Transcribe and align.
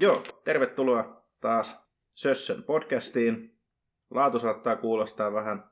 Joo, 0.00 0.22
tervetuloa 0.44 1.26
taas 1.40 1.76
Sössön 2.10 2.62
podcastiin. 2.62 3.59
Laatu 4.10 4.38
saattaa 4.38 4.76
kuulostaa 4.76 5.32
vähän 5.32 5.70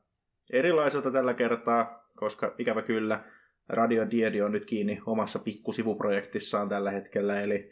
erilaiselta 0.53 1.11
tällä 1.11 1.35
kertaa, 1.35 2.09
koska 2.17 2.55
ikävä 2.59 2.83
kyllä 2.83 3.25
Radio 3.69 4.11
Diedi 4.11 4.43
on 4.43 4.53
nyt 4.53 4.65
kiinni 4.65 5.01
omassa 5.07 5.39
pikkusivuprojektissaan 5.39 6.69
tällä 6.69 6.91
hetkellä, 6.91 7.41
eli 7.41 7.71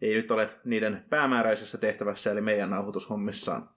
ei 0.00 0.16
nyt 0.16 0.30
ole 0.30 0.48
niiden 0.64 1.04
päämääräisessä 1.10 1.78
tehtävässä, 1.78 2.32
eli 2.32 2.40
meidän 2.40 2.70
nauhoitushommissaan. 2.70 3.70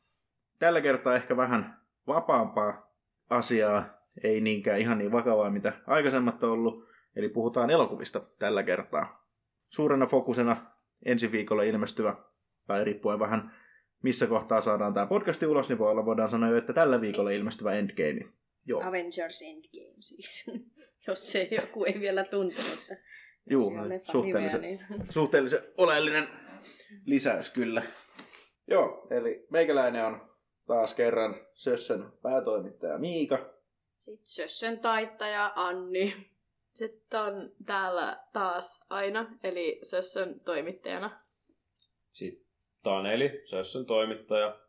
Tällä 0.59 0.81
kertaa 0.81 1.15
ehkä 1.15 1.37
vähän 1.37 1.81
vapaampaa 2.07 2.93
asiaa, 3.29 3.83
ei 4.23 4.41
niinkään 4.41 4.79
ihan 4.79 4.97
niin 4.97 5.11
vakavaa, 5.11 5.49
mitä 5.49 5.73
aikaisemmat 5.87 6.43
on 6.43 6.49
ollut, 6.49 6.87
eli 7.15 7.29
puhutaan 7.29 7.69
elokuvista 7.69 8.19
tällä 8.39 8.63
kertaa. 8.63 9.27
Suurena 9.69 10.05
fokusena 10.05 10.57
ensi 11.05 11.31
viikolla 11.31 11.63
ilmestyvä, 11.63 12.15
tai 12.67 12.83
riippuen 12.83 13.19
vähän 13.19 13.51
missä 14.01 14.27
kohtaa 14.27 14.61
saadaan 14.61 14.93
tämä 14.93 15.05
podcasti 15.05 15.45
ulos, 15.45 15.69
niin 15.69 15.79
voi 15.79 15.91
olla, 15.91 16.05
voidaan 16.05 16.29
sanoa 16.29 16.49
jo, 16.49 16.57
että 16.57 16.73
tällä 16.73 17.01
viikolla 17.01 17.31
ilmestyvä 17.31 17.73
Endgame. 17.73 18.31
Joo, 18.65 18.81
Avengers 18.83 19.41
Endgame 19.41 19.95
siis, 19.99 20.45
jos 21.07 21.31
se 21.31 21.47
joku 21.51 21.85
ei 21.85 21.99
vielä 21.99 22.23
tuntenut 22.23 22.79
sitä 22.79 22.97
Juu, 23.49 23.69
sen 23.69 23.89
leffan 23.89 24.11
suhteellisen, 24.11 24.61
niin 24.61 24.79
suhteellisen 25.09 25.59
oleellinen 25.77 26.27
lisäys 27.05 27.49
kyllä. 27.49 27.83
Joo, 28.67 29.07
eli 29.09 29.47
meikäläinen 29.49 30.05
on 30.05 30.31
taas 30.67 30.95
kerran 30.95 31.35
Sössön 31.53 32.13
päätoimittaja 32.21 32.97
Miika. 32.97 33.53
Sitten 33.97 34.27
Sössön 34.27 34.79
taittaja 34.79 35.53
Anni. 35.55 36.13
Sitten 36.73 37.19
on 37.19 37.51
täällä 37.65 38.23
taas 38.33 38.85
aina, 38.89 39.37
eli 39.43 39.79
Sössön 39.83 40.39
toimittajana. 40.39 41.21
Sitten 42.11 42.50
Taneli, 42.83 43.41
Sössön 43.45 43.85
toimittaja. 43.85 44.59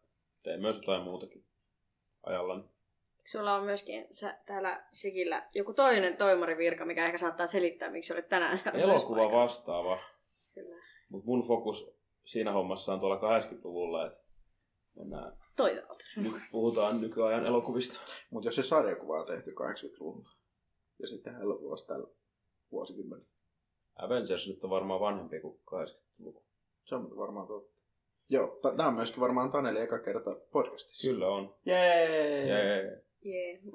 Teen 0.43 0.61
myös 0.61 0.77
jotain 0.77 1.03
muutakin 1.03 1.45
ajallani. 2.23 2.65
Sulla 3.25 3.55
on 3.55 3.65
myöskin 3.65 4.15
sä, 4.15 4.39
täällä 4.47 4.87
Sikillä 4.93 5.49
joku 5.55 5.75
toinen 5.75 6.17
toimarivirka, 6.17 6.85
mikä 6.85 7.05
ehkä 7.07 7.19
saattaa 7.19 7.47
selittää, 7.47 7.91
miksi 7.91 8.13
olet 8.13 8.29
tänään 8.29 8.61
Elokuva 8.75 9.33
vastaava, 9.33 9.99
Kyllä. 10.55 10.77
mutta 11.09 11.27
mun 11.27 11.47
fokus 11.47 11.91
siinä 12.25 12.53
hommassa 12.53 12.93
on 12.93 13.01
tuolla 13.01 13.41
80-luvulla, 13.41 14.07
että 14.07 14.19
mennään, 14.97 15.33
Toisaalta. 15.57 16.05
nyt 16.17 16.33
puhutaan 16.51 17.01
nykyajan 17.01 17.47
elokuvista. 17.47 18.01
Mutta 18.31 18.47
jos 18.49 18.57
se 18.57 18.63
sarjakuva 18.63 19.21
on 19.21 19.27
tehty 19.27 19.51
80-luvulla, 19.51 20.31
ja 20.99 21.07
sitten 21.07 21.37
elokuvasta 21.37 21.95
tällä 21.95 22.09
vuosikymmenellä, 22.73 23.29
Avengers 23.97 24.49
nyt 24.49 24.65
on 24.65 24.71
varmaan 24.71 25.01
vanhempi 25.01 25.41
kuin 25.41 25.61
80-luku. 25.67 26.45
se 26.85 26.95
on 26.95 27.17
varmaan 27.17 27.47
totta. 27.47 27.72
Joo, 28.33 28.59
tämä 28.77 28.89
on 28.89 28.95
myöskin 28.95 29.21
varmaan 29.21 29.51
Taneli 29.51 29.81
eka 29.81 29.99
kerta 29.99 30.37
podcastissa. 30.53 31.09
Kyllä 31.09 31.29
on. 31.29 31.55
Jee! 31.65 32.47
Jee. 32.47 33.03
Jee. 33.23 33.61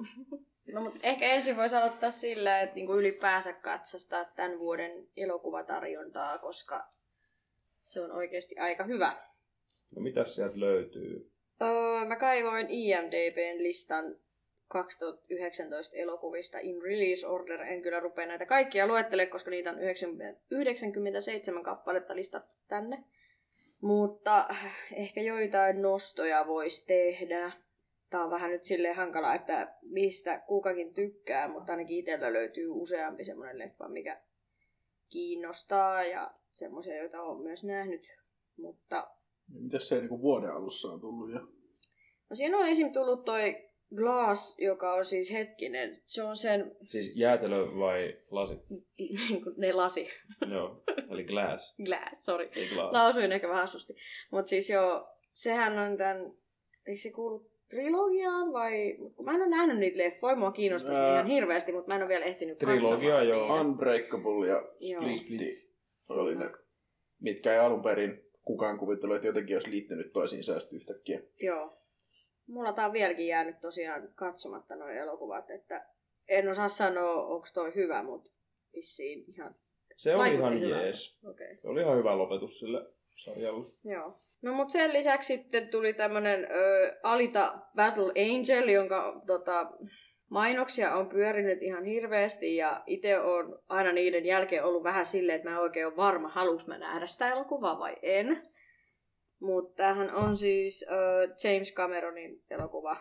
No 0.72 0.80
mutta 0.80 0.98
ehkä 1.02 1.26
ensin 1.26 1.56
voisi 1.56 1.76
aloittaa 1.76 2.10
sillä, 2.10 2.60
että 2.60 2.74
niinku 2.74 2.94
ylipäänsä 2.94 3.52
katsastaa 3.52 4.24
tämän 4.24 4.58
vuoden 4.58 5.08
elokuvatarjontaa, 5.16 6.38
koska 6.38 6.88
se 7.82 8.00
on 8.00 8.12
oikeasti 8.12 8.58
aika 8.58 8.84
hyvä. 8.84 9.16
No 9.96 10.02
mitäs 10.02 10.34
sieltä 10.34 10.60
löytyy? 10.60 11.30
Öö, 11.62 12.04
mä 12.08 12.16
kaivoin 12.16 12.66
IMDBn 12.70 13.62
listan 13.62 14.16
2019 14.68 15.96
elokuvista 15.96 16.58
in 16.58 16.82
release 16.82 17.26
order. 17.26 17.60
En 17.60 17.82
kyllä 17.82 18.00
rupea 18.00 18.26
näitä 18.26 18.46
kaikkia 18.46 18.86
luettele, 18.86 19.26
koska 19.26 19.50
niitä 19.50 19.70
on 19.70 19.78
90, 19.78 20.40
97 20.50 21.62
kappaletta 21.62 22.16
listattu 22.16 22.54
tänne. 22.68 23.04
Mutta 23.82 24.48
ehkä 24.92 25.20
joitain 25.20 25.82
nostoja 25.82 26.46
voisi 26.46 26.86
tehdä. 26.86 27.52
Tää 28.10 28.24
on 28.24 28.30
vähän 28.30 28.50
nyt 28.50 28.64
silleen 28.64 28.96
hankala, 28.96 29.34
että 29.34 29.74
mistä 29.90 30.38
kukakin 30.38 30.94
tykkää, 30.94 31.48
mutta 31.48 31.72
ainakin 31.72 31.98
itsellä 31.98 32.32
löytyy 32.32 32.68
useampi 32.70 33.24
semmoinen 33.24 33.58
leffa, 33.58 33.88
mikä 33.88 34.20
kiinnostaa 35.08 36.04
ja 36.04 36.30
semmoisia, 36.52 36.96
joita 36.96 37.22
olen 37.22 37.42
myös 37.42 37.64
nähnyt. 37.64 38.08
Mutta 38.56 39.10
Mitäs 39.62 39.88
se 39.88 39.98
niinku 39.98 40.20
vuoden 40.20 40.50
alussa 40.50 40.88
on 40.88 41.00
tullut 41.00 41.32
jo? 41.32 41.40
No 42.30 42.36
siinä 42.36 42.58
on 42.58 42.68
esim. 42.68 42.92
tullut 42.92 43.24
toi 43.24 43.67
Glass, 43.96 44.58
joka 44.58 44.94
on 44.94 45.04
siis 45.04 45.32
hetkinen. 45.32 45.96
Se 46.06 46.22
on 46.22 46.36
sen 46.36 46.76
Siis 46.86 47.12
jäätelö 47.16 47.66
vai 47.78 48.16
lasi? 48.30 48.54
niin 48.98 49.42
kuin 49.42 49.54
ne 49.56 49.72
lasi. 49.72 50.08
Joo, 50.50 50.82
eli 51.10 51.24
glass, 51.24 51.76
Glass, 51.86 52.24
sorry. 52.24 52.48
ei 52.56 52.68
glass. 52.68 52.92
Lausuin 52.92 53.32
ehkä 53.32 53.48
vähän 53.48 53.60
hassusti. 53.60 53.96
Mutta 54.30 54.48
siis 54.48 54.70
joo, 54.70 55.08
sehän 55.32 55.78
on 55.78 55.96
tämän, 55.96 56.16
eikö 56.86 57.00
se 57.00 57.10
kuulu 57.10 57.50
trilogiaan 57.70 58.52
vai... 58.52 58.96
Mä 59.24 59.30
en 59.30 59.40
ole 59.40 59.48
nähnyt 59.48 59.78
niitä 59.78 59.98
leffoja, 59.98 60.36
mua 60.36 60.52
kiinnostaisi 60.52 61.00
Ää. 61.00 61.12
ihan 61.12 61.26
hirveästi, 61.26 61.72
mutta 61.72 61.92
mä 61.92 61.96
en 61.96 62.02
ole 62.02 62.08
vielä 62.08 62.24
ehtinyt 62.24 62.58
Trilogia, 62.58 62.90
katsomaan 62.90 63.28
joo. 63.28 63.42
niitä. 63.42 63.60
Unbreakable 63.60 64.48
ja 64.48 64.68
Joo. 64.80 65.08
Split 65.08 65.68
oli 66.08 66.34
ne, 66.34 66.50
mitkä 67.20 67.52
ei 67.52 67.58
alun 67.58 67.82
perin 67.82 68.16
kukaan 68.44 68.78
kuvitellut, 68.78 69.16
että 69.16 69.28
jotenkin 69.28 69.56
olisi 69.56 69.70
liittynyt 69.70 70.12
toisiinsa 70.12 70.54
yhtäkkiä. 70.72 71.20
Joo. 71.40 71.78
Mulla 72.48 72.72
tää 72.72 72.86
on 72.86 72.92
vieläkin 72.92 73.26
jäänyt 73.26 73.60
tosiaan 73.60 74.08
katsomatta 74.14 74.76
nuo 74.76 74.88
elokuvat, 74.88 75.50
että 75.50 75.86
en 76.28 76.48
osaa 76.48 76.68
sanoa, 76.68 77.26
onko 77.26 77.46
toi 77.54 77.74
hyvä, 77.74 78.02
mutta 78.02 78.30
vissiin 78.74 79.24
ihan 79.28 79.54
Se 79.96 80.14
oli 80.14 80.18
vaikutti 80.18 80.46
ihan 80.46 80.60
hyvältä. 80.60 80.84
jees. 80.84 81.18
Okei. 81.30 81.56
Se 81.56 81.68
oli 81.68 81.80
ihan 81.80 81.96
hyvä 81.98 82.18
lopetus 82.18 82.58
sille 82.58 82.86
sarjalle. 83.16 83.66
Joo. 83.84 84.20
No 84.42 84.52
mut 84.52 84.70
sen 84.70 84.92
lisäksi 84.92 85.26
sitten 85.26 85.68
tuli 85.68 85.94
tämmönen 85.94 86.44
ö, 86.50 86.94
Alita 87.02 87.58
Battle 87.76 88.12
Angel, 88.22 88.68
jonka 88.68 89.22
tota, 89.26 89.72
mainoksia 90.30 90.94
on 90.94 91.08
pyörinyt 91.08 91.62
ihan 91.62 91.84
hirveästi 91.84 92.56
ja 92.56 92.82
itse 92.86 93.20
on 93.20 93.62
aina 93.68 93.92
niiden 93.92 94.26
jälkeen 94.26 94.64
ollut 94.64 94.82
vähän 94.82 95.04
silleen, 95.04 95.36
että 95.36 95.48
mä 95.50 95.56
en 95.56 95.62
oikein 95.62 95.86
ole 95.86 95.96
varma, 95.96 96.28
haluuks 96.28 96.66
mä 96.66 96.78
nähdä 96.78 97.06
sitä 97.06 97.28
elokuvaa 97.32 97.78
vai 97.78 97.96
en. 98.02 98.42
Mutta 99.40 99.76
tämähän 99.76 100.14
on 100.14 100.36
siis 100.36 100.86
ö, 100.90 101.22
James 101.44 101.74
Cameronin 101.74 102.42
elokuva. 102.50 102.96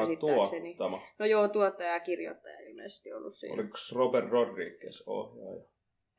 Käsittääkseni. 0.00 0.74
tuottama. 0.74 1.02
No 1.18 1.26
joo, 1.26 1.48
tuottaja 1.48 1.92
ja 1.92 2.00
kirjoittaja 2.00 2.60
ilmeisesti 2.60 3.12
ollut 3.12 3.34
siinä. 3.34 3.54
Oliko 3.54 3.76
Robert 3.94 4.30
Rodriguez 4.30 5.02
ohjaaja? 5.06 5.62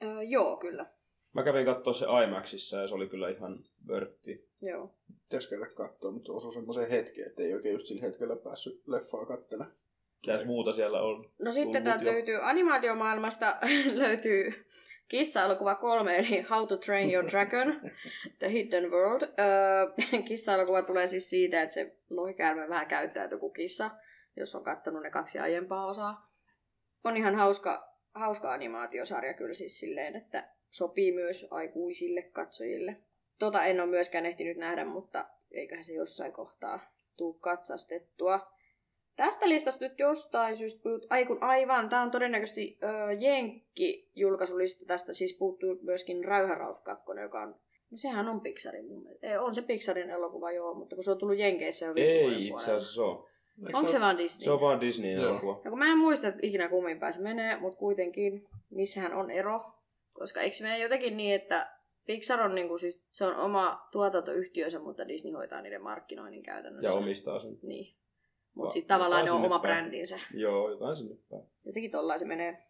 Ö, 0.04 0.24
joo, 0.24 0.58
kyllä. 0.58 0.86
Mä 1.34 1.44
kävin 1.44 1.66
katsoa 1.66 1.94
se 1.94 2.06
IMAXissa 2.24 2.78
ja 2.78 2.88
se 2.88 2.96
oli 2.96 3.08
kyllä 3.08 3.30
ihan 3.30 3.64
vörtti. 3.88 4.48
Joo. 4.62 4.96
Pitäisi 5.24 5.50
käydä 5.50 5.66
katsoa, 5.66 6.12
mutta 6.12 6.26
se 6.26 6.32
osui 6.32 6.54
semmoiseen 6.54 6.90
hetkeen, 6.90 7.28
että 7.28 7.44
ei 7.44 7.54
oikein 7.54 7.74
just 7.74 7.88
sillä 7.88 8.02
hetkellä 8.02 8.36
päässyt 8.36 8.82
leffaa 8.88 9.26
kattelemaan. 9.26 9.76
Mitäs 10.28 10.46
muuta 10.46 10.74
siellä 10.74 11.02
on? 11.02 11.30
No 11.40 11.52
sitten 11.52 11.84
täältä 11.84 12.06
jo. 12.06 12.12
löytyy 12.12 12.40
animaatiomaailmasta 12.42 13.58
löytyy 14.04 14.66
kissa-elokuva 15.08 15.76
kolme, 15.76 16.18
eli 16.18 16.42
How 16.42 16.68
to 16.68 16.78
Train 16.78 17.14
Your 17.14 17.26
Dragon, 17.32 17.82
The 18.40 18.52
Hidden 18.52 18.92
World. 18.92 19.22
Öö, 19.22 20.22
kissa-elokuva 20.28 20.82
tulee 20.82 21.08
siis 21.08 21.30
siitä, 21.30 21.62
että 21.62 21.74
se 21.74 21.96
lohikäärme 22.10 22.70
vähän 22.70 22.88
käyttäytyy 22.88 23.40
kuin 23.40 23.54
kissa, 23.54 23.92
jos 24.38 24.56
on 24.56 24.64
katsonut 24.64 25.04
ne 25.04 25.12
kaksi 25.12 25.40
aiempaa 25.40 25.86
osaa. 25.86 26.34
On 27.04 27.18
ihan 27.18 27.36
hauska, 27.36 27.94
hauska 28.14 28.54
animaatiosarja 28.54 29.34
kyllä 29.34 29.54
siis 29.54 29.80
silleen, 29.80 30.16
että 30.16 30.50
sopii 30.70 31.12
myös 31.12 31.48
aikuisille 31.52 32.22
katsojille. 32.22 32.98
Tota 33.40 33.66
en 33.66 33.82
ole 33.82 33.90
myöskään 33.90 34.26
ehtinyt 34.26 34.58
nähdä, 34.58 34.86
mutta 34.86 35.26
eiköhän 35.52 35.84
se 35.84 35.94
jossain 35.94 36.34
kohtaa 36.34 36.80
tuu 37.18 37.34
katsastettua. 37.34 38.53
Tästä 39.16 39.50
listasta 39.50 39.86
nyt 39.86 40.00
jostain 40.00 40.56
syystä 40.56 40.84
puhut, 40.84 41.06
ai 41.10 41.26
kun 41.26 41.38
aivan, 41.42 41.90
tämä 41.90 42.02
on 42.02 42.12
todennäköisesti 42.12 42.78
öö, 42.84 43.12
Jenkki-julkaisulista, 43.12 44.86
tästä 44.86 45.14
siis 45.14 45.38
puuttuu 45.38 45.80
myöskin 45.82 46.26
Räyhä 46.26 46.56
Ralph 46.56 46.84
2, 46.84 47.06
joka 47.22 47.42
on, 47.42 47.50
no 47.92 47.98
sehän 47.98 48.30
on 48.30 48.42
Pixarin 48.42 48.88
mun 48.88 49.04
mielestä. 49.04 49.28
Ei, 49.28 49.38
on 49.38 49.56
se 49.56 49.62
Pixarin 49.62 50.10
elokuva 50.10 50.52
joo, 50.52 50.74
mutta 50.74 50.96
kun 50.96 51.04
se 51.04 51.12
on 51.12 51.18
tullut 51.18 51.38
Jenkeissä 51.38 51.86
jo 51.86 51.94
Ei 51.96 52.48
itse 52.48 52.74
asiassa 52.74 53.04
ole. 53.04 53.34
Onko 53.74 53.92
se 53.92 54.00
vaan 54.00 54.18
Disney? 54.18 54.46
Se 54.46 54.52
on 54.52 54.62
vaan 54.62 54.82
Disneyn 54.82 55.22
Joo. 55.22 55.30
elokuva. 55.30 55.62
No 55.66 55.70
kun 55.70 55.80
mä 55.80 55.92
en 55.92 55.98
muista 55.98 56.28
että 56.28 56.40
ikinä 56.44 56.70
kummin 56.70 57.00
päin 57.00 57.14
se 57.14 57.22
menee, 57.22 57.60
mutta 57.60 57.80
kuitenkin 57.80 58.48
niissähän 58.70 59.14
on 59.14 59.32
ero. 59.32 59.62
Koska 60.14 60.42
eikö 60.42 60.56
se 60.56 60.64
mene 60.64 60.80
jotenkin 60.80 61.18
niin, 61.18 61.36
että 61.36 61.72
Pixar 62.06 62.42
on 62.42 62.56
niinku 62.56 62.78
siis, 62.78 63.08
se 63.12 63.26
on 63.26 63.36
oma 63.36 63.88
tuotantoyhtiönsä, 63.92 64.80
mutta 64.80 65.08
Disney 65.08 65.34
hoitaa 65.34 65.62
niiden 65.62 65.82
markkinoinnin 65.82 66.44
käytännössä. 66.44 66.90
Ja 66.90 66.94
omistaa 66.94 67.40
sen. 67.40 67.60
Niin. 67.62 67.96
Mutta 68.56 68.74
sitten 68.74 68.96
tavallaan 68.96 69.26
ne 69.26 69.32
on 69.32 69.42
oma 69.42 69.60
päin. 69.60 69.62
brändinsä. 69.62 70.20
Joo, 70.34 70.70
jotain 70.70 70.96
sinne 70.96 71.16
päin. 71.30 71.44
Jotenkin 71.66 71.92
tollain 71.92 72.20
se 72.20 72.26
menee. 72.26 72.64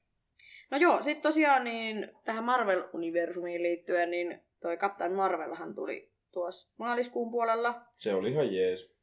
No 0.71 0.77
joo, 0.77 1.03
sitten 1.03 1.24
tosiaan 1.24 1.63
niin 1.63 2.09
tähän 2.25 2.44
Marvel-universumiin 2.44 3.63
liittyen, 3.63 4.12
niin 4.12 4.41
toi 4.62 4.77
Captain 4.77 5.13
Marvelhan 5.13 5.75
tuli 5.75 6.12
tuossa 6.31 6.74
maaliskuun 6.77 7.31
puolella. 7.31 7.81
Se 7.95 8.13
oli 8.13 8.31
ihan 8.31 8.56
jees. 8.56 8.95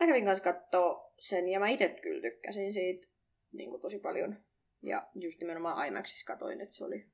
Mä 0.00 0.06
kävin 0.06 0.24
kanssa 0.24 0.44
kattoo 0.44 1.12
sen 1.18 1.48
ja 1.48 1.60
mä 1.60 1.68
itse 1.68 1.88
kyllä 1.88 2.22
tykkäsin 2.22 2.72
siitä 2.72 3.08
niin 3.52 3.70
kuin 3.70 3.82
tosi 3.82 3.98
paljon. 3.98 4.36
Ja 4.82 5.08
just 5.14 5.40
nimenomaan 5.40 5.88
IMAXissa 5.88 6.32
katoin, 6.32 6.60
että 6.60 6.74
se 6.74 6.84
oli, 6.84 7.06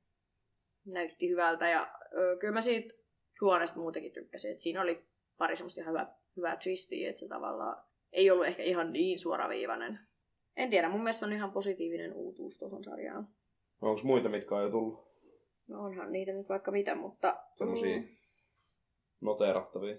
näytti 0.93 1.29
hyvältä 1.29 1.69
ja 1.69 1.93
ö, 2.13 2.37
kyllä 2.39 2.53
mä 2.53 2.61
siitä 2.61 2.93
juonesta 3.41 3.79
muutenkin 3.79 4.13
tykkäsin, 4.13 4.51
että 4.51 4.63
siinä 4.63 4.81
oli 4.81 5.05
pari 5.37 5.55
semmoista 5.55 5.81
ihan 5.81 5.91
hyvää, 5.91 6.15
hyvää 6.37 6.57
twistiä, 6.63 7.09
että 7.09 7.19
se 7.19 7.27
tavallaan 7.27 7.83
ei 8.13 8.31
ollut 8.31 8.45
ehkä 8.47 8.63
ihan 8.63 8.93
niin 8.93 9.19
suoraviivainen. 9.19 9.99
En 10.55 10.69
tiedä, 10.69 10.89
mun 10.89 11.03
mielestä 11.03 11.25
on 11.25 11.33
ihan 11.33 11.51
positiivinen 11.53 12.13
uutuus 12.13 12.57
tuohon 12.59 12.83
sarjaan. 12.83 13.27
Onko 13.81 14.01
muita, 14.03 14.29
mitkä 14.29 14.55
on 14.55 14.63
jo 14.63 14.69
tullut? 14.69 15.07
No 15.67 15.79
onhan 15.83 16.11
niitä 16.11 16.31
nyt 16.31 16.49
vaikka 16.49 16.71
mitä, 16.71 16.95
mutta... 16.95 17.43
Semmosia 17.55 17.97
Mm, 17.97 18.07
noteerattavia. 19.21 19.97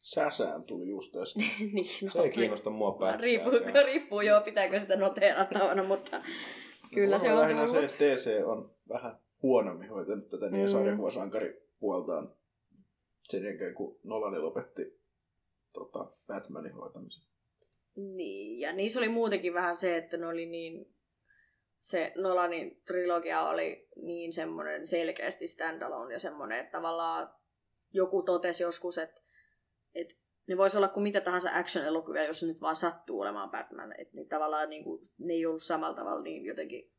Säsään 0.00 0.64
tuli 0.64 0.88
just 0.88 1.12
tässä. 1.18 1.40
niin, 1.40 1.86
no, 2.02 2.10
Se 2.10 2.18
ei 2.20 2.30
kiinnosta 2.30 2.70
mua 2.70 2.98
riippuu, 3.20 3.52
pätkääkään. 3.52 3.84
riippuu 3.84 4.20
joo, 4.20 4.40
pitääkö 4.40 4.80
sitä 4.80 4.96
noteerattavana, 4.96 5.82
mutta 5.84 6.22
kyllä 6.94 7.18
se 7.18 7.32
on 7.32 7.48
tullut. 7.48 7.70
se, 7.70 7.84
että 7.84 7.96
DC 8.04 8.46
on 8.46 8.70
vähän 8.88 9.18
huonommin 9.42 9.88
hoitanut 9.90 10.28
tätä 10.28 10.50
niin 10.50 10.66
Mm. 10.66 10.70
sarjakuvasankaripuoltaan 10.72 12.34
sen 13.28 13.44
jälkeen, 13.44 13.74
kun 13.74 13.98
Nolani 14.04 14.38
lopetti 14.38 15.00
tota, 15.72 16.12
Batmanin 16.26 16.72
hoitamisen. 16.74 17.31
Niin, 17.96 18.60
ja 18.60 18.72
niissä 18.72 19.00
oli 19.00 19.08
muutenkin 19.08 19.54
vähän 19.54 19.74
se, 19.74 19.96
että 19.96 20.16
ne 20.16 20.26
oli 20.26 20.46
niin... 20.46 20.92
Se 21.80 22.12
Nolanin 22.16 22.82
trilogia 22.86 23.42
oli 23.42 23.88
niin 23.96 24.32
semmoinen 24.32 24.86
selkeästi 24.86 25.46
standalone 25.46 26.12
ja 26.12 26.18
semmoinen, 26.18 26.58
että 26.58 26.72
tavallaan 26.72 27.34
joku 27.92 28.22
totesi 28.22 28.62
joskus, 28.62 28.98
että, 28.98 29.22
että 29.94 30.14
ne 30.46 30.56
voisi 30.56 30.76
olla 30.76 30.88
kuin 30.88 31.02
mitä 31.02 31.20
tahansa 31.20 31.50
action-elokuvia, 31.52 32.24
jos 32.24 32.42
nyt 32.42 32.60
vaan 32.60 32.76
sattuu 32.76 33.20
olemaan 33.20 33.50
Batman. 33.50 34.00
Että 34.00 34.14
niin 34.14 34.28
tavallaan 34.28 34.70
niin 34.70 34.84
kuin, 34.84 35.02
ne 35.18 35.32
ei 35.32 35.46
ollut 35.46 35.62
samalla 35.62 35.96
tavalla 35.96 36.22
niin 36.22 36.44
jotenkin... 36.44 36.90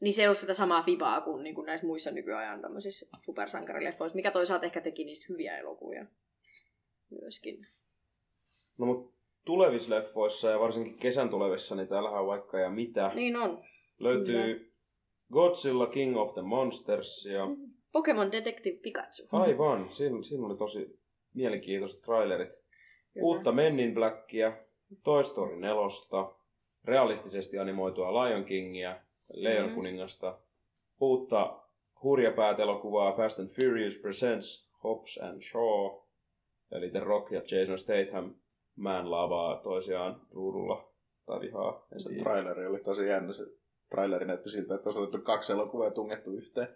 Niin 0.00 0.14
se 0.14 0.22
ei 0.22 0.28
ole 0.28 0.34
sitä 0.34 0.54
samaa 0.54 0.82
fibaa 0.82 1.20
kuin, 1.20 1.42
niin 1.42 1.54
kuin 1.54 1.66
näissä 1.66 1.86
muissa 1.86 2.10
nykyajan 2.10 2.62
tämmöisissä 2.62 3.06
supersankarileffoissa, 3.22 4.16
mikä 4.16 4.30
toisaalta 4.30 4.66
ehkä 4.66 4.80
teki 4.80 5.04
niistä 5.04 5.26
hyviä 5.28 5.58
elokuvia 5.58 6.06
myöskin. 7.10 7.66
No 8.78 8.86
mut 8.86 9.17
tulevissa 9.48 9.94
leffoissa 9.94 10.50
ja 10.50 10.60
varsinkin 10.60 10.98
kesän 10.98 11.30
tulevissa, 11.30 11.74
niin 11.74 11.88
täällähän 11.88 12.20
on 12.20 12.26
vaikka 12.26 12.58
ja 12.58 12.70
mitä. 12.70 13.10
Niin 13.14 13.36
on. 13.36 13.64
Löytyy 14.00 14.72
Godzilla 15.32 15.86
King 15.86 16.16
of 16.16 16.34
the 16.34 16.42
Monsters 16.42 17.26
ja 17.26 17.46
Pokemon 17.92 18.32
Detective 18.32 18.76
Pikachu. 18.76 19.22
aivan, 19.32 19.88
siinä, 19.90 20.22
siinä 20.22 20.46
oli 20.46 20.56
tosi 20.56 20.98
mielenkiintoiset 21.34 22.02
trailerit. 22.02 22.50
Kyllä. 22.50 23.24
Uutta 23.24 23.52
Men 23.52 23.80
in 23.80 23.94
Blackia, 23.94 24.52
Toy 25.04 25.24
Story 25.24 25.56
4, 25.56 25.74
realistisesti 26.84 27.58
animoitua 27.58 28.24
Lion 28.24 28.44
Kingia, 28.44 29.00
Leon 29.32 29.66
Mhm. 29.66 29.74
kuningasta, 29.74 30.38
uutta 31.00 31.60
hurjapäät-elokuvaa 32.02 33.16
Fast 33.16 33.38
and 33.38 33.48
Furious 33.48 33.98
Presents 33.98 34.70
Hobbs 34.84 35.18
and 35.22 35.42
Shaw, 35.42 36.00
eli 36.72 36.90
The 36.90 37.00
Rock 37.00 37.30
ja 37.32 37.40
Jason 37.50 37.78
Statham 37.78 38.34
man 38.78 39.10
lavaa 39.10 39.56
toisiaan 39.56 40.20
ruudulla 40.30 40.88
tai 41.26 41.40
vihaa. 41.40 41.86
En 41.92 42.00
Se 42.00 42.08
tiedä. 42.08 42.22
traileri 42.22 42.66
oli 42.66 42.78
tosi 42.78 43.06
jännä. 43.06 43.32
Se 43.32 43.44
traileri 43.90 44.26
näytti 44.26 44.50
siltä, 44.50 44.74
että 44.74 44.88
olisi 44.88 45.00
otettu 45.00 45.18
kaksi 45.18 45.52
elokuvaa 45.52 45.86
ja 45.86 45.90
tungettu 45.94 46.30
yhteen. 46.30 46.68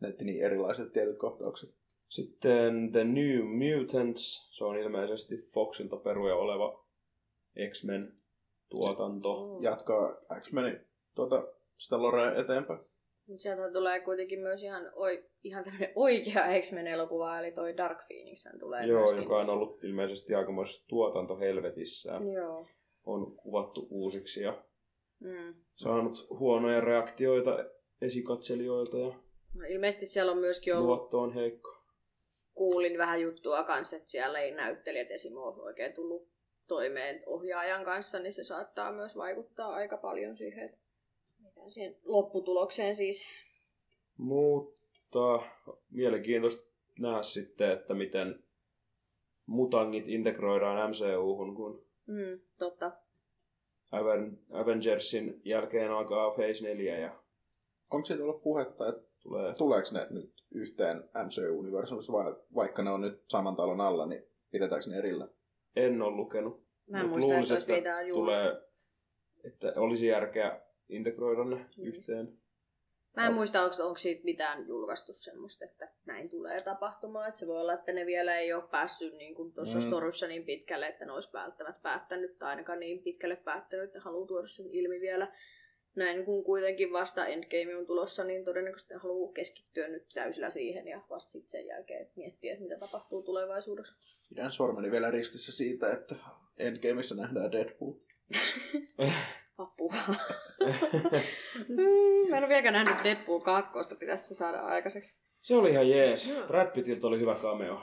Näytti 0.00 0.24
niin 0.24 0.44
erilaiset 0.44 0.92
tietyt 0.92 1.18
kohtaukset. 1.18 1.70
Sitten 2.08 2.92
The 2.92 3.04
New 3.04 3.40
Mutants, 3.42 4.48
se 4.50 4.64
on 4.64 4.76
ilmeisesti 4.76 5.48
Foxilta 5.54 5.96
peruja 5.96 6.34
oleva 6.36 6.84
X-Men 7.70 8.12
tuotanto. 8.68 9.58
Jatkaa 9.62 10.16
X-Menin 10.40 10.80
tuota, 11.14 11.46
sitä 11.76 12.02
Lorea 12.02 12.34
eteenpäin. 12.34 12.80
Sieltä 13.36 13.72
tulee 13.72 14.00
kuitenkin 14.00 14.40
myös 14.40 14.62
ihan, 14.62 14.90
oi, 14.94 15.24
ihan 15.44 15.64
tämmöinen 15.64 15.92
oikea 15.94 16.42
X-Men-elokuva, 16.60 17.38
eli 17.38 17.52
toi 17.52 17.76
Dark 17.76 17.98
Phoenix 18.06 18.44
tulee 18.60 18.86
Joo, 18.86 18.98
myöskin. 19.00 19.22
joka 19.22 19.38
on 19.38 19.50
ollut 19.50 19.84
ilmeisesti 19.84 20.34
aikamoisessa 20.34 20.88
tuotantohelvetissä. 20.88 22.12
Joo. 22.34 22.66
On 23.06 23.36
kuvattu 23.36 23.86
uusiksi 23.90 24.42
ja 24.42 24.64
Mm. 25.20 25.54
saanut 25.74 26.26
huonoja 26.30 26.80
reaktioita 26.80 27.64
esikatselijoilta 28.02 28.98
ja 28.98 29.12
No, 29.54 29.64
ilmeisesti 29.68 30.06
siellä 30.06 30.32
on 30.32 30.38
myöskin 30.38 30.74
ollut, 30.76 30.86
luotto 30.86 31.18
on 31.20 31.34
heikko. 31.34 31.70
kuulin 32.54 32.98
vähän 32.98 33.20
juttua 33.20 33.64
kanssa, 33.64 33.96
että 33.96 34.10
siellä 34.10 34.38
ei 34.40 34.50
näyttelijät 34.54 35.10
esim. 35.10 35.36
ole 35.36 35.62
oikein 35.62 35.92
tullut 35.92 36.28
toimeen 36.68 37.22
ohjaajan 37.26 37.84
kanssa, 37.84 38.18
niin 38.18 38.32
se 38.32 38.44
saattaa 38.44 38.92
myös 38.92 39.16
vaikuttaa 39.16 39.68
aika 39.74 39.96
paljon 39.96 40.36
siihen, 40.36 40.64
että 40.64 40.78
siihen 41.70 41.96
lopputulokseen 42.04 42.94
siis. 42.96 43.28
Mutta 44.16 45.42
mielenkiintoista 45.90 46.68
nähdä 46.98 47.22
sitten, 47.22 47.70
että 47.70 47.94
miten 47.94 48.44
mutangit 49.46 50.08
integroidaan 50.08 50.90
MCU-hun, 50.90 51.54
kun 51.54 51.88
Mm, 52.06 52.40
totta. 52.58 52.92
Aven- 53.92 54.38
Avengersin 54.50 55.40
jälkeen 55.44 55.90
alkaa 55.90 56.30
Phase 56.30 56.64
4 56.68 56.98
ja 56.98 57.18
Onko 57.90 58.04
siitä 58.06 58.22
ollut 58.22 58.42
puhetta, 58.42 58.88
että 58.88 59.02
tulee... 59.22 59.54
tuleeko 59.54 59.88
ne 59.92 60.06
nyt 60.10 60.32
yhteen 60.54 60.96
MCU-universumissa, 61.24 62.12
vai 62.12 62.34
vaikka 62.54 62.82
ne 62.82 62.90
on 62.90 63.00
nyt 63.00 63.22
saman 63.28 63.56
talon 63.56 63.80
alla, 63.80 64.06
niin 64.06 64.22
pidetäänkö 64.50 64.90
ne 64.90 64.96
erillä? 64.98 65.28
En 65.76 66.02
ole 66.02 66.16
lukenut. 66.16 66.62
Mä 66.86 67.00
en 67.00 67.08
Mut 67.08 67.18
muista, 67.20 67.56
että 67.58 67.72
luulisin, 67.72 68.08
juuri. 68.08 68.20
tulee, 68.20 68.62
että 69.44 69.72
olisi 69.76 70.06
järkeä 70.06 70.60
integroida 70.88 71.44
ne 71.44 71.56
Mm. 71.56 71.84
yhteen. 71.84 72.38
Mä 73.16 73.26
en 73.26 73.32
muista, 73.34 73.62
onko, 73.62 73.76
onko 73.82 73.96
siitä 73.96 74.24
mitään 74.24 74.66
julkaistu 74.68 75.12
semmoista, 75.12 75.64
että 75.64 75.88
näin 76.06 76.30
tulee 76.30 76.60
tapahtumaan. 76.62 77.28
Että 77.28 77.40
se 77.40 77.46
voi 77.46 77.60
olla, 77.60 77.72
että 77.72 77.92
ne 77.92 78.06
vielä 78.06 78.36
ei 78.38 78.52
ole 78.52 78.62
päässyt 78.70 79.14
niin 79.14 79.34
kuin 79.34 79.52
tuossa 79.52 79.78
Mm. 79.78 79.84
storyssa 79.84 80.26
niin 80.26 80.44
pitkälle, 80.44 80.86
että 80.86 81.04
ne 81.04 81.12
olisi 81.12 81.32
välttämättä 81.32 81.80
päättänyt 81.82 82.38
tai 82.38 82.50
ainakaan 82.50 82.80
niin 82.80 83.02
pitkälle 83.02 83.36
päättänyt, 83.36 83.84
että 83.86 84.00
haluaa 84.00 84.26
tuoda 84.26 84.46
sen 84.48 84.66
ilmi 84.70 85.00
vielä. 85.00 85.32
Näin 85.96 86.24
kun 86.24 86.44
kuitenkin 86.44 86.92
vasta 86.92 87.26
Endgame 87.26 87.76
on 87.76 87.86
tulossa, 87.86 88.24
niin 88.24 88.44
todennäköisesti 88.44 88.94
ne 88.94 89.00
haluaa 89.00 89.32
keskittyä 89.32 89.88
nyt 89.88 90.06
täysillä 90.14 90.50
siihen 90.50 90.88
ja 90.88 91.00
vasta 91.10 91.32
sitten 91.32 91.50
sen 91.50 91.66
jälkeen 91.66 92.10
miettiä, 92.16 92.52
että 92.52 92.64
mitä 92.64 92.78
tapahtuu 92.78 93.22
tulevaisuudessa. 93.22 93.96
Pidän 94.28 94.52
sormeni 94.52 94.90
vielä 94.90 95.10
ristissä 95.10 95.52
siitä, 95.52 95.92
että 95.92 96.14
Endgameissa 96.58 97.14
nähdään 97.14 97.52
Deadpool. 97.52 97.92
Apua. 99.58 99.94
Mä 102.28 102.36
en 102.36 102.44
ole 102.44 102.48
vieläkään 102.48 102.74
nähnyt 102.74 103.04
Deadpool 103.04 103.40
2, 103.40 103.96
pitäisi 103.98 104.26
se 104.26 104.34
saada 104.34 104.60
aikaiseksi. 104.60 105.18
Se 105.42 105.56
oli 105.56 105.70
ihan 105.70 105.90
jees. 105.90 106.32
Brad 106.46 106.70
Pittiltä 106.70 107.06
oli 107.06 107.20
hyvä 107.20 107.34
cameo. 107.34 107.80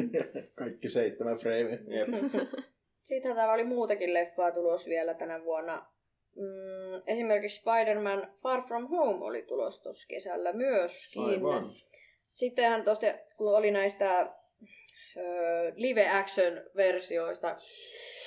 Kaikki 0.54 0.88
seitsemän 0.88 1.36
freimiä. 1.36 1.78
Jep. 1.86 2.08
Sitten 3.02 3.34
täällä 3.36 3.54
oli 3.54 3.64
muutakin 3.64 4.14
leffaa 4.14 4.52
tulos 4.52 4.86
vielä 4.86 5.14
tänä 5.14 5.44
vuonna. 5.44 5.86
Mm, 6.36 7.02
esimerkiksi 7.06 7.60
Spider-Man 7.60 8.32
Far 8.42 8.62
From 8.62 8.88
Home 8.88 9.24
oli 9.24 9.42
tulos 9.42 9.82
tuossa 9.82 10.06
kesällä 10.08 10.52
myöskin. 10.52 11.22
Aivan. 11.22 11.70
Sittenhän 12.32 12.84
tuosta, 12.84 13.06
kun 13.36 13.56
oli 13.56 13.70
näistä 13.70 14.20
ö, 15.16 15.22
live-action-versioista 15.76 17.56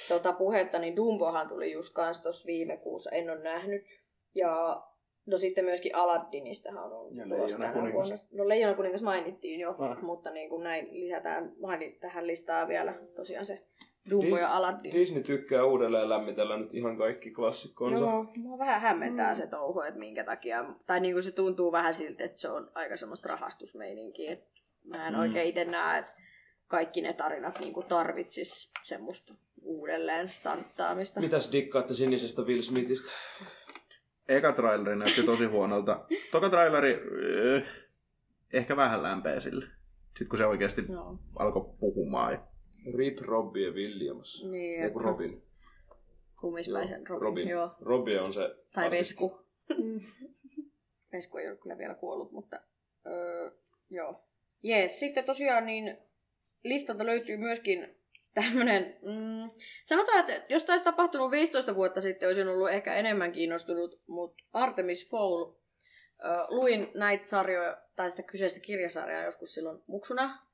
tota, 0.08 0.34
puhetta, 0.34 0.80
niin 0.80 0.96
Dumbohan 0.96 1.48
tuli 1.50 1.72
just 1.72 1.94
kans 1.94 2.22
tuossa 2.22 2.48
viime 2.48 2.78
kuussa, 2.78 3.12
en 3.12 3.30
ole 3.30 3.40
nähnyt. 3.44 3.84
Ja 4.36 4.84
no 5.26 5.38
sitten 5.38 5.66
myöskin 5.66 5.96
Aladdinistahan 5.96 6.94
on 6.94 7.18
Ja 7.18 7.24
tulos 7.24 7.40
Leijona 7.58 7.74
tänä 7.74 7.94
vuonna. 7.94 8.16
No 8.34 8.48
Leijona 8.48 8.74
kuningas 8.74 9.04
mainittiin 9.04 9.60
jo, 9.60 9.76
Ah. 9.80 10.02
mutta 10.02 10.32
niin 10.32 10.50
kuin 10.50 10.64
näin 10.64 10.88
lisätään 10.92 11.52
mainit 11.62 12.00
tähän 12.00 12.28
listaan 12.28 12.68
vielä 12.68 12.94
tosiaan 13.16 13.46
se 13.46 13.62
Dumbo 14.10 14.36
Dis- 14.36 14.40
ja 14.40 14.56
Aladdin. 14.56 14.92
Disney 14.94 15.24
tykkää 15.24 15.64
uudelleen 15.66 16.10
lämmitellä 16.10 16.58
nyt 16.58 16.74
ihan 16.74 16.98
kaikki 16.98 17.32
klassikkonsa. 17.32 18.06
Joo, 18.06 18.26
mua 18.38 18.58
vähän 18.58 18.82
hämmentää 18.82 19.28
Mm. 19.32 19.36
se 19.36 19.48
touhu, 19.48 19.82
että 19.82 20.00
minkä 20.00 20.24
takia, 20.24 20.66
tai 20.86 21.00
niinku 21.00 21.22
se 21.22 21.32
tuntuu 21.32 21.72
vähän 21.72 21.94
siltä, 21.94 22.24
että 22.24 22.38
se 22.42 22.50
on 22.50 22.72
aika 22.76 22.96
semmoista 22.98 23.30
rahastusmeininkiä, 23.30 24.32
että 24.32 24.46
mä 24.84 25.08
en 25.08 25.14
Mm. 25.14 25.20
oikein 25.20 25.48
itse 25.50 25.66
näe, 25.66 26.00
että 26.00 26.12
kaikki 26.68 27.02
ne 27.02 27.14
tarinat 27.14 27.60
niinku 27.60 27.84
tarvitsis 27.84 28.72
semmoista 28.84 29.34
uudelleen 29.62 30.30
starttaamista. 30.30 31.20
Mitäs 31.20 31.52
dikkaatte 31.52 31.94
sinisestä 31.94 32.42
Will 32.42 32.62
Smithistä? 32.62 33.12
Eka 34.30 34.54
traileri 34.54 34.96
näytti 34.96 35.24
tosi 35.24 35.46
huonolta. 35.46 36.06
Toka 36.32 36.50
traileri 36.50 36.94
äh, 36.94 37.68
ehkä 38.54 38.76
vähän 38.76 39.04
lämpeä 39.04 39.40
sille. 39.40 39.66
Sitten 40.08 40.28
kun 40.28 40.38
se 40.38 40.46
oikeasti 40.46 40.86
Joo. 40.92 41.20
alkoi 41.36 41.74
puhumaan. 41.80 42.34
ja- 42.34 42.48
Rip 42.98 43.20
Robbie 43.20 43.72
Williams. 43.72 44.46
Niin, 44.52 44.84
Joku 44.84 45.00
että 45.00 45.10
Robin. 45.10 45.44
Kummispäisen 46.42 47.08
Robin. 47.08 47.22
Robin. 47.22 47.48
Joo. 47.48 47.76
Robbie 47.82 48.22
on 48.22 48.34
se 48.34 48.56
Tai 48.74 48.86
artisti. 48.86 49.14
Vesku. 49.24 49.40
Vesku 51.14 51.38
ei 51.38 51.48
ole 51.50 51.58
kyllä 51.58 51.78
vielä 51.78 51.94
kuollut, 51.96 52.32
mutta 52.32 52.60
öö, 53.06 53.50
joo. 53.90 54.24
Jees, 54.64 55.00
sitten 55.00 55.24
tosiaan 55.24 55.66
niin 55.66 55.98
listalta 56.70 57.06
löytyy 57.06 57.38
myöskin 57.38 57.98
tämmönen, 58.34 58.98
mm, 59.02 59.52
sanotaan, 59.86 60.20
että 60.20 60.54
jos 60.54 60.70
olisi 60.70 60.84
tapahtunut 60.84 61.32
15 61.32 61.76
vuotta 61.76 62.02
sitten, 62.02 62.30
olisin 62.30 62.48
ollut 62.48 62.70
ehkä 62.70 62.96
enemmän 62.96 63.32
kiinnostunut, 63.32 64.02
mutta 64.08 64.44
Artemis 64.54 65.10
Fowl, 65.10 65.44
ö, 65.44 66.28
luin 66.48 66.92
näitä 66.96 67.28
sarjoja, 67.28 67.78
tai 67.96 68.10
sitä 68.10 68.24
kyseistä 68.24 68.60
kirjasarjaa 68.60 69.24
joskus 69.24 69.54
silloin 69.54 69.84
muksuna, 69.88 70.48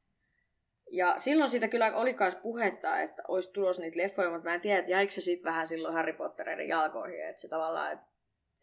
ja 0.92 1.18
silloin 1.18 1.50
siitä 1.50 1.68
kyllä 1.68 1.96
oli 1.96 2.16
myös 2.20 2.36
puhetta, 2.36 3.00
että 3.00 3.24
olisi 3.28 3.52
tulossa 3.52 3.82
niitä 3.82 4.00
leffoja, 4.00 4.30
mutta 4.30 4.50
mä 4.50 4.56
en 4.56 4.62
tiedä, 4.62 4.80
että 4.80 4.92
jäikö 4.92 5.14
se 5.14 5.22
sitten 5.22 5.52
vähän 5.52 5.68
silloin 5.68 5.94
Harry 5.94 6.14
Pottereiden 6.14 6.68
jalkoihin, 6.68 7.26
että 7.30 7.42
se 7.42 7.48
tavallaan, 7.48 7.92
että, 7.92 8.06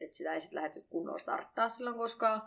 että 0.01 0.17
sitä 0.17 0.35
ei 0.35 0.41
sitten 0.41 0.57
lähdetty 0.57 0.87
kunnolla 0.91 1.19
starttaa 1.19 1.69
silloin 1.69 1.97
koskaan. 1.97 2.43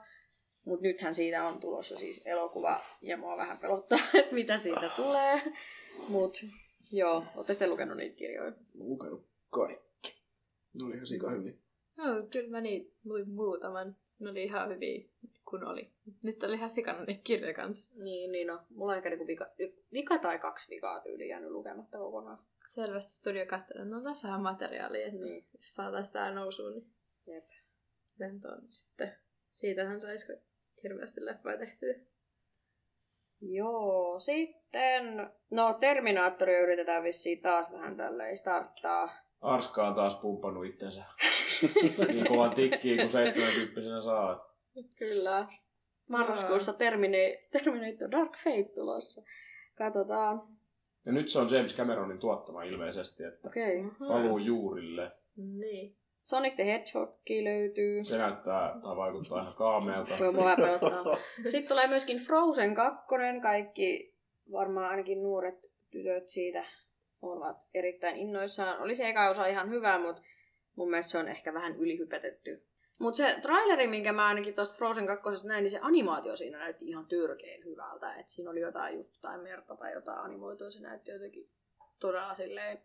Mutta 0.65 0.83
nythän 0.83 1.15
siitä 1.15 1.43
on 1.47 1.59
tulossa 1.59 1.97
siis 1.97 2.21
elokuva, 2.25 2.79
ja 3.01 3.17
mua 3.17 3.37
vähän 3.37 3.57
pelottaa, 3.57 3.99
että 4.19 4.33
mitä 4.35 4.57
siitä 4.57 4.89
tulee. 4.95 5.41
Mutta 6.07 6.39
joo, 6.91 7.23
ootte 7.35 7.53
sitten 7.53 7.69
lukenut 7.69 7.97
niitä 7.97 8.15
kirjoja? 8.15 8.51
Lukenut 8.73 9.25
kaikki. 9.49 10.21
Ne 10.79 10.85
oli 10.85 10.93
ihan 10.93 11.07
sika 11.07 11.29
hyviä. 11.29 11.53
Joo, 11.97 12.27
kyllä 12.31 12.49
mä 12.49 12.61
niitä 12.61 12.95
luin 13.05 13.29
muutaman. 13.29 13.95
Ne 14.19 14.29
oli 14.29 14.43
ihan 14.43 14.69
hyviä, 14.69 15.09
kun 15.49 15.63
oli. 15.63 15.89
Nyt 16.25 16.43
oli 16.43 16.55
ihan 16.55 16.69
sikana 16.69 17.05
niitä 17.05 17.21
kirjoja 17.23 17.53
kanssa. 17.53 17.91
Niin, 18.03 18.31
niin 18.31 18.47
no. 18.47 18.59
Mulla 18.69 18.91
on 18.91 18.97
ehkä 18.97 19.09
niinku 19.09 19.27
vika, 19.27 19.47
vika 19.93 20.17
tai 20.17 20.39
kaksi 20.39 20.75
vikaa 20.75 20.99
tyyli 20.99 21.27
jäänyt 21.29 21.51
lukematta 21.51 21.97
kokonaan. 21.97 22.39
Selvästi 22.67 23.11
studio 23.11 23.45
katsoi, 23.45 23.85
no 23.85 24.01
tässähän 24.01 24.37
on 24.37 24.43
materiaalia, 24.43 25.07
että 25.07 25.19
Niin. 25.19 25.45
jos 25.53 25.75
saataisiin 25.75 26.13
tää 26.13 26.33
nousuun, 26.33 26.73
niin 26.73 26.87
Jep. 27.27 27.49
lentoon, 28.19 28.59
niin 28.59 28.73
sitten 28.73 29.15
siitähän 29.51 30.01
saisi 30.01 30.33
hirveästi 30.83 31.25
leffoja 31.25 31.57
tehtyä. 31.57 31.95
Joo, 33.41 34.19
sitten... 34.19 35.31
No, 35.51 35.77
Terminaattoria 35.79 36.59
yritetään 36.59 37.03
vissiin 37.03 37.41
taas 37.41 37.71
vähän 37.71 37.97
tälleen 37.97 38.37
starttaa. 38.37 39.09
Arska 39.41 39.87
on 39.87 39.95
taas 39.95 40.15
pumpannut 40.15 40.65
itsensä. 40.65 41.03
niin 42.07 42.27
kovan 42.27 42.55
tikkiin 42.55 42.97
kuin 42.97 43.09
70 43.09 44.01
saa. 44.01 44.55
Kyllä. 44.95 45.47
Marraskuussa 46.09 46.73
Termina- 46.73 47.49
Terminator 47.51 48.11
Dark 48.11 48.37
Fate 48.37 48.71
tulossa. 48.79 49.21
Katsotaan. 49.75 50.41
Ja 51.05 51.11
nyt 51.11 51.29
se 51.29 51.39
on 51.39 51.49
James 51.51 51.75
Cameronin 51.75 52.19
tuottama 52.19 52.63
ilmeisesti, 52.63 53.23
että 53.23 53.47
Okei. 53.47 53.79
Okay. 53.79 54.07
paluu 54.07 54.37
juurille. 54.37 55.11
Niin. 55.35 55.95
Sonic 56.23 56.55
the 56.55 56.65
Hedgehog 56.65 57.09
löytyy. 57.43 58.03
Se 58.03 58.17
näyttää 58.17 58.79
tai 58.83 58.97
vaikuttaa 58.97 59.41
ihan 59.41 59.53
kaameelta. 59.53 60.13
Voi 60.19 60.31
mua 60.31 60.55
pelottaa. 60.55 61.17
Sitten 61.51 61.67
tulee 61.67 61.87
myöskin 61.87 62.17
Frozen 62.17 62.75
2. 62.75 63.05
Kaikki, 63.41 64.13
varmaan 64.51 64.89
ainakin 64.89 65.23
nuoret 65.23 65.55
tytöt 65.91 66.29
siitä 66.29 66.65
ovat 67.21 67.57
erittäin 67.73 68.15
innoissaan. 68.15 68.81
Oli 68.81 68.95
se 68.95 69.09
eka 69.09 69.29
osa 69.29 69.45
ihan 69.45 69.69
hyvä, 69.69 69.99
mutta 69.99 70.21
mun 70.75 70.89
mielestä 70.89 71.11
se 71.11 71.17
on 71.17 71.27
ehkä 71.27 71.53
vähän 71.53 71.75
ylihypetetty. 71.75 72.63
Mutta 72.99 73.17
se 73.17 73.39
traileri, 73.41 73.87
minkä 73.87 74.13
mä 74.13 74.27
ainakin 74.27 74.55
tuosta 74.55 74.77
Frozen 74.77 75.07
2 75.07 75.47
näin, 75.47 75.63
niin 75.63 75.71
se 75.71 75.79
animaatio 75.81 76.35
siinä 76.35 76.57
näytti 76.57 76.85
ihan 76.85 77.05
törkeen 77.05 77.63
hyvältä. 77.65 78.15
Et 78.15 78.29
siinä 78.29 78.51
oli 78.51 78.59
jotain 78.59 78.95
just 78.95 79.15
jotain 79.15 79.41
merta 79.41 79.75
tai 79.75 79.93
jotain 79.93 80.19
animoitua, 80.19 80.71
se 80.71 80.79
näytti 80.79 81.11
jotenkin 81.11 81.49
todella 81.99 82.35
silleen 82.35 82.81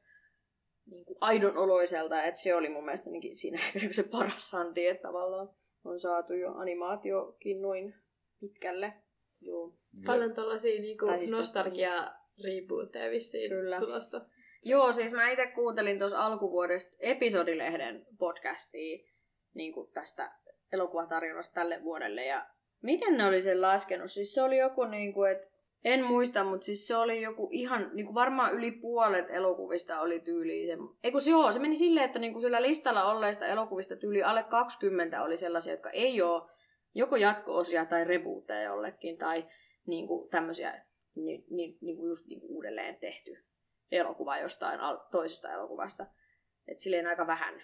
niin 0.90 1.04
kuin 1.04 1.18
aidon 1.20 1.56
oloiselta, 1.56 2.22
että 2.22 2.40
se 2.40 2.54
oli 2.54 2.68
mun 2.68 2.84
mielestä 2.84 3.10
siinä 3.32 3.58
se 3.90 4.02
paras 4.02 4.54
anti, 4.54 4.86
että 4.86 5.02
tavallaan 5.02 5.48
on 5.84 6.00
saatu 6.00 6.32
jo 6.32 6.52
animaatiokin 6.54 7.62
noin 7.62 7.94
pitkälle. 8.40 8.92
Joo. 9.40 9.74
Paljon 10.06 10.34
tällaisia 10.34 10.80
niinku 10.80 11.06
Tai 11.06 11.18
siis 11.18 11.30
nostalgia 11.30 12.12
rebooteja 12.44 13.10
vissiin 13.10 13.50
Kyllä. 13.50 13.78
tulossa. 13.78 14.20
Joo, 14.64 14.92
siis 14.92 15.12
mä 15.12 15.30
itse 15.30 15.46
kuuntelin 15.46 15.98
tuossa 15.98 16.26
alkuvuodesta 16.26 16.96
episodilehden 17.00 18.06
podcastia 18.18 19.08
niin 19.54 19.72
kuin 19.72 19.90
tästä 19.92 20.32
elokuvatarjonnasta 20.72 21.54
tälle 21.54 21.82
vuodelle. 21.82 22.24
Ja 22.24 22.46
miten 22.82 23.18
ne 23.18 23.26
oli 23.26 23.40
sen 23.40 23.62
laskenut? 23.62 24.10
Siis 24.10 24.34
se 24.34 24.42
oli 24.42 24.58
joku, 24.58 24.84
niin 24.84 25.14
kuin, 25.14 25.32
että 25.32 25.46
en 25.84 26.04
muista, 26.04 26.44
mutta 26.44 26.64
siis 26.64 26.86
se 26.86 26.96
oli 26.96 27.22
joku 27.22 27.48
ihan, 27.52 27.90
niin 27.92 28.06
kuin 28.06 28.14
varmaan 28.14 28.54
yli 28.54 28.70
puolet 28.70 29.26
elokuvista 29.30 30.00
oli 30.00 30.20
tyyliin 30.20 30.66
se. 30.66 30.76
Ei 31.04 31.12
kun 31.12 31.20
se 31.20 31.30
joo, 31.30 31.52
se 31.52 31.58
meni 31.58 31.76
silleen, 31.76 32.06
että 32.06 32.18
niin 32.18 32.32
kuin 32.32 32.42
sillä 32.42 32.62
listalla 32.62 33.04
olleista 33.04 33.46
elokuvista 33.46 33.96
tyyli 33.96 34.22
alle 34.22 34.42
20 34.42 35.22
oli 35.22 35.36
sellaisia, 35.36 35.72
jotka 35.72 35.90
ei 35.90 36.22
ole 36.22 36.50
joko 36.94 37.16
jatko-osia 37.16 37.84
tai 37.84 38.04
rebooteja 38.04 38.62
jollekin, 38.62 39.18
tai 39.18 39.44
niin 39.86 40.08
kuin 40.08 40.30
tämmöisiä 40.30 40.84
niin, 41.14 41.44
niin, 41.50 41.78
niin 41.80 41.96
kuin 41.96 42.08
just 42.08 42.26
niin 42.26 42.40
kuin 42.40 42.50
uudelleen 42.50 42.96
tehty 42.96 43.36
elokuva 43.92 44.38
jostain 44.38 44.80
toisesta 45.10 45.52
elokuvasta. 45.52 46.06
Et 46.68 46.78
silleen 46.78 47.06
aika 47.06 47.26
vähän. 47.26 47.62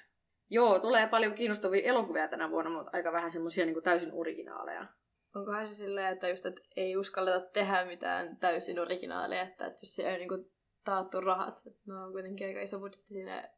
Joo, 0.51 0.79
tulee 0.79 1.07
paljon 1.09 1.35
kiinnostavia 1.35 1.83
elokuvia 1.85 2.29
tänä 2.29 2.51
vuonna, 2.51 2.71
mutta 2.71 2.91
aika 2.93 3.13
vähän 3.13 3.31
semmoisia 3.31 3.67
niin 3.67 3.83
täysin 3.83 4.13
originaaleja. 4.13 4.87
Onkohan 5.35 5.67
se 5.67 5.75
silleen, 5.75 6.13
että 6.13 6.29
just, 6.29 6.47
että 6.47 6.63
ei 6.77 6.97
uskalleta 6.97 7.41
tehdä 7.41 7.85
mitään 7.85 8.37
täysin 8.37 8.79
originaaleja, 8.79 9.43
että, 9.43 9.67
että 9.67 9.81
jos 9.83 9.95
se 9.97 10.11
ei 10.11 10.19
niinku 10.19 10.51
taattu 10.85 11.21
rahat, 11.21 11.63
että 11.67 11.81
no 11.87 12.05
on 12.05 12.13
kuitenkin 12.13 12.47
aika 12.47 12.61
iso 12.61 12.79
budjetti 12.79 13.13
sinne 13.15 13.51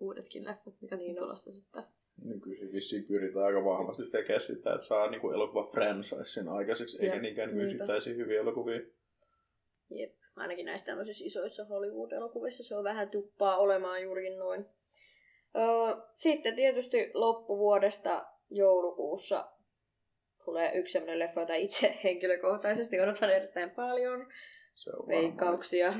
uudetkin 0.00 0.44
leffat, 0.44 0.74
mikä 0.80 0.96
niin 0.96 1.16
tulossa 1.16 1.50
sitten. 1.50 1.82
Nykyisin 2.24 2.72
vissiin 2.72 3.04
pyritään 3.04 3.44
aika 3.44 3.64
vahvasti 3.64 4.02
tekemään 4.10 4.40
sitä, 4.40 4.74
että 4.74 4.86
saa 4.86 5.10
niinku 5.10 5.30
elokuva 5.30 5.62
franchisein 5.62 6.48
aikaiseksi, 6.48 6.98
eikä 7.02 7.14
Jep, 7.14 7.22
niinkään 7.22 7.48
niinku 7.48 7.58
niinpä. 7.58 7.74
yksittäisiä 7.74 8.14
hyviä 8.14 8.40
elokuvia. 8.40 8.80
Jep, 9.90 10.14
ainakin 10.36 10.66
näissä 10.66 10.86
tämmöisissä 10.86 11.24
isoissa 11.24 11.64
Hollywood-elokuvissa 11.64 12.64
se 12.64 12.76
on 12.76 12.84
vähän 12.84 13.10
tuppaa 13.10 13.58
olemaan 13.58 14.02
juurikin 14.02 14.38
noin. 14.38 14.66
Öö, 15.56 15.62
sitten 16.14 16.56
tietysti 16.56 17.10
loppuvuodesta 17.14 18.26
joulukuussa 18.50 19.50
tulee 20.44 20.72
yksi 20.74 20.92
sellainen 20.92 21.18
leffa, 21.18 21.40
jota 21.40 21.54
itse 21.54 21.94
henkilökohtaisesti 22.04 23.00
odotan 23.00 23.30
erittäin 23.30 23.70
paljon. 23.70 24.26
Se 24.74 24.90
on 24.90 25.08
Veikkauksia. 25.08 25.92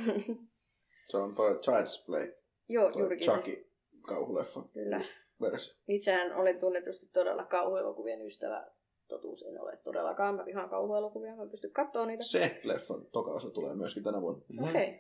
Se 1.09 1.17
on 1.17 1.35
toi 1.35 1.53
Child's 1.55 2.07
Play, 2.07 2.33
Joo, 2.69 2.91
toi 2.93 3.01
juurikin 3.03 3.25
se. 3.25 3.31
Chucky 3.31 3.71
kauhuleffa 4.09 4.63
Kyllä. 4.73 5.01
versio. 5.41 5.75
Itsehän 5.89 6.35
olen 6.35 6.59
tunnetusti 6.59 7.07
todella 7.13 7.45
kauhuelokuvien 7.45 8.27
ystävä. 8.27 8.67
Totuus 9.09 9.43
en 9.43 9.61
ole 9.61 9.77
todellakaan. 9.77 10.35
Mä 10.35 10.45
vihaan 10.47 10.71
kauhuelokuvia. 10.71 11.37
Mä 11.37 11.47
pystyn 11.51 11.71
katsoa 11.73 12.07
niitä. 12.07 12.23
Se 12.25 12.61
leffa 12.65 12.95
toka 13.13 13.31
osa 13.31 13.51
tulee 13.51 13.75
myöskin 13.75 14.03
tänä 14.05 14.21
vuonna. 14.21 14.43
Mhm. 14.49 14.69
Okei. 14.69 14.89
Okay. 14.89 14.99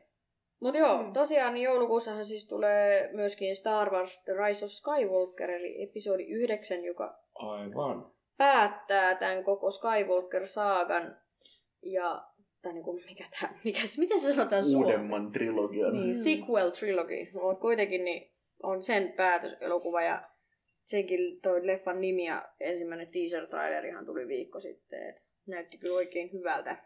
Mutta 0.60 0.78
joo, 0.78 1.02
Mm. 1.02 1.12
tosiaan 1.12 1.54
niin 1.54 1.64
joulukuussahan 1.64 2.24
siis 2.24 2.48
tulee 2.48 3.10
myöskin 3.12 3.56
Star 3.56 3.90
Wars 3.90 4.22
The 4.24 4.32
Rise 4.32 4.64
of 4.64 4.70
Skywalker, 4.70 5.50
eli 5.50 5.82
episodi 5.82 6.24
9, 6.24 6.84
joka 6.84 7.18
Aivan. 7.34 8.12
Päättää 8.44 9.14
tämän 9.14 9.44
koko 9.44 9.70
Skywalker-saagan. 9.70 11.16
Ja, 11.82 12.24
tai 12.62 12.72
niinku, 12.72 12.92
mikä 12.92 13.24
tää, 13.40 13.58
mikä, 13.64 13.80
miten 13.98 14.20
se 14.20 14.32
sanotaan 14.34 14.64
suomeksi? 14.64 14.94
Uudemman 14.94 15.32
trilogian. 15.32 15.92
Niin, 15.92 16.16
Mm. 16.16 16.22
sequel 16.22 16.70
trilogy. 16.70 17.26
No, 17.34 17.54
kuitenkin 17.54 18.04
niin 18.04 18.32
on 18.62 18.82
sen 18.82 19.12
päätöselokuva 19.12 20.02
ja 20.02 20.22
senkin 20.76 21.40
toi 21.40 21.66
leffan 21.66 22.00
nimi 22.00 22.24
ja 22.26 22.48
ensimmäinen 22.60 23.06
teaser-trailerihan 23.12 24.04
tuli 24.06 24.28
viikko 24.28 24.60
sitten. 24.60 25.08
Et 25.08 25.24
näytti 25.46 25.78
kyllä 25.78 25.94
oikein 25.94 26.32
hyvältä. 26.32 26.76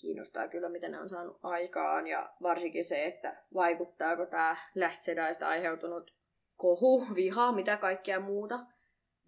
Kiinnostaa 0.00 0.48
kyllä, 0.48 0.68
mitä 0.68 0.88
ne 0.88 1.00
on 1.00 1.08
saanut 1.08 1.38
aikaan 1.42 2.06
ja 2.06 2.32
varsinkin 2.42 2.84
se, 2.84 3.04
että 3.06 3.36
vaikuttaako 3.54 4.26
tämä 4.26 4.56
Last 4.76 5.08
Jediista 5.08 5.48
aiheutunut 5.48 6.14
kohu, 6.56 7.06
viha, 7.14 7.52
mitä 7.52 7.76
kaikkea 7.76 8.20
muuta, 8.20 8.58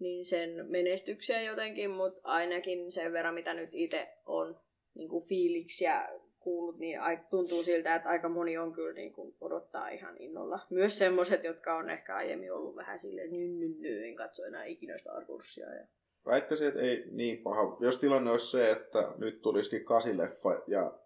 niin 0.05 0.25
sen 0.25 0.65
menestykseen 0.69 1.45
jotenkin, 1.45 1.91
mutta 1.91 2.21
ainakin 2.23 2.91
sen 2.91 3.13
verran, 3.13 3.33
mitä 3.33 3.53
nyt 3.53 3.69
itse 3.73 4.07
on 4.25 4.59
niin 4.93 5.09
kuin 5.09 5.25
fiiliksiä 5.25 6.09
kuullut, 6.39 6.79
niin 6.79 6.99
tuntuu 7.29 7.63
siltä, 7.63 7.95
että 7.95 8.09
aika 8.09 8.29
moni 8.29 8.57
on 8.57 8.73
kyllä 8.73 8.93
niin 8.93 9.13
kuin 9.13 9.35
odottaa 9.41 9.89
ihan 9.89 10.17
innolla. 10.17 10.59
Myös 10.69 10.97
semmoiset, 10.97 11.43
jotka 11.43 11.77
on 11.77 11.89
ehkä 11.89 12.15
aiemmin 12.15 12.53
ollut 12.53 12.75
vähän 12.75 12.99
silleen, 12.99 13.33
ny, 13.33 13.47
ny, 13.47 13.75
ny, 13.79 14.07
en 14.07 14.15
katso 14.15 14.43
enää 14.43 14.65
ikinä 14.65 14.97
Star 14.97 15.25
Warsia. 15.29 15.73
Ja... 15.73 15.87
Väittäisin, 16.25 16.67
että 16.67 16.81
ei 16.81 17.03
niin 17.11 17.37
paha. 17.37 17.77
Jos 17.79 17.99
tilanne 17.99 18.31
olisi 18.31 18.51
se, 18.51 18.71
että 18.71 19.13
nyt 19.17 19.41
tulisikin 19.41 19.85
kasileffa 19.85 20.63
ja 20.67 20.99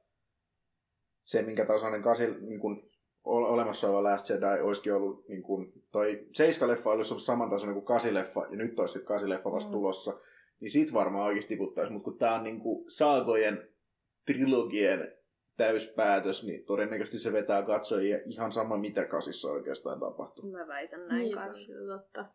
se, 1.24 1.42
minkä 1.42 1.66
tasoinen 1.66 2.02
kasi, 2.02 2.28
niin 2.42 2.60
kuin, 2.60 2.89
olemassa 3.24 3.88
oleva 3.88 4.04
Last 4.04 4.30
Jedi 4.30 4.62
olisikin 4.62 4.94
ollut, 4.94 5.28
niin 5.28 5.44
kuin, 5.44 5.74
toi 5.92 6.28
Seiska-leffa 6.34 6.90
olisi 6.90 7.14
ollut 7.14 7.24
samantasoinen 7.24 7.74
kuin 7.74 7.86
kasileffa, 7.86 8.46
ja 8.50 8.58
nyt 8.58 8.80
olisi 8.80 8.92
sitten 8.92 9.08
kasileffa 9.08 9.52
vasta 9.52 9.70
Mm. 9.70 9.72
tulossa, 9.74 10.20
niin 10.60 10.72
sit 10.72 10.94
varmaan 10.94 11.26
oikeasti 11.28 11.56
tiputtaisi. 11.56 11.92
Mutta 11.92 12.04
kun 12.04 12.18
tää 12.18 12.34
on 12.36 12.44
niin 12.44 12.60
kuin, 12.60 12.92
saagojen 12.92 13.70
trilogien 14.26 15.14
täyspäätös, 15.58 16.44
niin 16.46 16.66
todennäköisesti 16.66 17.18
se 17.20 17.34
vetää 17.34 17.64
katsojia 17.64 18.20
ihan 18.26 18.52
sama, 18.52 18.78
mitä 18.78 19.06
kasissa 19.06 19.52
oikeastaan 19.52 20.00
tapahtuu. 20.00 20.52
Mä 20.52 20.68
väitän 20.68 21.08
näin 21.08 21.20
Niin, 21.22 21.36
kanssa. 21.38 21.74
totta. 21.98 22.26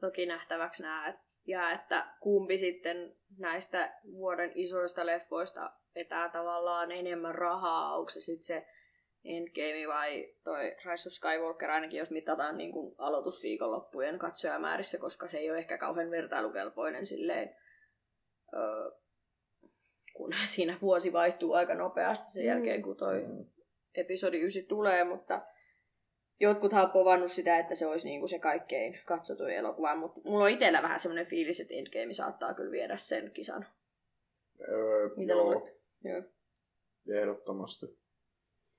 Toki 0.00 0.26
nähtäväksi 0.26 0.82
nää, 0.82 1.22
jää, 1.46 1.72
että 1.72 2.06
kumpi 2.20 2.58
sitten 2.58 3.16
näistä 3.38 3.94
vuoden 4.12 4.52
isoista 4.54 5.06
leffoista 5.06 5.72
vetää 5.94 6.28
tavallaan 6.28 6.92
enemmän 6.92 7.34
rahaa. 7.34 7.96
Onko 7.96 8.10
se 8.10 8.20
sitten 8.20 8.44
se 8.44 8.66
Endgame 9.26 9.88
vai 9.88 10.34
toi 10.44 10.76
Rise 10.84 11.08
of 11.08 11.12
Skywalker 11.12 11.70
ainakin, 11.70 11.98
jos 11.98 12.10
mitataan 12.10 12.56
niin 12.56 12.72
kuin 12.72 12.94
aloitusviikonloppujen 12.98 14.18
katsojamäärissä, 14.18 14.98
koska 14.98 15.28
se 15.28 15.38
ei 15.38 15.50
ole 15.50 15.58
ehkä 15.58 15.78
kauhean 15.78 16.10
vertailukelpoinen 16.10 17.06
silleen, 17.06 17.56
öö, 18.54 18.90
kun 20.14 20.32
siinä 20.54 20.78
vuosi 20.82 21.12
vaihtuu 21.12 21.52
aika 21.52 21.74
nopeasti 21.74 22.30
sen 22.30 22.42
Mm. 22.42 22.48
jälkeen, 22.48 22.82
kun 22.82 22.96
toi 22.96 23.24
episodi 23.94 24.38
9 24.38 24.62
tulee, 24.68 25.04
mutta 25.04 25.42
jotkuthan 26.40 26.84
on 26.84 26.90
povannut 26.90 27.30
sitä, 27.30 27.58
että 27.58 27.74
se 27.74 27.86
olisi 27.86 28.08
niinku 28.08 28.26
se 28.26 28.38
kaikkein 28.38 29.00
katsotuin 29.06 29.54
elokuva, 29.54 29.96
mutta 29.96 30.20
mulla 30.24 30.44
on 30.44 30.50
itsellä 30.50 30.82
vähän 30.82 30.98
semmoinen 30.98 31.26
fiilis, 31.26 31.60
että 31.60 31.74
Endgame 31.74 32.12
saattaa 32.12 32.54
kyllä 32.54 32.70
viedä 32.70 32.96
sen 32.96 33.30
kisan. 33.30 33.66
Öö, 34.68 35.08
Mitä 35.16 35.32
joo, 35.32 35.44
luulet? 35.44 35.74
Joo. 36.04 36.22
ehdottomasti. 37.20 37.86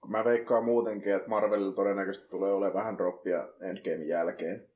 Mä 0.07 0.25
veikkaan 0.25 0.65
muutenkin, 0.65 1.15
että 1.15 1.29
Marvelilla 1.29 1.75
todennäköisesti 1.75 2.29
tulee 2.29 2.51
olemaan 2.51 2.73
vähän 2.73 2.97
droppia 2.97 3.47
Endgamein 3.61 4.07
jälkeen. 4.07 4.67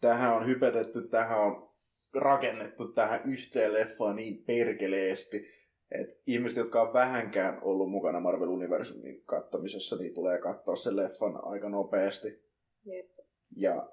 Tähän 0.00 0.36
on 0.36 0.46
hypetetty, 0.46 1.08
tähän 1.08 1.40
on 1.40 1.70
rakennettu 2.14 2.92
tähän 2.92 3.20
yhteen 3.24 3.72
leffaan 3.72 4.16
niin 4.16 4.44
perkeleesti, 4.44 5.48
että 5.90 6.14
ihmiset, 6.26 6.56
jotka 6.58 6.82
on 6.82 6.92
vähänkään 6.92 7.58
ollut 7.62 7.90
mukana 7.90 8.20
Marvel-universumin 8.20 9.22
kattamisessa, 9.24 9.96
niin 9.96 10.14
tulee 10.14 10.38
katsoa 10.38 10.76
sen 10.76 10.96
leffan 10.96 11.44
aika 11.44 11.68
nopeasti. 11.68 12.42
Jep. 12.84 13.10
Ja 13.56 13.88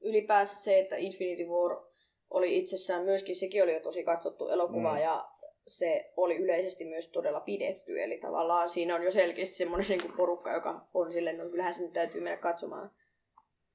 Ylipäänsä 0.00 0.64
se, 0.64 0.78
että 0.78 0.96
Infinity 0.96 1.44
War 1.44 1.86
oli 2.30 2.58
itsessään 2.58 3.04
myöskin, 3.04 3.36
sekin 3.36 3.62
oli 3.62 3.74
jo 3.74 3.80
tosi 3.80 4.04
katsottu 4.04 4.48
elokuva 4.48 4.92
Mm. 4.92 5.00
ja 5.02 5.28
se 5.66 6.12
oli 6.16 6.36
yleisesti 6.36 6.84
myös 6.84 7.10
todella 7.10 7.40
pidetty. 7.40 8.02
Eli 8.02 8.18
tavallaan 8.18 8.68
siinä 8.68 8.94
on 8.94 9.02
jo 9.02 9.10
selkeästi 9.10 9.56
semmoinen 9.56 9.88
niin 9.88 10.12
porukka, 10.16 10.52
joka 10.52 10.86
on 10.94 11.12
silleen, 11.12 11.38
no 11.38 11.48
kyllähän 11.48 11.74
se 11.74 11.82
nyt 11.82 11.92
täytyy 11.92 12.20
mennä 12.20 12.36
katsomaan. 12.36 12.90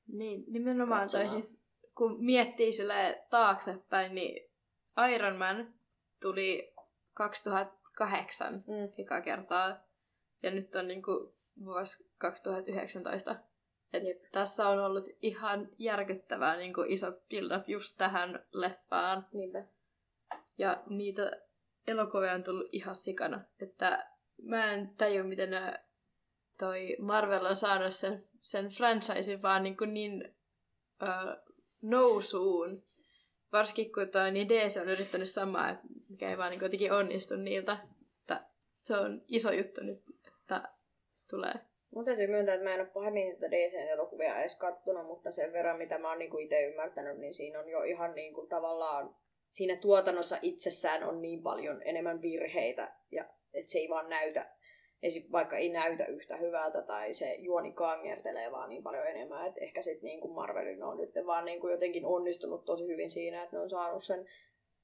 Niin, 0.07 0.43
nimenomaan 0.47 1.01
Katsomaan. 1.01 1.29
siis, 1.29 1.61
kun 1.97 2.23
miettii 2.25 2.71
sille 2.71 3.23
taaksepäin, 3.29 4.15
niin 4.15 4.49
Iron 5.15 5.35
Man 5.35 5.73
tuli 6.21 6.73
2008 7.13 8.53
Mm. 8.67 8.89
eka 8.97 9.21
kertaa. 9.21 9.77
Ja 10.43 10.51
nyt 10.51 10.75
on 10.75 10.87
niinku 10.87 11.33
vuosi 11.65 12.05
2019. 12.17 13.35
Et 13.93 14.03
Jep. 14.03 14.21
tässä 14.31 14.67
on 14.67 14.79
ollut 14.79 15.05
ihan 15.21 15.69
järkyttävää 15.77 16.55
niinku 16.57 16.81
iso 16.87 17.11
build-up 17.29 17.69
just 17.69 17.95
tähän 17.97 18.45
leffaan. 18.51 19.27
Niinpä. 19.33 19.63
Ja 20.57 20.83
niitä 20.89 21.31
elokuvia 21.87 22.33
on 22.33 22.43
tullut 22.43 22.69
ihan 22.71 22.95
sikana. 22.95 23.41
Että 23.61 24.07
mä 24.41 24.73
en 24.73 24.89
tajua, 24.97 25.23
miten 25.23 25.49
toi 26.59 26.97
Marvel 26.99 27.45
on 27.45 27.55
saanut 27.55 27.93
sen, 27.93 28.23
sen 28.41 28.69
franchisein 28.69 29.41
vaan 29.41 29.63
niin, 29.63 29.77
kuin 29.77 29.93
niin 29.93 30.35
ö, 31.01 31.05
nousuun. 31.81 32.83
Varsinkin 33.51 33.93
kun 33.93 34.09
toi, 34.09 34.31
niin 34.31 34.49
DC 34.49 34.77
on 34.81 34.89
yrittänyt 34.89 35.29
samaa, 35.29 35.75
mikä 36.09 36.29
ei 36.29 36.37
vaan 36.37 36.51
niin 36.51 36.61
jotenkin 36.61 36.93
onnistu 36.93 37.35
niiltä. 37.35 37.77
Että 38.21 38.45
se 38.83 38.97
on 38.97 39.21
iso 39.27 39.51
juttu 39.51 39.81
nyt, 39.83 40.01
että 40.27 40.63
se 41.13 41.27
tulee. 41.27 41.53
Mun 41.95 42.05
täytyy 42.05 42.27
myöntää, 42.27 42.55
että 42.55 42.67
mä 42.67 42.73
en 42.73 42.81
ole 42.81 42.89
pahemmin 42.89 43.27
niitä 43.27 43.51
DC-elokuvia 43.51 44.39
edes 44.39 44.55
kattonut, 44.55 45.07
mutta 45.07 45.31
sen 45.31 45.53
verran, 45.53 45.77
mitä 45.77 45.97
mä 45.97 46.09
oon 46.09 46.19
niinku 46.19 46.37
itse 46.37 46.65
ymmärtänyt, 46.65 47.17
niin 47.17 47.33
siinä 47.33 47.59
on 47.59 47.69
jo 47.69 47.83
ihan 47.83 48.15
niinku 48.15 48.47
tavallaan, 48.47 49.15
siinä 49.51 49.77
tuotannossa 49.81 50.37
itsessään 50.41 51.03
on 51.03 51.21
niin 51.21 51.43
paljon 51.43 51.81
enemmän 51.85 52.21
virheitä, 52.21 52.91
ja 53.11 53.25
että 53.53 53.71
se 53.71 53.79
ei 53.79 53.89
vaan 53.89 54.09
näytä, 54.09 54.49
vaikka 55.31 55.57
ei 55.57 55.69
näytä 55.69 56.05
yhtä 56.05 56.37
hyvältä, 56.37 56.81
tai 56.81 57.13
se 57.13 57.33
juoni 57.33 57.71
kangertelee 57.73 58.51
vaan 58.51 58.69
niin 58.69 58.83
paljon 58.83 59.07
enemmän, 59.07 59.47
että 59.47 59.61
ehkä 59.61 59.81
sitten 59.81 60.07
niinku 60.07 60.27
Marvelin 60.27 60.83
on 60.83 60.97
nyt 60.97 61.11
vaan 61.25 61.45
niinku 61.45 61.67
jotenkin 61.67 62.05
onnistunut 62.05 62.65
tosi 62.65 62.87
hyvin 62.87 63.11
siinä, 63.11 63.43
että 63.43 63.55
ne 63.55 63.61
on 63.61 63.69
saanut 63.69 64.03
sen 64.03 64.25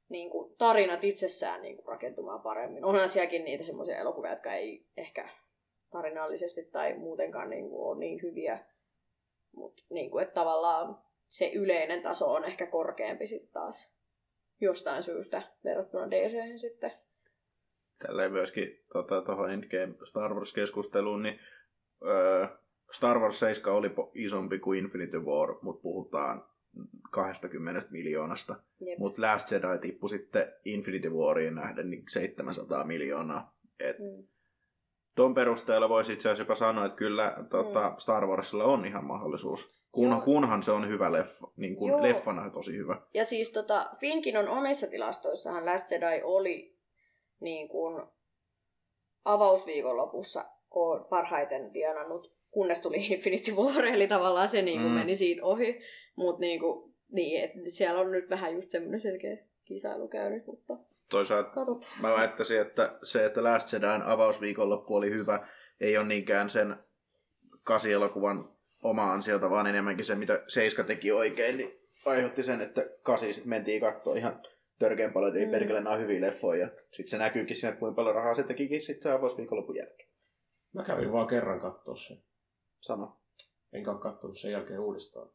niin 0.09 0.29
kuin, 0.29 0.55
tarinat 0.57 1.03
itsessään 1.03 1.61
niin 1.61 1.75
kuin, 1.75 1.87
rakentumaan 1.87 2.41
paremmin. 2.41 2.85
Onhan 2.85 3.09
sielläkin 3.09 3.43
niitä 3.43 3.63
semmoisia 3.63 3.97
elokuvia, 3.97 4.31
jotka 4.31 4.53
ei 4.53 4.85
ehkä 4.97 5.29
tarinallisesti 5.89 6.63
tai 6.63 6.93
muutenkaan 6.93 7.49
niin 7.49 7.69
kuin, 7.69 7.87
ole 7.87 7.99
niin 7.99 8.21
hyviä. 8.21 8.59
Mutta 9.55 9.83
niin 9.89 10.11
kuin, 10.11 10.23
että 10.23 10.33
tavallaan 10.33 10.97
se 11.29 11.51
yleinen 11.53 12.01
taso 12.01 12.33
on 12.33 12.45
ehkä 12.45 12.65
korkeampi 12.65 13.27
sitten 13.27 13.51
taas 13.53 13.96
jostain 14.61 15.03
syystä 15.03 15.41
verrattuna 15.63 16.11
DC 16.11 16.59
sitten. 16.61 16.91
tälleen 18.01 18.31
myöskin 18.31 18.83
tuohon 18.91 19.07
tota, 19.07 19.51
Endgame 19.51 20.05
Star 20.05 20.33
Wars-keskusteluun, 20.33 21.23
niin 21.23 21.39
öö, 22.05 22.47
Star 22.91 23.19
Wars 23.19 23.39
7 23.39 23.73
oli 23.73 23.91
isompi 24.13 24.59
kuin 24.59 24.79
Infinity 24.79 25.17
War, 25.19 25.55
mutta 25.61 25.81
puhutaan 25.81 26.45
20 27.11 27.81
miljoonasta. 27.91 28.55
Mutta 28.97 29.21
Last 29.21 29.51
Jedi 29.51 29.79
tippui 29.81 30.09
sitten 30.09 30.53
Infinity 30.65 31.09
Wariin 31.09 31.55
nähden 31.55 31.89
niin 31.89 32.03
700 32.09 32.83
miljoonaa. 32.83 33.57
Et 33.79 33.99
Mm. 33.99 34.27
Tuon 35.15 35.33
perusteella 35.33 35.89
voisi 35.89 36.13
itse 36.13 36.29
asiassa 36.29 36.41
jopa 36.41 36.55
sanoa, 36.55 36.85
että 36.85 36.97
kyllä 36.97 37.37
tota, 37.49 37.93
Star 37.97 38.27
Warsilla 38.27 38.63
on 38.63 38.85
ihan 38.85 39.05
mahdollisuus. 39.05 39.76
Kun, 39.97 40.21
kunhan 40.21 40.63
se 40.63 40.71
on 40.71 40.87
hyvä 40.89 41.11
leffa, 41.11 41.47
niin 41.55 41.75
kuin 41.75 41.89
Joo. 41.91 42.03
leffana 42.03 42.49
tosi 42.49 42.77
hyvä. 42.77 43.01
Ja 43.13 43.25
siis 43.25 43.51
tota, 43.51 43.89
Finkin 43.99 44.37
on 44.37 44.47
omissa 44.47 44.87
tilastoissahan 44.87 45.65
Last 45.65 45.91
Jedi 45.91 46.21
oli 46.23 46.75
niin 47.39 47.69
kuin 47.69 48.03
avausviikonlopussa 49.25 50.45
ko- 50.69 51.07
parhaiten 51.09 51.71
tienannut, 51.71 52.33
kunnes 52.51 52.81
tuli 52.81 52.97
Infinity 53.13 53.51
War, 53.51 53.85
eli 53.85 54.07
tavallaan 54.07 54.49
se 54.49 54.61
niin 54.61 54.81
kuin 54.81 54.91
Mm. 54.91 54.97
meni 54.97 55.15
siitä 55.15 55.45
ohi. 55.45 55.81
Mutta 56.15 56.39
niin 56.41 56.59
kuin, 56.59 56.93
niin, 57.11 57.43
et 57.43 57.51
siellä 57.67 58.01
on 58.01 58.11
nyt 58.11 58.29
vähän 58.29 58.53
just 58.53 58.71
semmoinen 58.71 58.99
selkeä 58.99 59.37
kisailu 59.65 60.07
käynyt, 60.07 60.45
mutta 60.47 60.77
Toisaalta 61.09 61.49
katsotaan. 61.49 61.91
Mä 62.01 62.13
väittäisin, 62.13 62.61
että 62.61 62.97
se, 63.03 63.25
että 63.25 63.43
Last 63.43 63.73
Jedin 63.73 64.01
avausviikonloppu 64.05 64.95
oli 64.95 65.09
hyvä, 65.11 65.47
ei 65.81 65.97
ole 65.97 66.05
niinkään 66.07 66.49
sen 66.49 66.75
kasielokuvan 67.63 68.49
oma 68.83 69.13
ansiota, 69.13 69.49
vaan 69.49 69.67
enemmänkin 69.67 70.05
se, 70.05 70.15
mitä 70.15 70.43
Seiska 70.47 70.83
teki 70.83 71.11
oikein, 71.11 71.57
niin 71.57 71.79
aiheutti 72.05 72.43
sen, 72.43 72.61
että 72.61 72.85
kasi 73.03 73.33
sit 73.33 73.45
mentiin 73.45 73.81
katsoa 73.81 74.15
ihan 74.15 74.41
törkeän 74.79 75.13
paljon, 75.13 75.29
että 75.29 75.39
ei 75.39 75.45
Mm. 75.45 75.49
mm. 75.49 75.59
perkele, 75.59 75.81
nämä 75.81 75.95
hyviä 75.97 76.21
leffoja. 76.21 76.67
Sitten 76.67 77.07
se 77.11 77.17
näkyykin 77.17 77.55
siinä, 77.55 77.69
että 77.69 77.79
kuinka 77.79 77.95
paljon 77.95 78.15
rahaa 78.15 78.35
se 78.35 78.43
tekikin 78.43 78.81
sitten 78.81 79.03
se 79.11 79.11
avausviikonlopun 79.17 79.75
jälkeen. 79.75 80.09
Mä 80.73 80.83
kävin 80.83 81.11
vaan 81.11 81.27
kerran 81.27 81.61
katsoa 81.61 81.95
sen. 81.95 82.17
Sama. 82.79 83.21
Enkä 83.73 83.91
ole 83.91 83.99
katsonut 83.99 84.37
sen 84.37 84.51
jälkeen 84.51 84.79
uudestaan. 84.79 85.29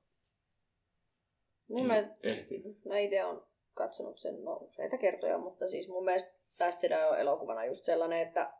Niin 1.68 1.86
mä, 1.86 1.94
Ehti. 2.22 2.62
mä 2.88 2.98
itse 2.98 3.24
olen 3.24 3.40
katsonut 3.74 4.18
sen 4.18 4.44
no, 4.44 4.56
useita 4.56 4.98
kertoja, 4.98 5.38
mutta 5.38 5.68
siis 5.68 5.88
mun 5.88 6.04
mielestä 6.04 6.42
Jedi 6.82 6.94
on 7.10 7.18
elokuvana 7.18 7.64
just 7.64 7.84
sellainen, 7.84 8.28
että 8.28 8.52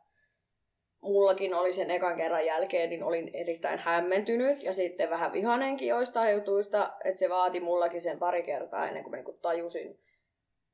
mullakin 1.03 1.53
oli 1.53 1.73
sen 1.73 1.91
ekan 1.91 2.17
kerran 2.17 2.45
jälkeen, 2.45 2.89
niin 2.89 3.03
olin 3.03 3.31
erittäin 3.33 3.79
hämmentynyt 3.79 4.63
ja 4.63 4.73
sitten 4.73 5.09
vähän 5.09 5.33
vihanenkin 5.33 5.87
joistain 5.87 6.33
jutuista, 6.33 6.93
että 7.05 7.19
se 7.19 7.29
vaati 7.29 7.59
mullakin 7.59 8.01
sen 8.01 8.19
pari 8.19 8.43
kertaa 8.43 8.87
ennen 8.87 9.03
kuin 9.03 9.11
mä 9.11 9.17
niinku 9.17 9.39
tajusin 9.41 9.99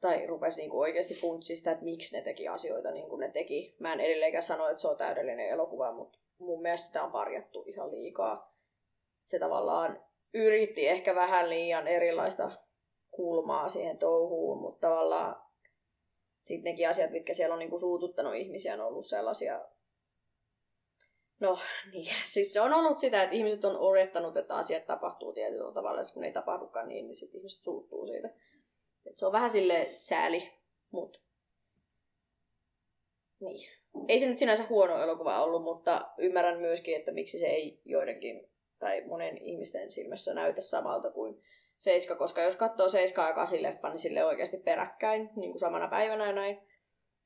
tai 0.02 0.28
rupesi 0.28 0.60
niinku 0.60 0.80
oikeasti 0.80 1.14
funtsia 1.14 1.56
sitä, 1.56 1.72
että 1.72 1.84
miksi 1.84 2.18
ne 2.18 2.24
teki 2.24 2.48
asioita 2.48 2.92
niin 2.92 3.10
kuin 3.10 3.20
ne 3.20 3.32
teki. 3.32 3.76
Mä 3.80 3.94
en 3.94 4.00
edelleenkään 4.00 4.44
sano, 4.44 4.68
että 4.68 4.82
se 4.82 4.88
on 4.88 4.98
täydellinen 4.98 5.50
elokuva, 5.50 5.92
mutta 5.92 6.20
mun 6.38 6.62
mielestä 6.62 6.88
sitä 6.88 7.04
on 7.04 7.12
parjattu 7.12 7.64
ihan 7.68 7.92
liikaa. 7.92 8.54
Se 9.24 9.40
tavallaan 9.40 10.04
yritti 10.34 10.88
ehkä 10.88 11.16
vähän 11.16 11.50
liian 11.50 11.88
erilaista 11.88 12.52
kulmaa 13.12 13.68
siihen 13.68 13.98
touhuun, 13.98 14.62
mutta 14.62 14.88
tavallaan 14.88 15.36
sitten 16.44 16.72
nekin 16.72 16.90
asiat, 16.90 17.12
mitkä 17.12 17.34
siellä 17.34 17.54
on 17.54 17.60
niinku 17.60 17.80
suututtanut 17.80 18.36
ihmisiä, 18.36 18.74
on 18.74 18.82
ollut 18.82 19.06
sellaisia... 19.06 19.66
No 21.40 21.60
niin, 21.94 22.16
siis 22.26 22.54
se 22.54 22.62
on 22.62 22.74
ollut 22.74 23.00
sitä, 23.00 23.24
että 23.24 23.36
ihmiset 23.36 23.66
on 23.66 23.78
olettanut, 23.78 24.38
että 24.38 24.56
asiat 24.56 24.86
tapahtuu 24.86 25.34
tietyllä 25.34 25.74
tavalla, 25.74 26.00
ja 26.00 26.06
kun 26.14 26.22
ne 26.22 26.28
ei 26.28 26.34
tapahdukaan 26.34 26.88
niin, 26.88 27.08
niin 27.08 27.16
sitten 27.16 27.38
ihmiset 27.38 27.64
suuttuu 27.64 28.08
siitä. 28.08 28.30
Et 29.06 29.18
se 29.18 29.26
on 29.26 29.32
vähän 29.32 29.50
sille 29.50 29.88
sääli, 29.98 30.52
mutta 30.92 31.20
niin. 33.40 33.70
Ei 34.08 34.20
se 34.20 34.28
nyt 34.28 34.38
sinänsä 34.38 34.64
huono 34.70 35.02
elokuva 35.02 35.44
ollut, 35.44 35.64
mutta 35.64 36.12
ymmärrän 36.18 36.60
myöskin, 36.60 36.96
että 36.96 37.12
miksi 37.12 37.40
se 37.40 37.48
ei 37.48 37.82
joidenkin 37.86 38.50
tai 38.80 39.02
monen 39.02 39.38
ihmisten 39.38 39.92
silmässä 39.92 40.34
näytä 40.34 40.62
samalta 40.62 41.12
kuin 41.12 41.42
Seiska, 41.78 42.16
koska 42.16 42.42
jos 42.42 42.56
katsoo 42.56 42.90
Seiskaa 42.90 43.28
ja 43.28 43.34
8 43.34 43.64
leffa, 43.64 43.90
niin 43.90 44.00
sille 44.00 44.26
oikeasti 44.26 44.58
peräkkäin, 44.58 45.30
niin 45.36 45.52
kuin 45.52 45.60
samana 45.60 45.88
päivänä 45.88 46.26
ja 46.28 46.34
näin. 46.34 46.69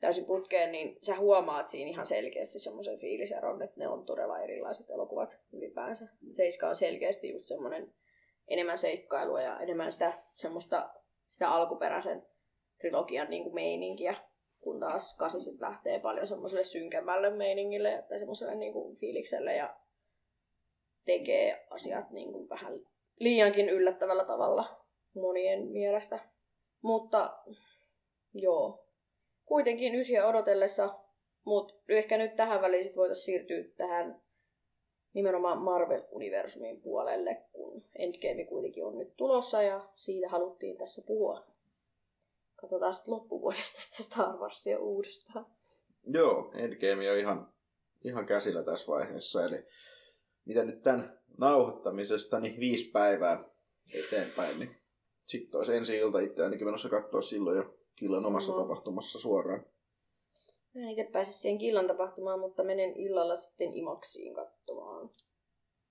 Täysin 0.04 0.26
putkeen, 0.26 0.72
niin 0.72 0.98
sä 1.02 1.16
huomaat 1.16 1.68
siinä 1.68 1.90
ihan 1.90 2.06
selkeästi 2.06 2.60
semmoisen 2.60 3.00
fiiliseron, 3.00 3.62
että 3.62 3.80
ne 3.80 3.88
on 3.88 4.06
todella 4.06 4.40
erilaiset 4.40 4.90
elokuvat 4.90 5.40
ylipäänsä. 5.54 6.08
Seiska 6.32 6.68
on 6.68 6.76
selkeästi 6.76 7.30
just 7.30 7.48
semmoinen 7.48 7.94
enemmän 8.48 8.78
seikkailua 8.78 9.42
ja 9.42 9.60
enemmän 9.60 9.92
sitä 9.92 10.24
semmoista 10.36 10.90
sitä 11.28 11.50
alkuperäisen 11.50 12.26
trilogian 12.82 13.30
niin 13.30 13.44
kuin 13.44 13.56
meininkiä, 13.56 14.16
kun 14.60 14.80
taas 14.80 15.18
kasi 15.18 15.40
sit 15.40 15.62
lähtee 15.62 16.00
paljon 16.00 16.28
semmoiselle 16.28 16.64
synkemmälle 16.64 17.30
meiningille 17.30 18.06
tai 18.10 18.20
semmoiselle 18.20 18.56
niin 18.56 18.74
kuin 18.74 18.98
fiilikselle 18.98 19.56
ja 19.56 19.76
tekee 21.06 21.68
asiat 21.70 22.12
niin 22.12 22.32
kuin 22.32 22.50
vähän 22.50 22.80
liiankin 23.20 23.70
yllättävällä 23.70 24.26
tavalla 24.26 24.86
monien 25.16 25.68
mielestä. 25.68 26.20
Mutta 26.82 27.38
joo, 28.34 28.83
kuitenkin 29.46 29.96
ysiä 29.96 30.28
odotellessa, 30.28 31.00
mutta 31.46 31.74
ehkä 31.90 32.18
nyt 32.18 32.36
tähän 32.36 32.62
väliin 32.62 32.84
sit 32.84 32.98
voitaisiin 32.98 33.26
siirtyä 33.26 33.74
tähän 33.78 34.22
nimenomaan 35.14 35.58
Marvel-universumin 35.58 36.82
puolelle, 36.82 37.44
kun 37.52 37.84
Endgame 37.96 38.46
kuitenkin 38.46 38.86
on 38.86 38.98
nyt 38.98 39.18
tulossa 39.18 39.62
ja 39.62 39.90
siitä 39.96 40.30
haluttiin 40.30 40.78
tässä 40.78 41.02
puhua. 41.08 41.46
Katsotaan 42.56 42.94
sitten 42.94 43.14
loppuvuodesta 43.14 43.82
sitä 43.82 44.04
Star 44.04 44.38
Warsia 44.38 44.80
uudestaan. 44.80 45.46
Joo, 46.08 46.52
Endgame 46.56 47.12
on 47.12 47.20
ihan, 47.20 47.54
ihan 48.04 48.26
käsillä 48.26 48.64
tässä 48.64 48.88
vaiheessa. 48.88 49.44
Eli 49.46 49.66
mitä 50.46 50.64
nyt 50.64 50.82
tämän 50.84 51.20
nauhoittamisesta, 51.38 52.40
niin 52.40 52.60
viisi 52.60 52.92
päivää 52.92 53.44
eteenpäin, 53.94 54.60
niin 54.60 54.76
sitten 55.26 55.58
olisi 55.58 55.76
ensi 55.76 55.98
ilta 55.98 56.20
itse 56.20 56.44
ainakin 56.44 56.68
menossa 56.68 56.90
katsoa 56.90 57.22
silloin 57.22 57.58
jo 57.58 57.78
Killan 57.96 58.26
omassa 58.26 58.52
Sama. 58.52 58.62
tapahtumassa 58.62 59.20
suoraan. 59.20 59.66
Mä 60.74 60.82
en 60.82 60.90
itse 60.90 61.10
pääse 61.12 61.32
siihen 61.32 61.58
killan 61.58 61.88
tapahtumaan, 61.88 62.40
mutta 62.40 62.64
menen 62.64 62.96
illalla 62.96 63.36
sitten 63.36 63.74
Imaksiin 63.74 64.36
katsomaan. 64.36 65.10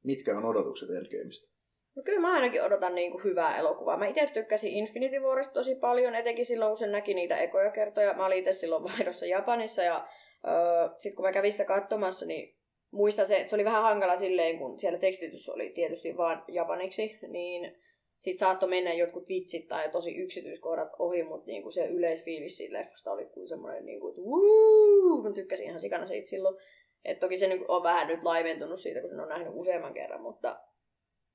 Mitkä 0.03 0.37
on 0.39 0.45
odotukset 0.45 0.91
Endgameista? 0.91 1.53
No 1.97 2.03
kyllä 2.03 2.21
mä 2.21 2.33
ainakin 2.33 2.63
odotan 2.63 2.95
niin 2.95 3.13
kuin 3.13 3.25
hyvää 3.25 3.59
elokuvaa. 3.59 3.97
Mä 3.97 4.07
itse 4.07 4.31
tykkäsin 4.35 4.73
Infinity 4.73 5.19
Warista 5.19 5.55
tosi 5.55 5.75
paljon, 5.75 6.15
etenkin 6.15 6.47
silloin 6.47 6.71
kun 6.71 6.77
sen 6.77 6.93
näki 6.93 7.15
niitä 7.15 7.37
ekoja 7.37 7.71
kertoja. 7.71 8.15
Mä 8.15 8.27
olin 8.27 8.39
itse 8.39 8.53
silloin 8.53 8.85
vaihdossa 8.85 9.27
Japanissa 9.27 9.83
ja 9.83 10.09
öö, 10.47 10.89
sitten 10.99 11.17
kun 11.17 11.25
mä 11.25 11.33
kävin 11.33 11.53
sitä 11.53 11.65
katsomassa, 11.65 12.27
niin 12.27 12.57
muistan 12.91 13.27
se, 13.27 13.37
että 13.37 13.51
se 13.51 13.57
oli 13.57 13.65
vähän 13.65 13.83
hankala 13.83 14.17
silleen, 14.17 14.59
kun 14.59 14.81
siellä 14.81 14.99
tekstitys 14.99 15.49
oli 15.49 15.71
tietysti 15.71 16.17
vaan 16.17 16.45
japaniksi, 16.49 17.19
niin 17.29 17.83
sit 18.23 18.39
saattoi 18.39 18.69
mennä 18.69 18.93
jotkut 18.93 19.29
vitsit 19.29 19.69
tai 19.69 19.89
tosi 19.91 20.17
yksityiskohdat 20.17 20.89
ohi, 20.99 21.23
mutta 21.23 21.47
niinku 21.47 21.71
se 21.71 21.87
yleisfiilis 21.87 22.57
siitä 22.57 22.79
leffasta 22.79 23.13
oli 23.13 23.27
kuin 23.27 23.49
semmoinen, 23.49 23.87
niinku, 23.87 24.09
että 24.09 24.21
wuu, 24.21 25.23
mä 25.23 25.33
tykkäsin 25.33 25.67
ihan 25.67 25.81
sikana 25.81 26.07
siitä 26.07 26.31
silloin. 26.31 26.57
Et 27.05 27.19
toki 27.19 27.37
se 27.37 27.49
niinku 27.49 27.65
on 27.69 27.83
vähän 27.83 28.09
nyt 28.09 28.23
laimentunut 28.23 28.81
siitä, 28.81 29.01
kun 29.01 29.09
sen 29.09 29.21
on 29.21 29.29
nähnyt 29.29 29.53
useamman 29.55 29.95
kerran, 29.95 30.21
mutta 30.21 30.61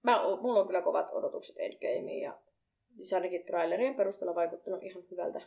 mä, 0.03 0.21
mulla 0.41 0.59
on 0.59 0.67
kyllä 0.67 0.81
kovat 0.81 1.09
odotukset 1.11 1.55
Endgameen 1.59 2.21
ja 2.21 2.39
se 3.03 3.15
ainakin 3.15 3.45
trailerien 3.45 3.95
perusteella 3.95 4.35
vaikuttanut 4.35 4.83
ihan 4.83 5.03
hyvältä. 5.11 5.41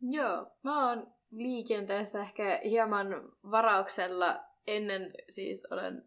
Joo, 0.00 0.46
mä 0.62 0.88
oon 0.88 1.12
liikenteessä 1.30 2.20
ehkä 2.20 2.60
hieman 2.64 3.32
varauksella. 3.50 4.40
Ennen 4.66 5.12
siis 5.28 5.66
olen 5.70 6.02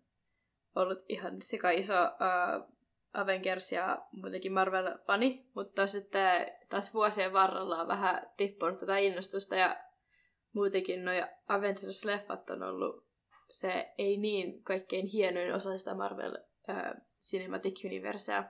ollut 0.76 1.00
ihan 1.10 1.42
sika 1.42 1.70
iso 1.70 1.94
uh, 1.94 2.81
Avengers 3.14 3.72
ja 3.72 4.06
muutenkin 4.12 4.52
Marvel-fani, 4.52 5.46
mutta 5.56 5.88
sitten 5.88 6.52
taas 6.70 6.94
vuosien 6.94 7.34
varrella 7.34 7.82
on 7.82 7.88
vähän 7.88 8.32
tippunut 8.38 8.78
tätä 8.78 8.98
innostusta 8.98 9.56
ja 9.56 9.78
muutenkin 10.54 11.06
noi 11.06 11.22
Avengers-leffat 11.48 12.54
on 12.54 12.64
ollut 12.64 13.12
se 13.52 13.94
ei 13.98 14.18
niin 14.18 14.64
kaikkein 14.64 15.06
hienoin 15.06 15.54
osa 15.54 15.78
sitä 15.78 15.94
Marvel 15.94 16.38
uh, 16.70 17.02
Cinematic 17.22 17.86
Universea. 17.86 18.44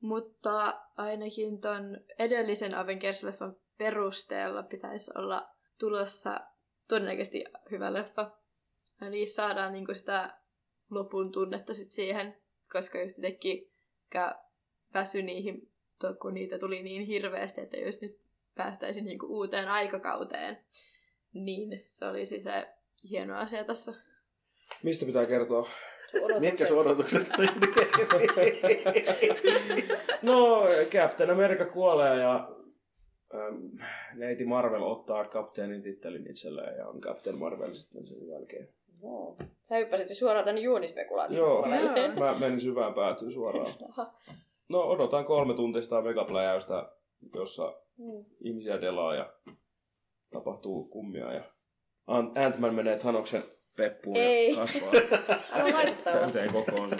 Mutta 0.00 0.80
ainakin 0.96 1.60
ton 1.60 2.00
edellisen 2.18 2.74
Avengers-leffan 2.74 3.56
perusteella 3.78 4.62
pitäisi 4.62 5.10
olla 5.14 5.48
tulossa 5.78 6.40
todennäköisesti 6.88 7.44
hyvä 7.70 7.92
leffa. 7.92 8.30
Eli 9.02 9.26
saadaan 9.26 9.72
niinku 9.72 9.94
sitä 9.94 10.38
lopun 10.90 11.32
tunnetta 11.32 11.74
sit 11.74 11.90
siihen, 11.90 12.42
koska 12.72 13.00
just 13.00 13.18
itsekin 14.14 14.44
väsy 14.94 15.22
niihin, 15.22 15.68
to- 16.00 16.14
kun 16.14 16.34
niitä 16.34 16.58
tuli 16.58 16.82
niin 16.82 17.02
hirveästi, 17.02 17.60
että 17.60 17.76
jos 17.76 18.00
nyt 18.00 18.18
päästäisiin 18.54 19.04
niinku 19.04 19.26
uuteen 19.26 19.68
aikakauteen, 19.68 20.58
niin 21.32 21.84
se 21.86 22.04
olisi 22.04 22.40
se 22.40 22.68
hieno 23.10 23.38
asia 23.38 23.64
tässä. 23.64 23.94
Mistä 24.82 25.06
pitää 25.06 25.26
kertoa? 25.26 25.68
Mitkä 26.40 26.66
sun 26.66 26.78
odotukset 26.78 27.28
No, 30.22 30.62
Captain 30.90 31.30
America 31.30 31.64
kuolee 31.64 32.20
ja 32.20 32.48
ähm, 33.34 33.84
neiti 34.14 34.44
Marvel 34.44 34.82
ottaa 34.82 35.24
kapteenin 35.24 35.82
tittelin 35.82 36.30
itselleen 36.30 36.78
ja 36.78 36.88
on 36.88 37.00
Captain 37.00 37.38
Marvel 37.38 37.74
sitten 37.74 38.06
sen 38.06 38.28
jälkeen. 38.28 38.68
No. 39.04 39.36
Sä 39.62 39.76
hyppäsit 39.76 40.08
jo 40.08 40.14
suoraan 40.14 40.44
tänne 40.44 40.60
juonispekulaation 40.60 41.38
Joo, 41.38 41.66
mä 42.18 42.38
menin 42.38 42.60
syvään 42.60 42.94
päätyyn 42.94 43.32
suoraan. 43.32 43.74
No, 44.68 44.80
odotan 44.80 45.24
kolme 45.24 45.54
tuntista 45.54 46.02
megapläjäystä, 46.02 46.88
jossa 47.34 47.74
Mm. 47.98 48.24
ihmisiä 48.40 48.80
delaa 48.80 49.14
ja 49.14 49.32
tapahtuu 50.32 50.84
kummia 50.84 51.32
ja 51.32 51.42
Ant- 52.10 52.38
Ant-Man 52.46 52.74
menee 52.74 52.96
Thanoksen 52.98 53.42
peppuun 53.76 54.16
Ei. 54.16 54.50
ja 54.50 54.56
kasvaa 54.56 54.92
täyteen 56.04 56.52
kokoonsa. 56.52 56.96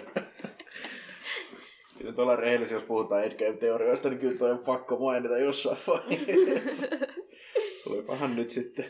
Nyt 2.03 2.19
ollaan 2.19 2.39
rehellisiä, 2.39 2.75
jos 2.77 2.85
puhutaan 2.85 3.25
Endgame-teorioista, 3.25 4.09
niin 4.09 4.19
kyllä 4.21 4.39
toi 4.39 4.51
on 4.51 4.59
pakko 4.59 4.97
mainita 4.99 5.39
jossain 5.39 5.77
vaiheessa. 5.87 6.71
Tulipahan 7.85 8.37
nyt 8.37 8.51
sitten 8.51 8.85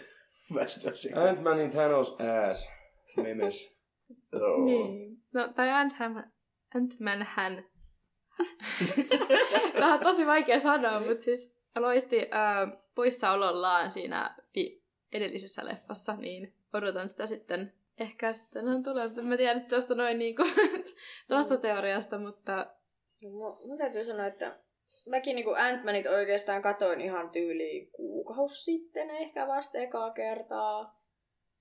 västyä 0.55 0.93
siihen. 0.93 1.19
Ant-Manin 1.19 1.71
Thanos 1.71 2.17
ass. 2.51 2.71
Memes. 3.23 3.73
Joo. 4.33 4.65
Niin. 4.65 5.23
No, 5.33 5.49
tai 5.49 5.71
Ant-Man, 5.71 6.33
Ant-Man 6.75 7.27
hän. 7.29 7.65
Tämä 9.79 9.95
on 9.95 10.01
tosi 10.01 10.27
vaikea 10.27 10.59
sanoa, 10.59 11.01
mutta 11.01 11.25
siis 11.25 11.57
loisti 11.77 12.19
äh, 12.19 12.79
poissaolollaan 12.95 13.91
siinä 13.91 14.37
edellisessä 15.13 15.65
leffassa, 15.65 16.17
niin 16.17 16.55
odotan 16.73 17.09
sitä 17.09 17.27
sitten. 17.27 17.73
Ehkä 17.99 18.33
sitten 18.33 18.69
on 18.69 18.83
tulee, 18.83 19.07
mutta 19.07 19.23
mä 19.23 19.37
tiedän 19.37 19.67
tuosta 19.67 19.95
noin 19.95 20.19
niinku, 20.19 20.43
tuosta 21.29 21.57
teoriasta, 21.57 22.19
mutta 22.19 22.67
No, 23.25 23.61
mun 23.65 23.79
täytyy 23.79 24.05
sanoa, 24.05 24.27
että 24.27 24.59
mäkin 25.09 25.37
niinku 25.37 25.51
Ant-Manit 25.51 26.11
oikeastaan 26.11 26.63
katoin 26.63 27.01
ihan 27.01 27.31
tyyliin 27.31 27.91
kuukausi 27.91 28.65
sitten 28.65 29.11
ehkä 29.11 29.47
vasta 29.47 29.79
ekaa 29.79 30.11
kertaa. 30.11 31.04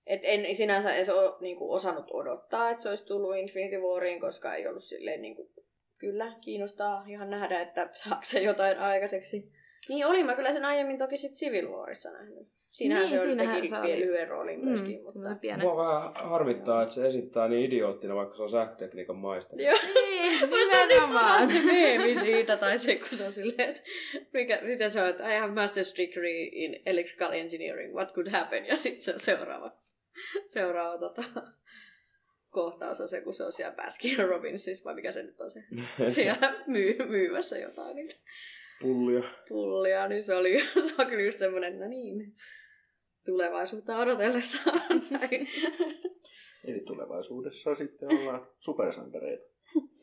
Et 0.08 0.22
en 0.24 0.56
sinänsä 0.56 0.96
edes 0.96 1.10
o, 1.10 1.38
niinku 1.40 1.74
osannut 1.74 2.08
odottaa, 2.14 2.70
että 2.70 2.84
se 2.84 2.90
olisi 2.90 3.06
tullut 3.06 3.36
Infinity 3.36 3.78
Wariin, 3.78 4.22
koska 4.22 4.56
ei 4.56 4.68
ollut 4.68 4.84
silleen 4.84 5.22
niinku, 5.22 5.52
kyllä 5.98 6.36
kiinnostaa 6.42 7.06
ihan 7.08 7.30
nähdä, 7.30 7.62
että 7.62 7.90
saako 7.94 8.22
se 8.24 8.40
jotain 8.40 8.78
aikaiseksi. 8.78 9.52
Niin 9.90 10.06
olin 10.06 10.26
mä 10.26 10.36
kyllä 10.36 10.52
sen 10.52 10.66
aiemmin 10.66 10.98
toki 10.98 11.18
sit 11.18 11.34
Civil 11.34 11.70
Warissa 11.70 12.12
nähnyt. 12.12 12.48
Siinähän 12.74 13.06
Niin, 13.06 13.20
se, 13.20 13.24
siinähän 13.24 13.56
teki 13.56 13.68
se 13.68 13.76
vielä 13.76 13.88
oli. 13.88 14.00
lyhyen 14.00 14.28
roolin 14.28 14.66
myöskin. 14.66 14.98
mm, 14.98 15.04
mutta... 15.20 15.36
pienen. 15.42 15.62
Mua 15.62 15.78
vähän 15.78 16.12
harmittaa, 16.16 16.82
että 16.82 16.94
se 16.94 17.06
esittää 17.06 17.48
niin 17.48 17.66
idioottina, 17.66 18.16
vaikka 18.16 18.36
se 18.36 18.44
on 18.44 18.50
sähkötekniikan 18.50 19.16
maisteri. 19.16 19.66
Joo. 19.66 19.80
Niin, 19.84 20.40
niin 20.50 20.90
nimenomaan. 20.90 21.14
paras 21.14 21.54
se 21.54 21.72
meemi 21.72 22.16
siitä, 22.16 22.58
tai 22.58 22.78
se, 22.78 22.96
kun 22.96 23.18
se 23.18 23.26
on 23.26 23.32
silleen, 23.32 23.70
että 23.70 23.82
mikä, 24.34 24.60
mitä 24.62 24.90
se 24.90 25.02
on, 25.02 25.10
että 25.10 25.36
I 25.36 25.40
have 25.40 25.54
master's 25.54 25.98
degree 25.98 26.50
in 26.52 26.82
electrical 26.86 27.32
engineering, 27.32 27.94
what 27.94 28.14
could 28.14 28.28
happen, 28.30 28.66
ja 28.66 28.76
sitten 28.76 29.04
se 29.04 29.14
on 29.14 29.20
seuraava, 29.20 29.72
seuraava 30.54 30.98
tota, 30.98 31.24
kohtaus 32.50 33.02
on 33.02 33.10
se, 33.10 33.22
kun 33.22 33.34
se 33.34 33.44
on 33.44 33.52
siellä 33.52 33.76
Baskin 33.76 34.28
Robbinsissa, 34.30 34.86
vai 34.86 34.96
mikä 34.96 35.12
se 35.12 35.24
nyt 35.24 35.42
on 35.42 35.50
se, 35.50 35.64
siellä 36.16 36.64
myy, 36.68 36.98
myymässä 37.08 37.58
jotain 37.58 37.96
niitä 37.96 38.16
Pullia. 38.82 39.24
pullia, 39.50 40.08
niin 40.08 40.24
se 40.24 40.36
oli 40.36 40.60
se 40.88 40.94
on 40.98 41.08
kyllä 41.08 41.24
just 41.24 41.40
semmoinen, 41.40 41.80
no 41.80 41.88
niin, 41.88 42.36
tulevaisuutta 43.26 43.98
odotellessaan 43.98 44.82
näin. 45.10 45.48
Eli 46.68 46.80
tulevaisuudessa 46.80 47.76
sitten 47.76 48.10
ollaan 48.20 48.48
supersankareita. 48.60 49.54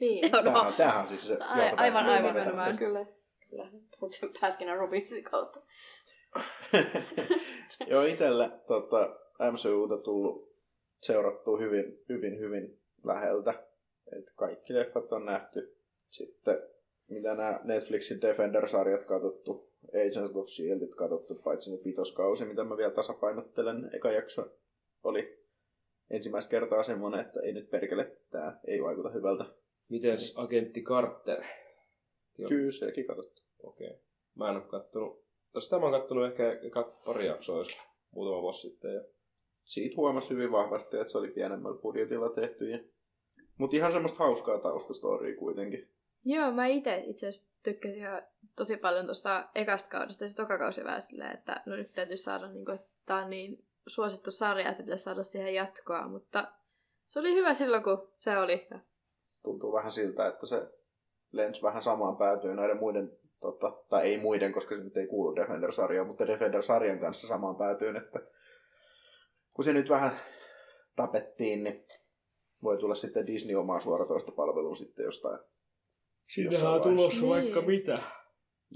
Niin. 0.00 0.22
Joo, 0.32 0.42
no, 0.42 0.42
Tämähän, 0.42 0.74
tämähän 0.74 1.00
on 1.02 1.08
siis 1.08 1.28
se 1.28 1.36
Ai- 1.40 1.72
aivan, 1.76 2.06
aivan, 2.06 2.34
tästä. 2.34 2.78
kyllä. 2.84 3.06
Kyllä, 3.50 3.70
mutta 4.00 4.16
sen 4.16 4.30
Baskin 4.40 4.68
ja 4.68 4.74
Robbinsin 4.74 5.24
kautta. 5.24 5.60
Joo, 7.86 8.02
itsellä 8.02 8.48
tota, 8.66 9.19
MCUta 9.52 9.98
tullut 9.98 10.52
seurattua 10.98 11.58
hyvin, 11.58 12.04
hyvin, 12.08 12.38
hyvin 12.38 12.78
läheltä. 13.04 13.54
Et 14.16 14.30
kaikki 14.36 14.74
leffat 14.74 15.12
on 15.12 15.24
nähty. 15.24 15.76
Sitten 16.10 16.62
mitä 17.08 17.34
nämä 17.34 17.60
Netflixin 17.64 18.20
Defender-sarjat 18.20 19.04
katsottu. 19.04 19.70
Agents 19.88 20.36
of 20.36 20.48
Shieldit 20.48 20.94
katsottu, 20.94 21.34
paitsi 21.34 21.70
nyt 21.70 21.84
vitoskausi, 21.84 22.44
mitä 22.44 22.64
mä 22.64 22.76
vielä 22.76 22.90
tasapainottelen. 22.92 23.90
Eka 23.92 24.12
jakso 24.12 24.46
oli 25.04 25.44
ensimmäistä 26.10 26.50
kertaa 26.50 26.82
semmoinen, 26.82 27.20
että 27.20 27.40
ei 27.40 27.52
nyt 27.52 27.70
perkele, 27.70 28.16
tää 28.30 28.60
ei 28.64 28.82
vaikuta 28.82 29.10
hyvältä. 29.10 29.44
Mites 29.88 30.34
agentti 30.36 30.82
Carter? 30.82 31.42
Kyllä, 32.48 32.70
sekin 32.70 33.06
katsottu. 33.06 33.42
Okei. 33.62 33.86
Okay. 33.86 33.98
Mä 34.34 34.50
en 34.50 34.56
oo 34.56 34.62
kattonut. 34.62 35.24
No 35.54 35.60
sitä 35.60 35.78
mä 35.78 35.82
oon 35.82 36.00
kattonut 36.00 36.26
ehkä 36.26 36.58
pari 37.04 37.26
jaksoa 37.26 37.58
jos 37.58 37.78
muutama 38.10 38.42
vuosi 38.42 38.68
sitten. 38.68 38.94
Ja... 38.94 39.00
Siitä 39.64 39.96
huomasi 39.96 40.34
hyvin 40.34 40.52
vahvasti, 40.52 40.96
että 40.96 41.12
se 41.12 41.18
oli 41.18 41.28
pienemmällä 41.28 41.78
budjetilla 41.78 42.30
tehty. 42.30 42.70
Ja... 42.70 42.78
Mutta 43.58 43.76
ihan 43.76 43.92
semmoista 43.92 44.18
hauskaa 44.18 44.58
taustastoria 44.58 45.36
kuitenkin. 45.36 45.88
Joo, 46.24 46.52
mä 46.52 46.66
itse 46.66 47.02
itse 47.06 47.28
asiassa 47.28 47.52
tykkäsin 47.62 47.98
ihan 47.98 48.22
tosi 48.56 48.76
paljon 48.76 49.04
tuosta 49.04 49.48
ekasta 49.54 49.90
kaudesta 49.90 50.24
ja 50.24 50.28
se 50.28 50.36
toka 50.36 50.58
kausi 50.58 50.84
vähän 50.84 51.02
silleen, 51.02 51.34
että 51.34 51.62
no 51.66 51.76
nyt 51.76 51.92
täytyy 51.92 52.16
saada, 52.16 52.48
niin 52.48 52.64
kuin, 52.64 52.74
että 52.74 52.88
tää 53.06 53.24
on 53.24 53.30
niin 53.30 53.64
suosittu 53.86 54.30
sarja, 54.30 54.70
että 54.70 54.82
pitäisi 54.82 55.04
saada 55.04 55.22
siihen 55.22 55.54
jatkoa, 55.54 56.08
mutta 56.08 56.52
se 57.06 57.20
oli 57.20 57.34
hyvä 57.34 57.54
silloin, 57.54 57.82
kun 57.82 58.08
se 58.18 58.38
oli. 58.38 58.68
Tuntuu 59.42 59.72
vähän 59.72 59.92
siltä, 59.92 60.26
että 60.26 60.46
se 60.46 60.62
lens 61.32 61.62
vähän 61.62 61.82
samaan 61.82 62.16
päätyy 62.16 62.54
näiden 62.54 62.76
muiden, 62.76 63.12
tota, 63.40 63.72
tai 63.88 64.02
ei 64.02 64.18
muiden, 64.18 64.52
koska 64.52 64.76
se 64.76 64.82
nyt 64.82 64.96
ei 64.96 65.06
kuulu 65.06 65.36
Defender-sarjaan, 65.36 66.06
mutta 66.06 66.26
Defender-sarjan 66.26 66.98
kanssa 66.98 67.26
samaan 67.26 67.56
päätyyn, 67.56 67.96
että 67.96 68.20
kun 69.60 69.64
se 69.64 69.72
nyt 69.72 69.90
vähän 69.90 70.12
tapettiin, 70.96 71.64
niin 71.64 71.84
voi 72.62 72.78
tulla 72.78 72.94
sitten 72.94 73.26
Disney 73.26 73.56
omaa 73.56 73.80
suoratoista 73.80 74.32
palvelua 74.32 74.74
sitten 74.74 75.04
jostain. 75.04 75.38
Sinnehän 76.34 76.72
on 76.72 76.82
tulossa 76.82 77.20
Niin. 77.20 77.28
vaikka 77.30 77.60
mitä. 77.60 78.02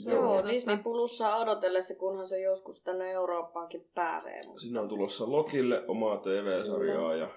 Joo, 0.07 0.37
totta. 0.37 0.53
Disney 0.53 0.77
Plussa 0.77 1.37
odotellessa, 1.37 1.95
kunhan 1.95 2.27
se 2.27 2.41
joskus 2.41 2.83
tänne 2.83 3.11
Eurooppaankin 3.13 3.91
pääsee. 3.95 4.41
Mutta 4.47 4.63
Sinne 4.63 4.81
on 4.81 4.89
tulossa 4.89 5.31
Lokille 5.31 5.85
omaa 5.89 6.17
TV-sarjaa 6.17 7.15
ja 7.17 7.29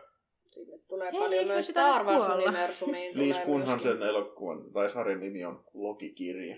sinne 0.46 0.78
tulee 0.88 1.12
Hei, 1.12 1.20
paljon 1.20 1.48
myös 1.48 1.68
Star 1.68 2.06
Wars 2.06 2.30
universumiin. 2.30 3.14
Tulee 3.18 3.46
kunhan 3.46 3.70
myöskin. 3.70 3.92
sen 3.92 4.04
elokuvan 4.04 4.72
tai 4.74 4.90
sarjan 4.90 5.20
nimi 5.20 5.46
on 5.46 5.64
Loki-kirja, 5.74 6.58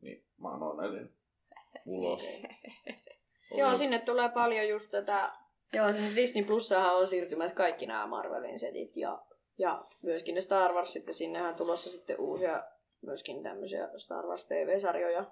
niin 0.00 0.24
mä 0.42 0.50
oon 0.50 0.62
onnellinen. 0.62 1.10
ulos. 1.86 2.22
Joo, 3.58 3.74
sinne 3.74 3.98
tulee 3.98 4.28
paljon 4.28 4.68
just 4.68 4.90
tätä... 4.90 5.32
Joo, 5.72 5.92
sinne 5.92 6.16
Disney 6.16 6.44
Plussahan 6.44 6.96
on 6.96 7.06
siirtymässä 7.06 7.56
kaikki 7.56 7.86
nämä 7.86 8.06
Marvelin 8.06 8.58
setit 8.58 8.96
ja, 8.96 9.22
ja 9.58 9.84
myöskin 10.02 10.34
ne 10.34 10.40
Star 10.40 10.72
Wars 10.72 10.92
sitten. 10.92 11.14
Sinnehän 11.14 11.48
on 11.48 11.54
tulossa 11.54 11.90
sitten 11.90 12.20
uusia 12.20 12.64
myöskin 13.02 13.42
tämmöisiä 13.42 13.88
Star 13.96 14.26
Wars 14.26 14.46
TV-sarjoja, 14.46 15.24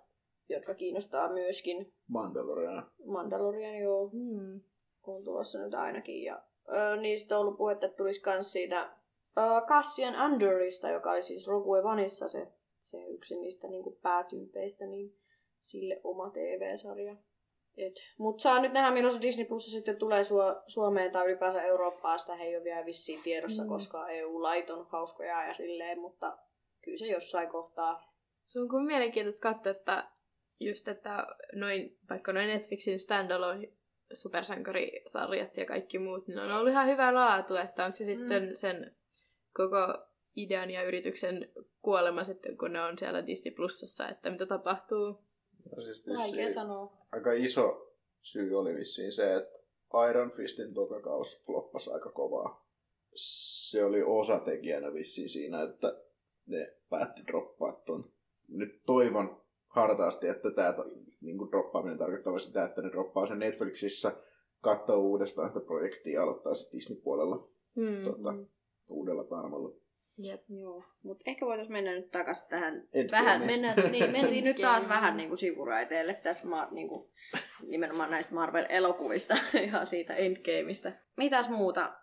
jotka 0.49 0.75
kiinnostaa 0.75 1.33
myöskin. 1.33 1.93
Mandalorian. 2.09 2.91
Mandalorian, 3.05 3.79
joo, 3.79 4.09
Hmm. 4.09 4.61
on 5.07 5.25
tulossa 5.25 5.59
nyt 5.59 5.75
ainakin. 5.75 6.23
Ja, 6.23 6.43
ö, 6.69 6.97
niistä 6.97 7.35
on 7.37 7.41
ollut 7.41 7.57
puhetta, 7.59 7.87
että 7.87 7.97
tulisi 7.97 8.23
myös 8.27 8.53
siitä 8.53 8.83
ö, 9.39 9.41
Cassian 9.69 10.15
Andorista, 10.15 10.91
joka 10.91 11.11
oli 11.11 11.23
siis 11.23 11.49
Rogue 11.49 11.83
Oneissa 11.83 12.29
se, 12.29 12.49
se 12.83 13.05
yksi 13.07 13.37
niistä 13.37 13.69
niin 13.69 13.99
päätyypeistä, 14.03 14.87
niin 14.87 15.17
sille 15.61 16.01
oma 16.05 16.31
TV-sarja. 16.31 17.17
Mutta 18.19 18.43
saa 18.43 18.61
nyt 18.61 18.73
nähdä, 18.73 18.91
milloin 18.91 19.15
se 19.15 19.21
Disney 19.21 19.47
Plus 19.47 19.73
sitten 19.73 19.97
tulee 19.97 20.25
Suo- 20.25 20.63
Suomeen 20.67 21.13
tai 21.13 21.27
ylipäänsä 21.27 21.63
Eurooppaan. 21.63 22.19
Sitä 22.19 22.35
ei 22.35 22.57
ole 22.57 22.65
vielä 22.65 22.87
vissiin 22.87 23.23
tiedossa, 23.23 23.63
Mm. 23.63 23.69
koska 23.69 24.09
EU-lait 24.09 24.71
on 24.71 24.87
hauskoja 24.87 25.47
ja 25.47 25.55
silleen, 25.55 25.99
mutta 26.01 26.39
kyllä 26.85 26.99
se 26.99 27.07
jossain 27.07 27.49
kohtaa. 27.49 28.13
Se 28.47 28.61
on 28.61 28.69
kuin 28.69 28.87
mielenkiintoista 28.87 29.49
katsoa, 29.49 29.71
että 29.71 30.09
just, 30.61 30.89
että 30.89 31.27
noin, 31.55 31.99
vaikka 32.11 32.33
noin 32.33 32.47
Netflixin 32.49 32.99
standalone 32.99 33.69
supersankarisarjat 34.15 35.57
ja 35.57 35.65
kaikki 35.65 35.99
muut, 35.99 36.29
niin 36.29 36.39
on 36.39 36.53
ollut 36.53 36.71
ihan 36.73 36.87
hyvä 36.87 37.15
laatu, 37.15 37.57
että 37.57 37.85
onko 37.85 37.97
se 37.97 38.05
sitten 38.05 38.43
Mm. 38.43 38.51
sen 38.55 38.97
koko 39.55 39.99
idean 40.37 40.71
ja 40.71 40.83
yrityksen 40.83 41.53
kuolema 41.83 42.25
sitten, 42.25 42.59
kun 42.59 42.73
ne 42.73 42.83
on 42.83 42.99
siellä 42.99 43.27
Disney 43.27 43.55
Plusassa, 43.55 44.09
että 44.09 44.31
mitä 44.31 44.47
tapahtuu. 44.47 45.27
Ja 45.77 45.83
siis 45.83 46.07
Vaikea 46.19 46.53
sanoa. 46.53 46.93
aika 47.13 47.33
iso 47.33 47.93
syy 48.21 48.55
oli 48.59 48.75
vissiin 48.75 49.13
se, 49.13 49.35
että 49.35 49.59
Iron 50.11 50.31
Fistin 50.31 50.75
tokakaus 50.75 51.43
floppasi 51.47 51.91
aika 51.93 52.11
kovaa. 52.11 52.67
Se 53.15 53.85
oli 53.85 54.03
osatekijänä 54.03 54.93
vissiin 54.95 55.29
siinä, 55.29 55.63
että 55.63 56.01
ne 56.47 56.73
päätti 56.91 57.23
droppaa 57.27 57.73
ton. 57.73 58.11
Nyt 58.49 58.83
toivon 58.87 59.41
hartaasti, 59.67 60.29
että 60.29 60.51
tämä 60.51 60.75
niin 61.21 61.39
droppaaminen 61.51 61.99
tarkoittaa 61.99 62.39
sitä, 62.39 62.65
että 62.65 62.83
ne 62.83 62.91
droppaa 62.91 63.27
sen 63.27 63.39
Netflixissä, 63.39 64.13
katsoo 64.61 64.99
uudestaan 64.99 65.49
sitä 65.49 65.61
projektia 65.61 66.15
ja 66.15 66.23
aloittaa 66.23 66.55
se 66.55 66.77
Disney-puolella 66.77 67.49
Hmm. 67.77 68.05
tota, 68.05 68.35
uudella 68.89 69.25
tarmolla. 69.25 69.77
Jep. 70.19 70.43
Joo, 70.49 70.85
mutta 71.05 71.23
ehkä 71.27 71.47
voitaisiin 71.47 71.73
mennä 71.73 71.95
nyt 71.95 72.11
takaisin 72.11 72.49
tähän. 72.49 72.75
Endgameen. 72.75 73.11
Vähän, 73.11 73.47
mennä, 73.47 73.75
niin, 73.91 74.11
mentiin 74.11 74.45
nyt 74.45 74.57
taas 74.57 74.89
vähän 74.89 75.17
niin 75.17 75.29
kuin 75.29 75.39
sivuraiteelle 75.39 76.15
tästä 76.15 76.47
ma, 76.47 76.69
niin 76.71 76.89
kuin, 76.89 77.11
nimenomaan 77.67 78.11
näistä 78.11 78.35
Marvel-elokuvista 78.35 79.37
ja 79.73 79.85
siitä 79.85 80.15
Endgameista. 80.15 80.93
Mitäs 81.17 81.49
muuta? 81.49 81.95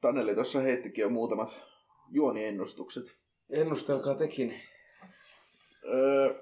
Taneli 0.00 0.34
tuossa 0.34 0.60
heittikin 0.60 1.02
jo 1.02 1.08
muutamat 1.08 1.62
juoniennustukset. 2.10 3.04
Ennustelkaa 3.50 4.14
tekin. 4.14 4.54
Öö, 5.84 6.34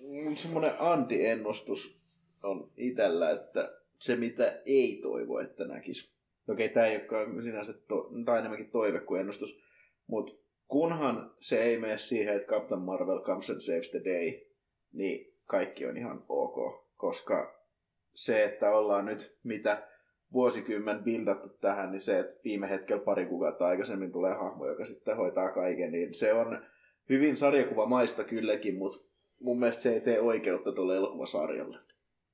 mm, 0.00 0.34
semmoinen 0.34 0.74
anti-ennustus 0.78 1.98
on 2.42 2.70
itellä, 2.76 3.30
että 3.30 3.72
se 3.98 4.16
mitä 4.16 4.62
ei 4.66 4.98
toivo, 5.02 5.38
että 5.38 5.64
näkisi. 5.64 6.12
Okei, 6.48 6.68
tämä 6.68 6.86
ei 6.86 6.96
olekaan 6.96 7.42
sinänsä, 7.42 7.72
to, 7.72 8.10
tai 8.24 8.38
enemmänkin 8.38 8.70
toive 8.70 9.00
kuin 9.00 9.20
ennustus, 9.20 9.62
mutta 10.06 10.32
kunhan 10.68 11.34
se 11.40 11.62
ei 11.62 11.78
mene 11.78 11.98
siihen, 11.98 12.36
että 12.36 12.48
Captain 12.54 12.80
Marvel 12.80 13.20
comes 13.20 13.50
and 13.50 13.60
saves 13.60 13.90
the 13.90 14.00
day, 14.04 14.40
niin 14.92 15.34
kaikki 15.44 15.86
on 15.86 15.96
ihan 15.96 16.24
ok, 16.28 16.86
koska 16.96 17.62
se, 18.14 18.44
että 18.44 18.70
ollaan 18.70 19.04
nyt 19.04 19.38
mitä 19.44 19.88
vuosikymmen 20.32 21.04
bildattu 21.04 21.48
tähän, 21.60 21.90
niin 21.90 22.00
se, 22.00 22.18
että 22.18 22.40
viime 22.44 22.70
hetkellä 22.70 23.02
pari 23.02 23.26
kuukautta 23.26 23.66
aikaisemmin 23.66 24.12
tulee 24.12 24.34
hahmo, 24.34 24.66
joka 24.66 24.84
sitten 24.84 25.16
hoitaa 25.16 25.52
kaiken, 25.52 25.92
niin 25.92 26.14
se 26.14 26.32
on 26.32 26.66
hyvin 27.08 27.36
sarjakuvamaista 27.36 28.24
kylläkin, 28.24 28.78
mutta 28.78 28.98
mun 29.40 29.58
mielestä 29.58 29.82
se 29.82 29.92
ei 29.92 30.00
tee 30.00 30.20
oikeutta 30.20 30.72
tuolle 30.72 30.96
elokuvasarjalle. 30.96 31.78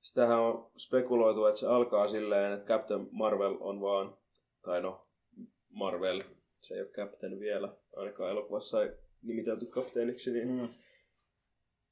Sitähän 0.00 0.38
on 0.38 0.70
spekuloitu, 0.76 1.46
että 1.46 1.61
se 1.61 1.66
alkaa 1.66 2.09
silleen, 2.09 2.52
että 2.52 2.66
Captain 2.66 3.09
Marvel 3.11 3.57
on 3.61 3.81
vaan, 3.81 4.16
tai 4.62 4.83
no, 4.83 5.07
Marvel, 5.70 6.22
se 6.61 6.75
ei 6.75 6.81
ole 6.81 6.88
Captain 6.90 7.40
vielä, 7.40 7.77
ainakaan 7.97 8.31
elokuvassa 8.31 8.83
ei 8.83 8.90
nimitelty 9.23 9.66
kapteeniksi, 9.66 10.33
niin 10.33 10.49
Mm. 10.49 10.68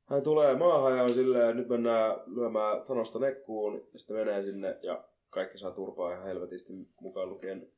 hän 0.04 0.22
tulee 0.22 0.56
maahan 0.56 0.96
ja 0.96 1.02
on 1.02 1.14
silleen, 1.14 1.42
että 1.44 1.54
nyt 1.54 1.68
mennään 1.68 2.16
lyömään 2.26 2.82
Thanosta 2.86 3.18
nekkuun, 3.18 3.88
ja 3.92 3.98
sitten 3.98 4.16
menee 4.16 4.42
sinne 4.42 4.78
ja 4.82 5.04
kaikki 5.30 5.58
saa 5.58 5.70
turpaa 5.70 6.12
ihan 6.12 6.24
helvetisti 6.26 6.72
mukaan 7.00 7.28
lukien 7.28 7.72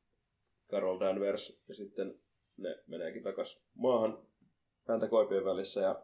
Carol 0.71 1.01
Danvers, 1.01 1.63
ja 1.69 1.75
sitten 1.75 2.21
ne 2.57 2.79
meneekin 2.87 3.23
takas 3.23 3.63
maahan 3.75 4.19
häntä 4.89 5.09
koipien 5.09 5.45
välissä 5.45 5.81
ja 5.81 6.03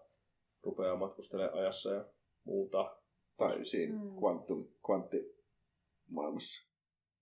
rupeaa 0.62 0.96
matkustelemaan 0.96 1.58
ajassa 1.58 1.90
ja 1.90 2.04
muuta. 2.44 2.96
Tai 3.36 3.64
siinä 3.66 3.94
Mm. 3.94 4.16
quantum, 4.22 4.66
kvanttimaailmassa. 4.86 6.73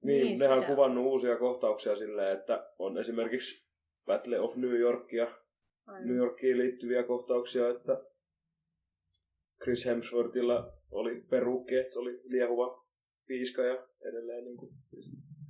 Niin, 0.02 0.24
Niin, 0.24 0.38
nehän 0.38 0.58
on 0.58 0.64
kuvannut 0.64 1.04
uusia 1.06 1.36
kohtauksia 1.36 1.96
silleen, 1.96 2.38
että 2.38 2.70
on 2.78 2.98
esimerkiksi 2.98 3.66
Battle 4.06 4.40
of 4.40 4.56
New 4.56 4.78
Yorkia, 4.78 5.26
New 6.04 6.16
Yorkiin 6.16 6.58
liittyviä 6.58 7.02
kohtauksia, 7.02 7.68
että 7.68 8.04
Chris 9.62 9.86
Hemsworthilla 9.86 10.72
oli 10.90 11.20
perukki, 11.30 11.76
että 11.76 11.92
se 11.92 11.98
oli 11.98 12.20
liehuva 12.24 12.84
piiska 13.26 13.62
ja 13.62 13.86
edelleen 14.08 14.44
niin 14.44 14.56
kuin, 14.56 14.70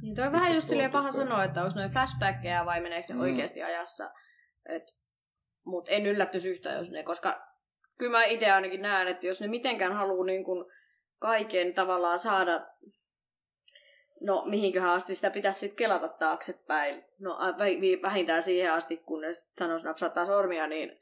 Niin 0.02 0.14
toi 0.14 0.26
on 0.26 0.32
vähän 0.32 0.54
just 0.54 0.68
silleen 0.68 0.90
paha 0.90 1.12
sanoa, 1.12 1.44
että 1.44 1.62
olisi 1.62 1.76
noin 1.78 1.90
flashbackkejä 1.90 2.64
vai 2.66 2.80
meneekö 2.80 3.06
ne 3.08 3.14
Mm. 3.14 3.20
oikeasti 3.20 3.62
ajassa. 3.62 4.10
Et, 4.68 4.82
mut 5.66 5.88
en 5.88 6.06
yllättyisi 6.06 6.50
yhtään, 6.50 6.78
jos 6.78 6.90
ne, 6.90 7.02
koska 7.02 7.40
kyllä 7.98 8.12
mä 8.12 8.24
itse 8.24 8.50
ainakin 8.50 8.82
näen, 8.82 9.08
että 9.08 9.26
jos 9.26 9.40
ne 9.40 9.48
mitenkään 9.48 9.92
haluaa 9.92 10.26
niin 10.26 10.44
kun 10.44 10.70
kaiken 11.20 11.74
tavallaan 11.74 12.18
saada, 12.18 12.66
no 14.22 14.44
mihinköhän 14.46 14.90
asti 14.90 15.14
sitä 15.14 15.30
pitäisi 15.30 15.60
sitten 15.60 15.76
kelata 15.76 16.08
taaksepäin. 16.08 17.04
No 17.18 17.38
vähintään 18.02 18.42
siihen 18.42 18.72
asti, 18.72 18.96
kunnes 18.96 19.50
Thanos 19.54 19.84
napsauttaa 19.84 20.26
sormia, 20.26 20.66
niin, 20.66 21.00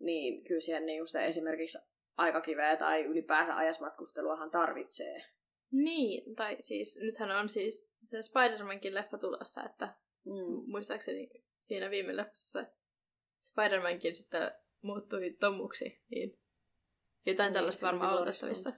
niin 0.00 0.44
kyllä 0.44 0.60
siihen 0.60 0.86
niin 0.86 0.98
just 0.98 1.14
esimerkiksi 1.14 1.78
aikakiveä 2.16 2.76
tai 2.76 3.04
ylipäänsä 3.04 3.56
ajasmatkusteluahan 3.56 4.50
tarvitsee. 4.50 5.24
Niin, 5.70 6.34
tai 6.36 6.56
siis 6.60 6.98
nythän 7.02 7.30
on 7.30 7.48
siis 7.48 7.90
se 8.04 8.18
Spider-Mankin 8.18 8.94
leffa 8.94 9.18
tulossa, 9.18 9.62
että 9.64 9.94
Mm. 10.24 10.62
muistaakseni 10.66 11.30
siinä 11.58 11.90
viime 11.90 12.16
leffassa 12.16 12.60
se 12.60 12.68
Spider-Mankin 13.38 14.14
sitten 14.14 14.50
muuttui 14.82 15.36
tommuksi, 15.40 16.02
niin 16.10 16.38
jotain 17.26 17.46
Niin, 17.48 17.54
tällaista 17.54 17.86
varmaan 17.86 18.08
Civil 18.08 18.18
on 18.18 18.20
War, 18.20 18.28
otettavissa. 18.28 18.72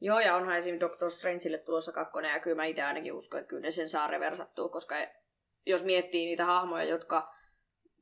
Joo, 0.00 0.20
ja 0.20 0.36
onhan 0.36 0.56
esim. 0.56 0.80
Doctor 0.80 1.10
Strangeille 1.10 1.58
tulossa 1.58 1.92
kakkonen, 1.92 2.30
ja 2.30 2.40
kyllä 2.40 2.56
mä 2.56 2.64
itse 2.64 2.82
ainakin 2.82 3.12
uskon, 3.12 3.40
että 3.40 3.48
kyllä 3.48 3.62
ne 3.62 3.70
sen 3.70 3.88
saa 3.88 4.06
reversattua, 4.06 4.68
koska 4.68 4.94
jos 5.66 5.84
miettii 5.84 6.26
niitä 6.26 6.44
hahmoja, 6.44 6.84
jotka, 6.84 7.32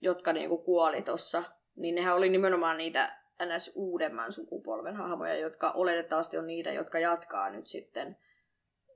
jotka 0.01 0.33
niinku 0.33 0.59
kuoli 0.59 1.03
tossa, 1.03 1.43
niin 1.77 1.95
nehän 1.95 2.17
oli 2.17 2.29
nimenomaan 2.29 2.77
niitä 2.77 3.19
ns. 3.43 3.73
uudemman 3.75 4.33
sukupolven 4.33 4.97
hahmoja, 4.97 5.39
jotka 5.39 5.71
oletettavasti 5.71 6.39
on 6.39 6.47
niitä, 6.47 6.73
jotka 6.73 6.99
jatkaa 6.99 7.51
nyt 7.51 7.67
sitten 7.67 8.17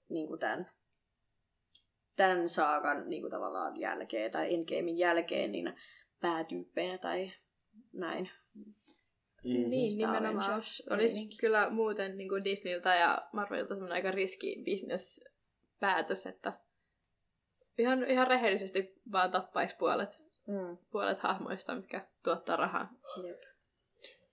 niinku 0.09 0.37
tämän, 0.37 0.71
tämän 2.17 2.49
saakan 2.49 3.11
niinku 3.11 3.31
tavallaan 3.31 3.81
jälkeen 3.81 4.31
tai 4.31 4.55
Endgamein 4.55 4.99
jälkeen 4.99 5.53
niin 5.53 5.77
päätyyppejä 6.21 6.99
tai 6.99 7.33
näin. 7.93 8.31
Mm-hmm. 9.45 9.71
Niin, 9.71 9.93
Sitä 9.93 10.07
nimenomaan. 10.07 10.45
Avengers 10.47 10.83
Olisi 10.91 11.29
kyllä 11.41 11.71
muuten 11.71 12.19
niin 12.19 12.29
kuin 12.29 12.45
Disneyltä 12.45 12.95
ja 12.95 13.29
Marvelilta 13.33 13.75
semmoinen 13.75 13.95
aika 13.95 14.11
riski 14.11 14.65
business-päätös, 14.65 16.27
että 16.27 16.53
ihan, 17.79 18.11
ihan 18.11 18.27
rehellisesti 18.27 18.93
vaan 19.13 19.31
tappaisi 19.31 19.77
puolet, 19.79 20.29
Mm. 20.47 20.79
puolet 20.91 21.19
hahmoista, 21.19 21.75
mitkä 21.75 22.09
tuottaa 22.25 22.57
rahaa. 22.57 22.89
Jep. 23.27 23.43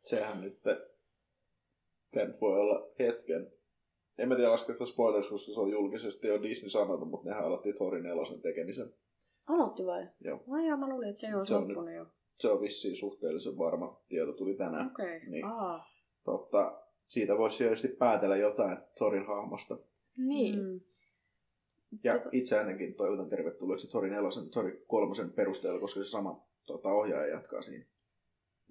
Sehän 0.04 0.42
nyt, 0.42 0.62
tämä 2.12 2.26
nyt 2.26 2.42
voi 2.42 2.60
olla 2.60 2.88
hetken. 3.00 3.52
En 4.18 4.28
mä 4.28 4.36
tiedä 4.36 4.52
lasketa 4.52 4.86
spoilers, 4.86 5.28
koska 5.30 5.54
se 5.54 5.60
on 5.60 5.72
julkisesti 5.72 6.28
jo 6.28 6.42
Disney 6.44 6.70
sanonut, 6.70 7.10
mutta 7.10 7.30
nehän 7.30 7.46
aloitti 7.46 7.74
Thorin 7.74 8.04
nelosen 8.04 8.42
tekemisen. 8.42 8.94
Aloitti 9.48 9.86
vai? 9.86 10.08
Joo. 10.20 10.44
Ai 10.52 10.68
jaa, 10.68 10.78
mä 10.78 10.90
luulin, 10.90 11.10
että 11.10 11.20
se 11.22 11.28
ei 11.28 11.34
olisi 11.34 11.50
Se 11.50 11.56
on 11.56 11.62
loppunut 11.62 11.94
jo. 11.94 12.06
Se 12.40 12.50
on 12.50 12.62
vissiin 12.62 12.96
suhteellisen 12.96 13.58
varma. 13.58 14.02
Tieto 14.08 14.34
tuli 14.34 14.54
tänään. 14.56 14.88
Okei. 14.88 15.18
Okay. 15.18 15.30
Niin. 15.30 15.46
Aa. 15.46 15.90
Totta, 16.24 16.82
siitä 17.08 17.38
voisi 17.38 17.58
tietysti 17.58 17.88
päätellä 17.88 18.36
jotain 18.38 18.78
Thorin 18.98 19.26
hahmosta. 19.26 19.78
Niin. 20.18 20.60
Mm. 20.60 20.80
Ja 22.04 22.14
Tota- 22.14 22.30
itse 22.32 22.60
ainakin 22.60 22.96
toivotan 22.96 23.30
tervetulleeksi 23.30 23.88
Thorin 23.88 24.12
nelosen, 24.12 24.50
Thorin 24.50 24.82
kolmosen 24.88 25.32
perusteella, 25.32 25.80
koska 25.80 26.04
se 26.04 26.10
sama 26.10 26.44
tota, 26.68 26.90
ohjaaja 26.90 27.28
jatkaa 27.28 27.62
siinä. 27.62 27.86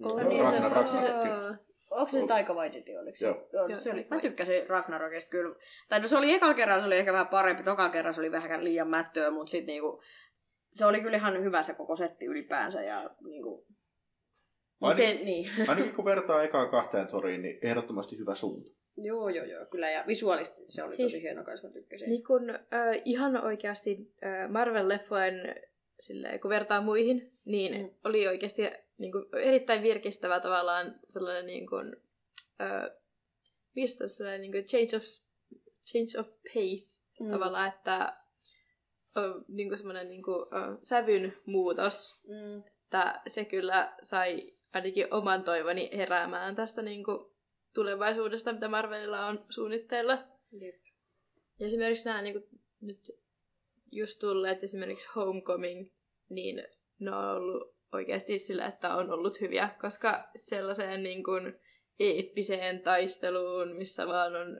Oh, 0.03 0.23
niin, 0.23 0.47
se, 0.47 0.59
Ragnar- 0.59 0.77
onko 0.77 0.87
se, 0.87 0.99
se, 0.99 1.11
Aa. 1.13 1.57
onko 1.89 2.09
se 2.09 2.21
se 2.21 2.27
Taika 2.27 2.53
Waititi, 2.53 2.97
oliko 2.97 3.15
se? 3.15 3.27
Joo. 3.27 3.47
Joo, 3.53 3.75
se 3.75 3.91
oli, 3.91 4.07
mä 4.09 4.19
tykkäsin 4.19 4.69
Ragnarokista 4.69 5.29
kyllä. 5.29 5.55
Tai 5.89 5.99
no 5.99 6.07
se 6.07 6.17
oli 6.17 6.33
ekalla 6.33 6.53
kerralla 6.53 6.81
se 6.81 6.87
oli 6.87 6.97
ehkä 6.97 7.13
vähän 7.13 7.27
parempi, 7.27 7.63
toka 7.63 7.89
kerran 7.89 8.13
se 8.13 8.21
oli 8.21 8.31
vähän 8.31 8.63
liian 8.63 8.87
mättöä, 8.87 9.31
mutta 9.31 9.51
sitten 9.51 9.67
niinku, 9.67 10.01
se 10.75 10.85
oli 10.85 11.01
kyllä 11.01 11.17
ihan 11.17 11.43
hyvä 11.43 11.63
se 11.63 11.73
koko 11.73 11.95
setti 11.95 12.25
ylipäänsä 12.25 12.81
ja 12.81 13.09
niinku, 13.23 13.67
Mut 14.81 14.95
se, 14.95 15.05
Ainakin, 15.05 15.25
niin. 15.25 15.49
ainakin 15.67 15.95
kun 15.95 16.05
vertaa 16.05 16.43
ekaan 16.43 16.69
kahteen 16.69 17.07
Thoriin, 17.07 17.41
niin 17.41 17.59
ehdottomasti 17.61 18.17
hyvä 18.17 18.35
suunta. 18.35 18.71
joo, 18.97 19.29
joo, 19.29 19.45
joo, 19.45 19.65
kyllä. 19.65 19.91
Ja 19.91 20.03
visuaalisesti 20.07 20.61
se 20.65 20.83
oli 20.83 20.91
Siis- 20.91 21.11
tosi 21.13 21.23
hieno, 21.23 21.43
koska 21.43 21.67
mä 21.67 21.73
tykkäsin. 21.73 22.09
Niin 22.09 22.23
kun 22.23 22.49
äh, 22.49 22.59
ihan 23.05 23.43
oikeasti 23.43 24.13
äh, 24.25 24.49
Marvel-leffojen, 24.49 25.65
silleen, 25.99 26.39
kun 26.39 26.49
vertaa 26.49 26.81
muihin, 26.81 27.31
niin 27.45 27.81
Mm. 27.81 27.89
oli 28.03 28.27
oikeasti 28.27 28.61
niin 28.97 29.11
kuin, 29.11 29.25
erittäin 29.41 29.83
virkistävä 29.83 30.39
tavallaan 30.39 30.99
sellainen 31.03 31.45
niin 31.45 31.67
kuin, 31.67 31.95
äh, 32.61 32.89
mistä 33.75 34.07
sellainen 34.07 34.41
niin 34.41 34.51
kuin 34.51 34.63
change 34.65 34.97
of, 34.97 35.03
change 35.83 36.19
of 36.19 36.27
pace 36.43 37.01
Mm. 37.23 37.31
tavallaan, 37.31 37.67
että 37.69 38.17
niin 39.47 39.67
kuin 39.67 39.77
semmoinen 39.77 40.09
niin 40.09 40.23
kuin, 40.23 40.45
äh, 40.55 40.77
sävyn 40.83 41.37
muutos, 41.45 42.23
Mm. 42.27 42.63
että 42.83 43.21
se 43.27 43.45
kyllä 43.45 43.95
sai 44.01 44.53
ainakin 44.73 45.13
oman 45.13 45.43
toivoni 45.43 45.89
heräämään 45.97 46.55
tästä 46.55 46.81
niin 46.81 47.03
kuin, 47.03 47.31
tulevaisuudesta, 47.73 48.53
mitä 48.53 48.67
Marvelilla 48.67 49.25
on 49.25 49.45
suunnitteilla. 49.49 50.13
Jep. 50.51 50.75
Ja 51.59 51.65
esimerkiksi 51.67 52.05
nämä 52.05 52.21
niin 52.21 52.33
kuin, 52.33 52.61
nyt 52.81 52.99
just 53.91 54.19
tulleet 54.19 54.63
esimerkiksi 54.63 55.09
Homecoming, 55.15 55.91
niin 56.29 56.67
ne 56.99 57.11
on 57.15 57.25
ollut 57.25 57.75
oikeasti 57.93 58.39
sillä, 58.39 58.65
että 58.65 58.95
on 58.95 59.11
ollut 59.11 59.41
hyviä, 59.41 59.75
koska 59.81 60.29
sellaiseen 60.35 61.03
niin 61.03 61.23
kuin, 61.23 61.59
eeppiseen 61.99 62.81
taisteluun, 62.81 63.75
missä 63.75 64.07
vaan 64.07 64.35
on 64.35 64.59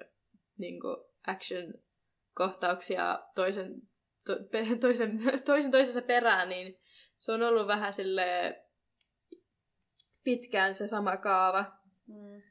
niin 0.58 0.82
kuin, 0.82 0.98
action-kohtauksia 1.28 3.20
toisen, 3.36 3.82
to, 4.26 4.36
pe, 4.52 4.66
toisen, 4.80 5.20
toisen 5.46 5.72
toisensa 5.72 6.02
perään, 6.02 6.50
niin 6.50 6.80
se 7.18 7.32
on 7.32 7.44
ollut 7.44 7.68
vähän 7.68 7.94
sille 7.94 8.62
pitkään 10.24 10.76
se 10.76 10.88
sama 10.88 11.18
kaava. 11.18 11.66
Mm. 12.08 12.42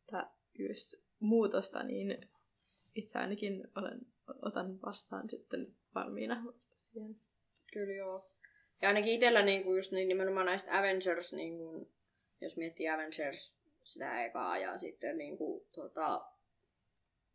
Että 0.00 0.30
just 0.58 0.94
muutosta, 1.18 1.82
niin 1.82 2.30
itse 2.94 3.18
ainakin 3.18 3.68
olen, 3.76 4.00
otan 4.42 4.80
vastaan 4.82 5.28
sitten 5.28 5.74
valmiina 5.94 6.44
siihen. 6.78 7.16
Kyllä 7.72 7.94
joo. 7.94 8.30
Ja 8.82 8.88
ainakin 8.88 9.12
itsellä 9.12 9.42
niinku 9.42 9.76
just 9.76 9.92
niin 9.92 10.08
nimenomaan 10.08 10.46
näistä 10.46 10.78
Avengers, 10.78 11.32
niinku, 11.32 11.92
jos 12.40 12.56
miettii 12.56 12.88
Avengers 12.88 13.56
sitä 13.82 14.24
ekaa 14.24 14.58
ja 14.58 14.76
sitten 14.76 15.18
niinku, 15.18 15.68
tota, 15.74 16.14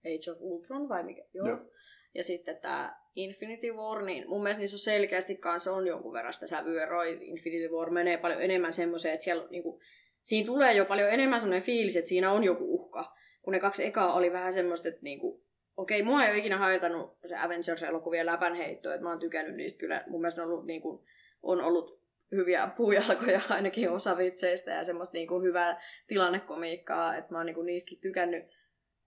Age 0.06 0.32
of 0.32 0.38
Ultron 0.40 0.90
vai 0.90 1.04
mikä? 1.04 1.24
Joo. 1.34 1.48
Joo. 1.48 1.72
Ja 2.14 2.24
sitten 2.24 2.58
tämä 2.58 3.01
Infinity 3.16 3.72
War, 3.72 4.06
niin 4.06 4.30
mun 4.30 4.44
mielestä 4.44 4.60
niissä 4.60 4.76
on 4.76 4.80
selkeästi 4.80 5.36
kanssa 5.36 5.74
on 5.74 5.88
jonkun 5.88 6.14
verran 6.14 6.34
sitä 6.34 6.48
sävyä. 6.48 6.88
Infinity 7.22 7.68
War 7.68 7.90
menee 7.90 8.18
paljon 8.18 8.42
enemmän 8.42 8.74
semmoiseen, 8.74 9.14
että 9.14 9.24
siellä 9.24 9.48
niinku, 9.50 9.82
siinä 10.24 10.46
tulee 10.46 10.74
jo 10.74 10.86
paljon 10.86 11.10
enemmän 11.10 11.42
semmoinen 11.42 11.66
fiilis, 11.66 11.96
että 11.96 12.10
siinä 12.10 12.32
on 12.32 12.44
joku 12.44 12.76
uhka. 12.76 13.14
Kun 13.42 13.54
ne 13.54 13.60
kaksi 13.60 13.86
ekaa 13.86 14.14
oli 14.14 14.34
vähän 14.34 14.54
semmoista, 14.54 14.88
että 14.88 15.02
niinku, 15.04 15.44
okei, 15.78 16.04
mua 16.04 16.26
ei 16.26 16.32
ole 16.32 16.40
ikinä 16.40 16.58
haitannut 16.58 17.18
se 17.26 17.36
Avengers-elokuvien 17.38 18.26
läpänheitto, 18.26 18.92
että 18.92 19.04
mä 19.04 19.10
oon 19.10 19.20
tykännyt 19.20 19.56
niistä 19.56 19.80
kyllä. 19.80 20.04
Mun 20.08 20.22
mielestä 20.22 20.44
on 20.44 20.50
ollut, 20.50 20.66
niinku, 20.66 21.06
on 21.44 21.62
ollut 21.62 22.02
hyviä 22.32 22.70
puujalkoja 22.78 23.42
ainakin 23.50 23.90
osa 23.90 24.18
vitseistä 24.18 24.72
ja 24.72 24.84
semmoista 24.84 25.18
niinku 25.18 25.42
hyvää 25.42 25.82
tilannekomiikkaa, 26.08 27.16
että 27.16 27.32
mä 27.32 27.38
oon 27.38 27.46
niinku 27.46 27.62
niistäkin 27.62 28.00
tykännyt. 28.02 28.44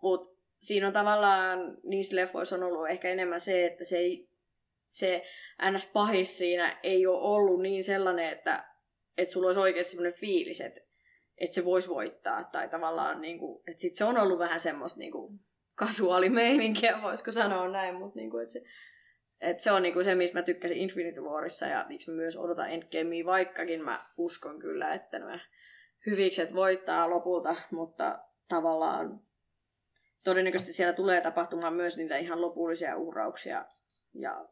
Mutta 0.02 0.33
siinä 0.64 0.86
on 0.86 0.92
tavallaan, 0.92 1.76
niissä 1.82 2.16
leffoissa 2.16 2.56
on 2.56 2.62
ollut 2.62 2.90
ehkä 2.90 3.08
enemmän 3.08 3.40
se, 3.40 3.66
että 3.66 3.84
se, 3.84 3.98
ei, 3.98 4.28
se 4.86 5.22
ns. 5.70 5.86
pahis 5.86 6.38
siinä 6.38 6.78
ei 6.82 7.06
ole 7.06 7.22
ollut 7.22 7.62
niin 7.62 7.84
sellainen, 7.84 8.28
että, 8.28 8.64
että 9.18 9.32
sulla 9.32 9.46
olisi 9.46 9.60
oikeasti 9.60 9.92
semmoinen 9.92 10.18
fiilis, 10.18 10.60
että, 10.60 10.80
että 11.38 11.54
se 11.54 11.64
voisi 11.64 11.88
voittaa. 11.88 12.44
Tai 12.44 12.68
tavallaan, 12.68 13.20
niin 13.20 13.38
kuin, 13.38 13.62
että 13.66 13.80
sit 13.80 13.94
se 13.94 14.04
on 14.04 14.18
ollut 14.18 14.38
vähän 14.38 14.60
semmoista 14.60 14.98
niin 14.98 15.12
kuin, 15.12 15.40
kasuaalimeininkiä, 15.74 17.02
voisiko 17.02 17.32
sanoa 17.32 17.68
näin, 17.68 17.94
mutta 17.94 18.18
niin 18.18 18.30
kuin, 18.30 18.42
että 18.42 18.52
se, 18.52 18.62
että 19.40 19.62
se 19.62 19.72
on 19.72 19.82
niin 19.82 19.94
kuin 19.94 20.04
se, 20.04 20.14
mistä 20.14 20.38
mä 20.38 20.42
tykkäsin 20.42 20.76
Infinity 20.76 21.20
Warissa 21.20 21.66
ja 21.66 21.86
miksi 21.88 22.10
mä 22.10 22.16
myös 22.16 22.36
odotan 22.36 22.70
Endgamea, 22.70 23.24
vaikkakin 23.24 23.84
mä 23.84 24.06
uskon 24.16 24.58
kyllä, 24.58 24.94
että 24.94 25.18
nämä 25.18 25.38
hyvikset 26.06 26.54
voittaa 26.54 27.10
lopulta, 27.10 27.56
mutta 27.70 28.18
tavallaan 28.48 29.20
todennäköisesti 30.24 30.72
siellä 30.72 30.92
tulee 30.92 31.20
tapahtumaan 31.20 31.74
myös 31.74 31.96
niitä 31.96 32.16
ihan 32.16 32.40
lopullisia 32.40 32.96
uhrauksia 32.96 33.66
ja 34.14 34.48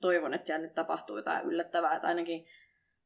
toivon, 0.00 0.34
että 0.34 0.46
siellä 0.46 0.66
nyt 0.66 0.74
tapahtuu 0.74 1.16
jotain 1.16 1.46
yllättävää, 1.46 1.96
että 1.96 2.08
ainakin 2.08 2.46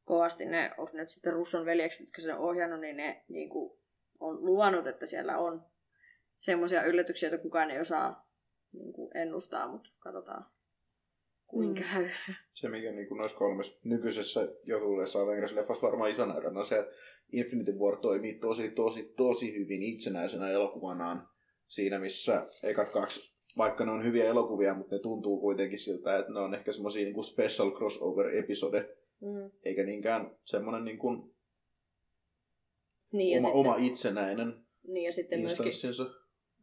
kovasti 0.05 0.45
ne, 0.45 0.71
onko 0.77 0.91
nyt 0.93 1.09
sitten 1.09 1.33
Russon 1.33 1.65
veljekset, 1.65 2.01
jotka 2.01 2.21
sen 2.21 2.35
on 2.35 2.49
ohjannut, 2.49 2.79
niin 2.79 2.97
ne 2.97 3.23
niin 3.27 3.49
kuin, 3.49 3.79
on 4.19 4.45
luvannut, 4.45 4.87
että 4.87 5.05
siellä 5.05 5.37
on 5.37 5.65
semmoisia 6.37 6.83
yllätyksiä, 6.83 7.29
joita 7.29 7.41
kukaan 7.41 7.71
ei 7.71 7.79
osaa 7.79 8.27
niin 8.73 8.93
kuin, 8.93 9.17
ennustaa, 9.17 9.67
mutta 9.67 9.89
katsotaan 9.99 10.45
kuinka 11.47 11.81
Mm. 11.81 11.87
käy. 11.93 12.09
Se, 12.53 12.69
mikä 12.69 12.91
niin 12.91 13.07
kuin 13.07 13.17
noissa 13.17 13.37
kolmessa 13.37 13.79
nykyisessä 13.83 14.47
jo 14.63 14.79
tulleessa 14.79 15.19
Avengers-leffassa 15.19 15.81
varmaan 15.81 16.11
isona 16.11 16.37
erona 16.37 16.59
on 16.59 16.65
se, 16.65 16.79
että 16.79 16.95
Infinity 17.31 17.71
War 17.71 17.97
toimii 17.97 18.33
tosi, 18.33 18.71
tosi, 18.71 19.13
tosi 19.17 19.59
hyvin 19.59 19.83
itsenäisenä 19.83 20.49
elokuvanaan 20.49 21.29
siinä, 21.75 21.99
missä 21.99 22.47
ekat 22.63 22.89
kaksi, 22.89 23.33
vaikka 23.57 23.85
ne 23.85 23.91
on 23.91 24.03
hyviä 24.03 24.25
elokuvia, 24.25 24.73
mutta 24.73 24.95
ne 24.95 25.01
tuntuu 25.01 25.39
kuitenkin 25.39 25.79
siltä, 25.79 26.17
että 26.19 26.31
ne 26.33 26.39
on 26.39 26.53
ehkä 26.53 26.71
semmoisia 26.71 27.05
niin 27.05 27.23
special 27.23 27.71
crossover-episode, 27.71 28.89
Mm. 29.21 29.51
eikä 29.63 29.83
niinkään 29.83 30.31
semmoinen 30.45 30.85
niin 30.85 30.97
kuin 30.97 31.33
Niin, 33.11 33.31
ja 33.31 33.37
oma, 33.37 33.47
sitten, 33.47 33.59
oma 33.59 33.75
itsenäinen 33.87 34.65
niin, 34.87 35.05
ja 35.05 35.11
sitten 35.11 35.39
myöskin. 35.39 35.71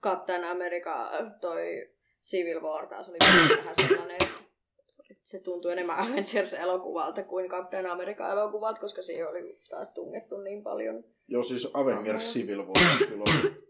Captain 0.03 0.45
America, 0.45 1.11
toi 1.41 1.91
Civil 2.23 2.61
War 2.63 2.87
taas 2.87 3.09
oli 3.09 3.19
vähän 3.59 3.75
sellainen, 3.75 4.19
se 5.23 5.39
tuntui 5.39 5.73
enemmän 5.73 5.99
Avengers-elokuvalta 5.99 7.23
kuin 7.23 7.49
Captain 7.49 7.87
America-elokuvalta, 7.87 8.81
koska 8.81 9.03
siihen 9.03 9.29
oli 9.29 9.59
taas 9.71 9.91
tungettu 9.91 10.41
niin 10.41 10.63
paljon. 10.63 11.05
Joo, 11.29 11.43
siis 11.43 11.71
Avengers. 11.75 12.33
Civil 12.33 12.59
War 12.67 13.09
kyllä 13.09 13.25
ollut, 13.29 13.70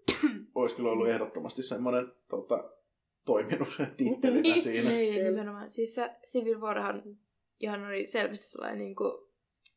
olisi 0.55 0.75
kyllä 0.77 0.91
ollut 0.91 1.09
ehdottomasti 1.09 1.63
semmoinen 1.63 2.13
tota, 2.29 2.71
toiminut 3.25 3.69
tittelinä 3.97 4.41
Niin. 4.43 4.63
siinä. 4.63 4.91
Ei, 4.91 5.13
Kyllä. 5.13 5.31
nimenomaan. 5.31 5.71
Siis 5.71 5.95
se 5.95 6.11
Civil 6.25 6.61
Warhan 6.61 7.03
ihan 7.61 7.85
oli 7.87 8.07
selvästi 8.07 8.47
sellainen 8.47 8.79
niin 8.79 8.95
kuin 8.95 9.13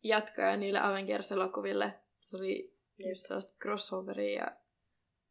jatkaja 0.04 0.58
niille 0.58 0.80
Avengers-elokuville. 0.80 1.94
Se 2.20 2.38
oli 2.38 2.74
just 2.98 3.22
sellaista 3.28 3.54
crossoveria 3.62 4.44
ja 4.44 4.56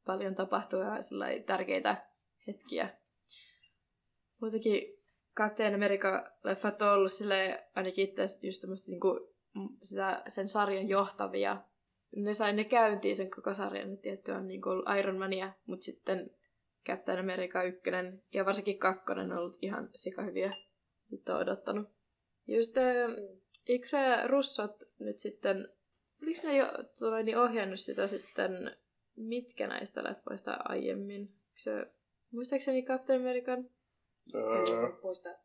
paljon 0.07 0.35
tapahtuu 0.35 0.81
ja 0.81 1.03
sellaisia 1.03 1.43
tärkeitä 1.43 2.07
hetkiä. 2.47 2.89
Muutenkin 4.41 4.83
Captain 5.37 5.75
America-leffat 5.75 6.83
on 6.83 6.93
ollut 6.93 7.13
silleen, 7.13 7.59
ainakin 7.75 8.05
itse 8.09 8.23
just 8.43 8.63
niinku, 8.89 9.35
mm, 9.55 9.69
sitä, 9.83 10.23
sen 10.29 10.49
sarjan 10.49 10.89
johtavia. 10.89 11.57
Ne 12.17 12.35
sai 12.35 12.53
ne 12.53 12.65
käyntiin 12.65 13.17
sen 13.17 13.31
koko 13.31 13.55
sarjan, 13.55 13.93
että 13.93 14.03
tietty 14.03 14.33
on 14.33 14.49
niinku 14.49 14.69
ollut 14.69 14.87
Iron 14.99 15.19
Mania, 15.19 15.53
mutta 15.67 15.85
sitten 15.85 16.31
Captain 16.87 17.19
America 17.19 17.63
1 17.63 17.83
ja 18.35 18.45
varsinkin 18.45 18.79
kakkonen 18.79 19.33
on 19.33 19.39
ollut 19.39 19.59
ihan 19.63 19.91
sikahyviä. 19.95 20.51
Nyt 21.11 21.29
on 21.29 21.41
odottanut. 21.41 21.89
Just, 22.47 22.77
eikö 23.69 23.89
se 23.89 24.27
russot 24.27 24.85
nyt 24.99 25.19
sitten, 25.19 25.69
oliko 26.23 26.41
ne 26.45 26.57
jo 26.57 26.67
tulee, 26.99 27.23
niin 27.23 27.39
ohjannut 27.39 27.81
sitä 27.81 28.07
sitten, 28.07 28.77
mitkä 29.17 29.67
näistä 29.67 30.05
leffoista 30.05 30.57
aiemmin? 30.65 31.33
Se, 31.57 31.71
muistaakseni 32.31 32.83
Captain 32.83 33.21
American? 33.21 33.71
Öö. 34.35 34.43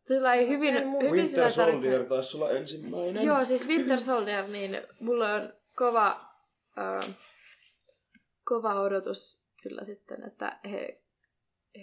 Sillä 0.05 0.33
ei 0.33 0.47
hyvin, 0.47 0.73
hyvin 0.73 1.11
Winter 1.11 1.51
tarvitse... 1.51 1.61
Soldier 1.61 2.05
taisi 2.05 2.37
olla 2.37 2.51
ensimmäinen. 2.51 3.25
Joo, 3.25 3.43
siis 3.43 3.67
Winter 3.67 4.01
Soldier, 4.01 4.47
niin 4.47 4.77
mulla 4.99 5.33
on 5.33 5.53
kova, 5.75 6.26
kova 8.43 8.81
odotus 8.81 9.43
kyllä 9.63 9.83
sitten, 9.83 10.23
että 10.23 10.59
he, 10.71 11.01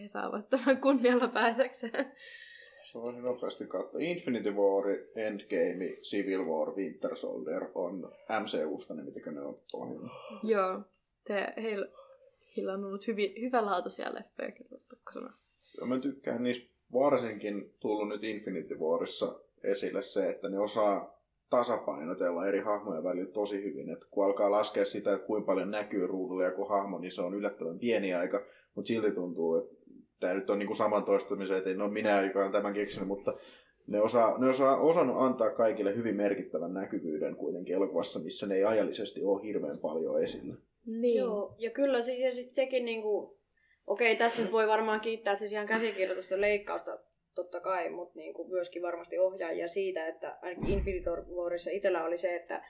he 0.00 0.08
saavat 0.08 0.48
tämän 0.48 0.80
kunnialla 0.80 1.28
päätökseen. 1.28 2.12
Mä 2.94 3.02
voisin 3.02 3.22
nopeasti 3.22 3.66
katsoa. 3.66 4.00
Infinity 4.00 4.50
War, 4.50 4.84
Endgame, 5.16 5.96
Civil 6.02 6.44
War, 6.46 6.74
Winter 6.76 7.16
Soldier 7.16 7.66
on 7.74 8.12
MCUsta, 8.40 8.94
ne 8.94 9.02
mitäkö 9.02 9.30
ne 9.30 9.40
on 9.40 9.60
ohjelma. 9.72 10.10
Joo, 10.42 10.80
te, 11.24 11.54
heillä, 11.62 11.88
heillä 12.56 12.72
on 12.72 12.84
ollut 12.84 13.06
hyvin, 13.06 13.40
hyvälaatuisia 13.40 14.14
leffoja, 14.14 14.52
kyllä 14.52 14.76
pakko 14.90 15.12
sanoa. 15.12 15.32
Ja 15.80 15.86
mä 15.86 15.98
tykkään 15.98 16.42
niistä 16.42 16.74
varsinkin 16.92 17.74
tullut 17.80 18.08
nyt 18.08 18.24
Infinity 18.24 18.74
Warissa 18.74 19.40
esille 19.64 20.02
se, 20.02 20.30
että 20.30 20.48
ne 20.48 20.58
osaa 20.58 21.13
tasapainotella 21.50 22.46
eri 22.46 22.60
hahmojen 22.60 23.04
välillä 23.04 23.32
tosi 23.32 23.64
hyvin. 23.64 23.90
Et 23.90 24.04
kun 24.10 24.24
alkaa 24.24 24.50
laskea 24.50 24.84
sitä, 24.84 25.14
että 25.14 25.26
kuinka 25.26 25.46
paljon 25.46 25.70
näkyy 25.70 26.06
ruudulla 26.06 26.44
joku 26.44 26.64
hahmo, 26.64 26.98
niin 26.98 27.12
se 27.12 27.22
on 27.22 27.34
yllättävän 27.34 27.78
pieni 27.78 28.14
aika, 28.14 28.42
mutta 28.74 28.88
silti 28.88 29.10
tuntuu, 29.10 29.56
että 29.56 29.72
tämä 30.20 30.34
nyt 30.34 30.50
on 30.50 30.58
niinku 30.58 30.74
saman 30.74 31.04
toistamisen, 31.04 31.58
että 31.58 31.74
no 31.74 31.88
minä 31.88 32.22
joka 32.22 32.38
olen 32.40 32.52
tämän 32.52 32.74
keksinyt, 32.74 33.08
mutta 33.08 33.34
ne 33.86 34.00
osaa, 34.00 34.38
ne 34.38 34.48
osaa 34.48 34.80
osannut 34.80 35.16
antaa 35.18 35.50
kaikille 35.50 35.96
hyvin 35.96 36.16
merkittävän 36.16 36.74
näkyvyyden 36.74 37.36
kuitenkin 37.36 37.74
elokuvassa, 37.74 38.20
missä 38.20 38.46
ne 38.46 38.54
ei 38.54 38.64
ajallisesti 38.64 39.24
ole 39.24 39.42
hirveän 39.42 39.78
paljon 39.78 40.22
esillä. 40.22 40.54
Niin. 40.86 41.18
Joo, 41.18 41.54
ja 41.58 41.70
kyllä 41.70 42.02
siis, 42.02 42.20
ja 42.20 42.32
sit 42.32 42.50
sekin 42.50 42.84
niinku, 42.84 43.38
okei, 43.86 44.16
tästä 44.16 44.42
nyt 44.42 44.52
voi 44.52 44.68
varmaan 44.68 45.00
kiittää 45.00 45.34
siis 45.34 45.52
ihan 45.52 45.66
käsikirjoitusta 45.66 46.40
leikkausta 46.40 46.98
totta 47.34 47.60
kai, 47.60 47.90
mutta 47.90 48.18
niinku 48.18 48.48
myöskin 48.48 48.82
varmasti 48.82 49.18
ohjaajia 49.18 49.68
siitä, 49.68 50.06
että 50.06 50.38
ainakin 50.42 50.70
Infinity 50.70 51.10
Warissa 51.34 51.70
itsellä 51.70 52.04
oli 52.04 52.16
se, 52.16 52.36
että 52.36 52.64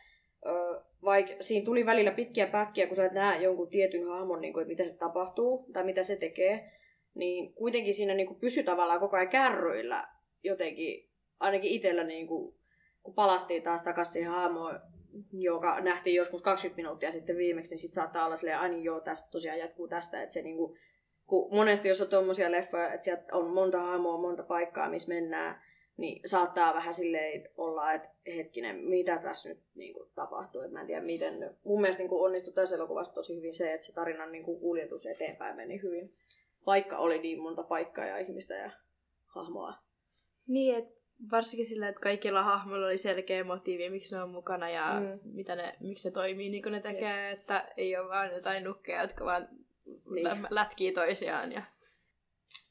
vaikka 1.04 1.34
siinä 1.40 1.64
tuli 1.64 1.86
välillä 1.86 2.10
pitkiä 2.10 2.46
pätkiä, 2.46 2.86
kun 2.86 2.96
sä 2.96 3.06
et 3.06 3.12
näe 3.12 3.42
jonkun 3.42 3.68
tietyn 3.68 4.08
hahmon, 4.08 4.40
niin 4.40 4.52
kuin, 4.52 4.62
että 4.62 4.68
mitä 4.68 4.84
se 4.84 4.98
tapahtuu 4.98 5.66
tai 5.72 5.84
mitä 5.84 6.02
se 6.02 6.16
tekee, 6.16 6.72
niin 7.14 7.54
kuitenkin 7.54 7.94
siinä 7.94 8.14
niin 8.14 8.26
kuin 8.26 8.40
pysyi 8.40 8.64
tavallaan 8.64 9.00
koko 9.00 9.16
ajan 9.16 9.28
kärryillä 9.28 10.08
jotenkin, 10.42 11.10
ainakin 11.40 11.70
itsellä 11.70 12.04
niin 12.04 12.26
kuin, 12.26 12.54
kun 13.02 13.14
palattiin 13.14 13.62
taas 13.62 13.82
takaisin 13.82 14.12
siihen 14.12 14.32
hahmoon, 14.32 14.80
joka 15.32 15.80
nähtiin 15.80 16.16
joskus 16.16 16.42
20 16.42 16.76
minuuttia 16.76 17.12
sitten 17.12 17.36
viimeksi, 17.36 17.70
niin 17.70 17.78
sitten 17.78 17.94
saattaa 17.94 18.26
olla 18.26 18.36
silleen, 18.36 18.58
aini 18.58 18.84
joo, 18.84 19.00
tästä 19.00 19.28
tosiaan 19.30 19.58
jatkuu 19.58 19.88
tästä, 19.88 20.22
että 20.22 20.32
se 20.32 20.42
niin 20.42 20.56
kuin, 20.56 20.78
kun 21.26 21.54
monesti 21.54 21.88
jos 21.88 22.00
on 22.00 22.08
tuommoisia 22.08 22.50
leffoja, 22.50 22.92
että 22.92 23.04
sieltä 23.04 23.36
on 23.36 23.50
monta 23.50 23.80
hahmoa, 23.80 24.18
monta 24.18 24.42
paikkaa, 24.42 24.90
missä 24.90 25.08
mennään, 25.08 25.62
niin 25.96 26.28
saattaa 26.28 26.74
vähän 26.74 26.94
silleen 26.94 27.48
olla, 27.56 27.92
että 27.92 28.08
hetkinen, 28.36 28.76
mitä 28.76 29.18
tässä 29.18 29.48
nyt 29.48 29.58
niin 29.74 29.94
kuin, 29.94 30.10
tapahtuu. 30.14 30.60
Et 30.60 30.70
mä 30.70 30.80
en 30.80 30.86
tiedä, 30.86 31.02
miten. 31.02 31.56
Mun 31.64 31.80
mielestä 31.80 32.02
niin 32.02 32.08
kuin, 32.08 32.24
onnistui 32.26 32.52
tässä 32.52 32.76
elokuvassa 32.76 33.14
tosi 33.14 33.36
hyvin 33.36 33.54
se, 33.54 33.72
että 33.72 33.86
se 33.86 33.92
tarinan 33.92 34.32
niin 34.32 34.44
kuin, 34.44 34.60
kuljetus 34.60 35.06
eteenpäin 35.06 35.56
meni 35.56 35.82
hyvin. 35.82 36.14
Vaikka 36.66 36.98
oli 36.98 37.18
niin 37.18 37.42
monta 37.42 37.62
paikkaa 37.62 38.06
ja 38.06 38.18
ihmistä 38.18 38.54
ja 38.54 38.70
hahmoa. 39.24 39.74
Niin, 40.46 40.76
et 40.76 40.94
varsinkin 41.30 41.64
sillä, 41.64 41.88
että 41.88 42.02
kaikilla 42.02 42.42
hahmoilla 42.42 42.86
oli 42.86 42.98
selkeä 42.98 43.44
motiivi, 43.44 43.90
miksi 43.90 44.14
ne 44.14 44.22
on 44.22 44.30
mukana 44.30 44.68
ja 44.70 45.00
Mm. 45.00 45.20
mitä 45.24 45.56
ne, 45.56 45.74
miksi 45.80 46.08
ne 46.08 46.12
toimii 46.12 46.50
niin 46.50 46.62
kuin 46.62 46.72
ne 46.72 46.80
tekee, 46.80 47.30
että 47.30 47.72
ei 47.76 47.96
ole 47.96 48.08
vaan 48.08 48.32
jotain 48.34 48.64
nukkeja, 48.64 49.02
jotka 49.02 49.24
vaan 49.24 49.48
Niin. 49.84 50.24
lä- 50.24 50.48
lätkii 50.50 50.92
toisiaan. 50.92 51.52
Ja... 51.52 51.62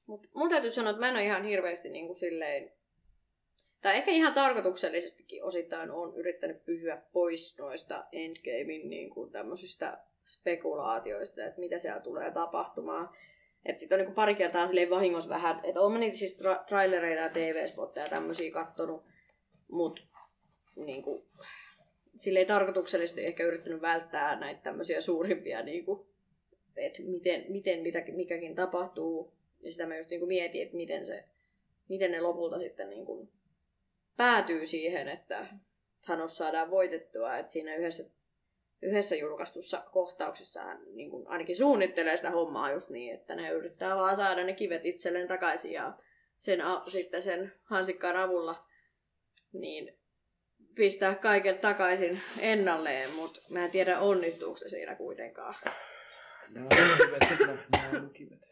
Mut 0.06 0.28
mun 0.34 0.50
täytyy 0.50 0.72
sanoa, 0.72 0.90
että 0.90 1.00
mä 1.00 1.10
en 1.10 1.16
ole 1.16 1.26
ihan 1.26 1.44
hirveästi 1.44 1.90
niin 1.90 2.06
kuin, 2.06 2.16
silleen, 2.16 2.72
tai 3.82 3.98
ehkä 3.98 4.12
ihan 4.12 4.34
tarkoituksellisestikin 4.34 5.44
osittain 5.44 5.92
on 5.92 6.16
yrittänyt 6.16 6.66
pysyä 6.66 7.02
pois 7.14 7.58
noista 7.58 8.06
Endgamein 8.12 8.90
niin 8.90 9.10
kuin, 9.10 9.32
tämmöisistä 9.32 9.98
spekulaatioista, 10.26 11.46
että 11.46 11.60
mitä 11.60 11.80
siellä 11.80 12.02
tulee 12.02 12.32
tapahtumaan. 12.32 13.10
Että 13.66 13.80
sit 13.80 13.92
on 13.92 13.98
niin 13.98 14.06
kuin 14.06 14.16
pari 14.16 14.36
kertaa 14.36 14.68
silleen 14.68 14.90
vahingossa 14.90 15.30
vähän, 15.30 15.60
että 15.64 15.90
mä 15.90 16.00
niitä 16.00 16.18
siis 16.18 16.40
tra- 16.42 16.64
trailereita 16.68 17.22
ja 17.22 17.30
TV-spotteja 17.30 18.06
ja 18.06 18.10
tämmöisiä 18.10 18.52
kattonut, 18.52 19.04
mutta 19.72 20.02
niin 20.76 21.04
kuin, 21.04 21.24
silleen 22.18 22.48
tarkoituksellisesti 22.48 23.26
ehkä 23.26 23.44
yrittänyt 23.44 23.82
välttää 23.82 24.40
näitä 24.40 24.62
tämmöisiä 24.62 25.02
suurimpia, 25.02 25.64
niin 25.64 25.86
kuin, 25.86 26.08
että 26.76 27.02
miten, 27.02 27.46
miten 27.50 27.80
mitäkin, 27.80 28.16
mikäkin 28.16 28.56
tapahtuu. 28.56 29.34
Ja 29.62 29.72
sitä 29.72 29.86
mä 29.86 29.98
just 29.98 30.10
niin 30.10 30.20
kuin 30.20 30.28
mietin, 30.28 30.62
että 30.62 30.76
miten, 30.76 31.06
se, 31.06 31.24
miten 31.90 32.12
ne 32.12 32.22
lopulta 32.22 32.60
sitten 32.60 32.90
niin 32.90 33.06
kuin 33.06 33.30
päätyy 34.18 34.66
siihen, 34.66 35.08
että 35.08 35.48
Thanos 36.06 36.38
saadaan 36.38 36.72
voitettua. 36.72 37.38
Että 37.38 37.54
siinä 37.54 37.76
yhdessä, 37.76 38.04
yhdessä 38.82 39.16
julkaistussa 39.16 39.84
kohtauksessa 39.92 40.74
niin 40.74 41.10
kuin 41.10 41.28
ainakin 41.28 41.56
suunnittelee 41.56 42.18
sitä 42.18 42.32
hommaa 42.32 42.72
just 42.72 42.90
niin, 42.90 43.14
että 43.14 43.36
ne 43.36 43.50
yrittää 43.50 43.96
vaan 43.96 44.16
saada 44.16 44.44
ne 44.44 44.54
kivet 44.54 44.86
itselleen 44.86 45.28
takaisin 45.28 45.72
ja 45.72 45.94
sen, 46.38 46.60
sitten 46.88 47.22
sen 47.22 47.54
hansikkaan 47.64 48.16
avulla 48.16 48.66
niin 49.54 49.98
pistää 50.76 51.16
kaiken 51.16 51.58
takaisin 51.58 52.22
ennalleen, 52.40 53.14
mutta 53.14 53.42
mä 53.50 53.66
en 53.66 53.72
tiedä 53.72 54.00
onnistuuko 54.00 54.58
se 54.58 54.70
siinä 54.70 54.96
kuitenkaan. 54.96 55.56
Nämä 56.54 56.68
on 58.04 58.10
kivet, 58.14 58.52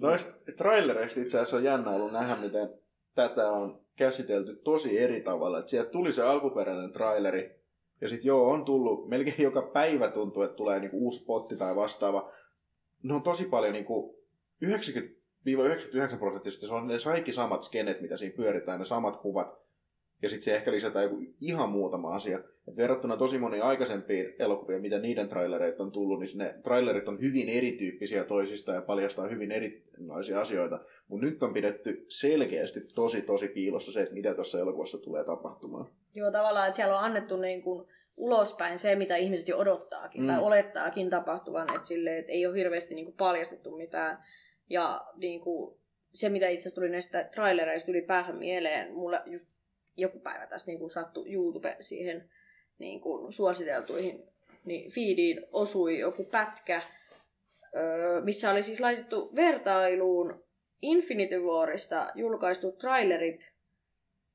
nämä 0.00 0.16
trailereista 0.56 1.20
itse 1.20 1.38
asiassa 1.38 1.56
on 1.56 1.64
jännä 1.64 1.90
ollut 1.90 2.12
nähdä, 2.12 2.36
miten 2.36 2.68
tätä 3.14 3.50
on 3.50 3.80
käsitelty 3.96 4.56
tosi 4.56 4.98
eri 4.98 5.20
tavalla. 5.20 5.58
Et 5.58 5.68
sieltä 5.68 5.90
tuli 5.90 6.12
se 6.12 6.22
alkuperäinen 6.22 6.92
traileri, 6.92 7.60
ja 8.00 8.08
sitten 8.08 8.28
joo, 8.28 8.50
on 8.50 8.64
tullut, 8.64 9.08
melkein 9.08 9.42
joka 9.42 9.62
päivä 9.62 10.10
tuntuu, 10.10 10.42
että 10.42 10.56
tulee 10.56 10.80
niinku 10.80 10.98
uusi 11.04 11.24
potti 11.24 11.56
tai 11.56 11.76
vastaava. 11.76 12.32
Ne 13.02 13.14
on 13.14 13.22
tosi 13.22 13.44
paljon 13.44 13.72
niinku 13.72 14.24
90-99 14.64 14.68
prosenttisesti, 16.18 16.66
se 16.66 16.74
on 16.74 16.86
ne 16.86 16.94
kaikki 17.04 17.32
samat 17.32 17.62
skenet, 17.62 18.00
mitä 18.00 18.16
siinä 18.16 18.36
pyöritään, 18.36 18.78
ne 18.78 18.84
samat 18.84 19.16
kuvat. 19.16 19.69
Ja 20.22 20.28
sitten 20.28 20.44
se 20.44 20.56
ehkä 20.56 20.72
lisätään 20.72 21.02
joku 21.02 21.22
ihan 21.40 21.70
muutama 21.70 22.14
asia. 22.14 22.38
Et 22.68 22.76
verrattuna 22.76 23.16
tosi 23.16 23.38
moniin 23.38 23.62
aikaisempiin 23.62 24.34
elokuviin, 24.38 24.82
mitä 24.82 24.98
niiden 24.98 25.28
trailereita 25.28 25.82
on 25.82 25.92
tullut, 25.92 26.20
niin 26.20 26.38
ne 26.38 26.54
trailerit 26.62 27.08
on 27.08 27.20
hyvin 27.20 27.48
erityyppisiä 27.48 28.24
toisista 28.24 28.72
ja 28.72 28.82
paljastaa 28.82 29.28
hyvin 29.28 29.52
erilaisia 29.52 30.40
asioita. 30.40 30.80
Mutta 31.08 31.26
nyt 31.26 31.42
on 31.42 31.52
pidetty 31.52 32.04
selkeästi 32.08 32.80
tosi 32.94 33.22
tosi 33.22 33.48
piilossa 33.48 33.92
se, 33.92 34.02
että 34.02 34.14
mitä 34.14 34.34
tuossa 34.34 34.60
elokuvassa 34.60 34.98
tulee 34.98 35.24
tapahtumaan. 35.24 35.86
Joo, 36.14 36.30
tavallaan, 36.30 36.66
että 36.66 36.76
siellä 36.76 36.98
on 36.98 37.04
annettu 37.04 37.36
niin 37.36 37.62
kuin 37.62 37.88
ulospäin 38.16 38.78
se, 38.78 38.96
mitä 38.96 39.16
ihmiset 39.16 39.48
jo 39.48 39.58
odottaakin 39.58 40.20
mm. 40.20 40.26
tai 40.26 40.42
olettaakin 40.42 41.10
tapahtuvan, 41.10 41.74
että, 41.74 41.88
silleen, 41.88 42.16
että 42.16 42.32
ei 42.32 42.46
ole 42.46 42.56
hirveästi 42.56 42.94
niin 42.94 43.04
kuin 43.04 43.16
paljastettu 43.16 43.76
mitään. 43.76 44.18
Ja 44.70 45.06
niin 45.16 45.40
kuin, 45.40 45.76
se, 46.10 46.28
mitä 46.28 46.48
itse 46.48 46.62
asiassa 46.62 46.74
tuli 46.74 46.88
näistä 46.88 47.28
trailereista 47.34 47.90
ylipäänsä 47.90 48.32
mieleen, 48.32 48.94
mulla 48.94 49.22
just 49.26 49.48
joku 50.00 50.18
päivä 50.20 50.46
tässä 50.46 50.70
niin 50.70 50.78
kuin 50.78 50.90
sattui 50.90 51.32
YouTube 51.32 51.76
siihen 51.80 52.30
niin 52.78 53.00
kuin 53.00 53.32
suositeltuihin, 53.32 54.22
niin 54.64 54.90
feediin 54.90 55.46
osui 55.52 55.98
joku 55.98 56.24
pätkä, 56.24 56.82
missä 58.24 58.50
oli 58.50 58.62
siis 58.62 58.80
laitettu 58.80 59.34
vertailuun 59.34 60.44
Infinity 60.82 61.38
Warista 61.40 62.10
julkaistut 62.14 62.78
trailerit, 62.78 63.52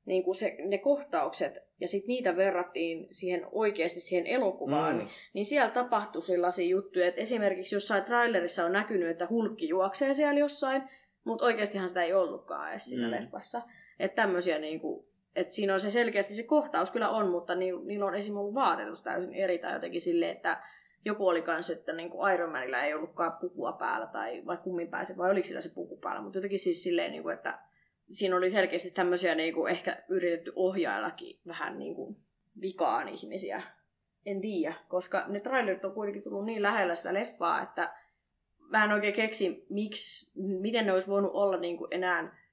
niin 0.04 0.22
kuin 0.24 0.34
se, 0.34 0.56
ne 0.64 0.78
kohtaukset, 0.78 1.58
ja 1.80 1.88
sitten 1.88 2.08
niitä 2.08 2.36
verrattiin 2.36 3.08
siihen 3.10 3.46
oikeasti 3.52 4.00
siihen 4.00 4.26
elokuvaan, 4.26 4.96
Mm. 4.96 5.06
niin 5.32 5.44
siellä 5.46 5.70
tapahtui 5.70 6.22
sellaisia 6.22 6.66
juttuja, 6.68 7.06
että 7.06 7.20
esimerkiksi 7.20 7.74
jossain 7.76 8.04
trailerissa 8.04 8.64
on 8.64 8.72
näkynyt, 8.72 9.08
että 9.10 9.26
hulkki 9.30 9.68
juoksee 9.68 10.14
siellä 10.14 10.38
jossain, 10.40 10.82
mutta 11.24 11.44
oikeastihan 11.44 11.88
sitä 11.88 12.02
ei 12.02 12.12
ollutkaan 12.12 12.70
edes 12.70 12.84
siinä 12.84 13.06
Mm. 13.06 13.10
leffassa. 13.14 13.62
Että 14.00 14.22
tämmöisiä 14.22 14.58
niinku, 14.58 15.08
että 15.36 15.54
siinä 15.54 15.74
on 15.74 15.80
se 15.80 15.90
selkeästi 15.90 16.34
se 16.34 16.42
kohtaus 16.42 16.90
kyllä 16.90 17.10
on, 17.10 17.30
mutta 17.30 17.54
ni, 17.54 17.72
niillä 17.84 18.06
on 18.06 18.14
esim. 18.14 18.36
ollut 18.36 18.54
vaatetus 18.54 19.02
täysin 19.02 19.34
eri 19.34 19.58
tai 19.58 19.72
jotenkin 19.72 20.00
silleen, 20.00 20.36
että 20.36 20.62
joku 21.04 21.28
oli 21.28 21.42
kans, 21.42 21.70
että 21.70 21.92
niin 21.92 22.10
kuin 22.10 22.34
Iron 22.34 22.52
Manilla 22.52 22.82
ei 22.82 22.94
ollutkaan 22.94 23.32
pukua 23.40 23.72
päällä, 23.72 24.06
tai 24.06 24.42
vai 24.46 24.56
kummin 24.56 24.88
pääsi, 24.88 25.16
vai 25.16 25.30
oliko 25.30 25.46
sillä 25.46 25.60
se 25.60 25.74
puku 25.74 25.96
päällä, 25.96 26.22
mutta 26.22 26.38
jotenkin 26.38 26.58
siis 26.58 26.82
silleen, 26.82 27.12
niin 27.12 27.22
kuin, 27.22 27.34
että 27.34 27.58
siinä 28.10 28.36
oli 28.36 28.50
selkeästi 28.50 28.90
tämmöisiä 28.90 29.34
niin 29.34 29.54
kuin 29.54 29.72
ehkä 29.72 30.02
yritetty 30.08 30.52
ohjaillakin 30.56 31.40
vähän 31.46 31.78
niin 31.78 31.94
kuin 31.94 32.16
vikaan 32.60 33.08
ihmisiä. 33.08 33.62
En 34.26 34.40
tiedä, 34.40 34.74
koska 34.88 35.24
ne 35.28 35.40
trailerit 35.40 35.84
on 35.84 35.92
kuitenkin 35.92 36.22
tullut 36.22 36.44
niin 36.44 36.62
lähellä 36.62 36.94
sitä 36.94 37.14
leffaa, 37.14 37.62
että 37.62 37.94
mä 38.58 38.84
en 38.84 38.92
oikein 38.92 39.14
keksi, 39.14 39.66
miksi, 39.70 40.30
miten 40.60 40.86
ne 40.86 40.92
olisi 40.92 41.06
voinut 41.06 41.32
olla 41.34 41.56
niin 41.56 41.78
kuin 41.78 41.88
enää 41.90 42.45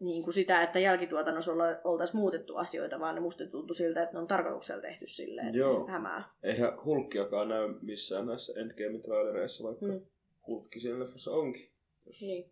niin 0.00 0.22
kuin 0.22 0.34
sitä, 0.34 0.62
että 0.62 0.78
jälkituotannossa 0.78 1.52
olla, 1.52 1.64
oltaisiin 1.84 2.20
muutettu 2.20 2.56
asioita, 2.56 3.00
vaan 3.00 3.14
ne 3.14 3.20
musta 3.20 3.46
tuntui 3.46 3.76
siltä, 3.76 4.02
että 4.02 4.12
ne 4.14 4.18
on 4.20 4.26
tarkoituksella 4.26 4.82
tehty 4.82 5.06
silleen, 5.06 5.46
että 5.46 5.58
Joo. 5.58 5.86
hämää. 5.86 6.24
Eihän 6.42 6.84
Hulkkiakaan 6.84 7.48
näy 7.48 7.74
missään 7.82 8.26
näissä 8.26 8.52
Endgame-trailereissa, 8.60 9.64
vaikka 9.64 9.86
Mm. 9.86 9.92
mm. 9.92 10.00
Hulkki 10.46 10.80
siinä 10.80 10.98
leffassa 11.00 11.30
onkin 11.32 11.68
jos 12.06 12.20
Niin. 12.20 12.50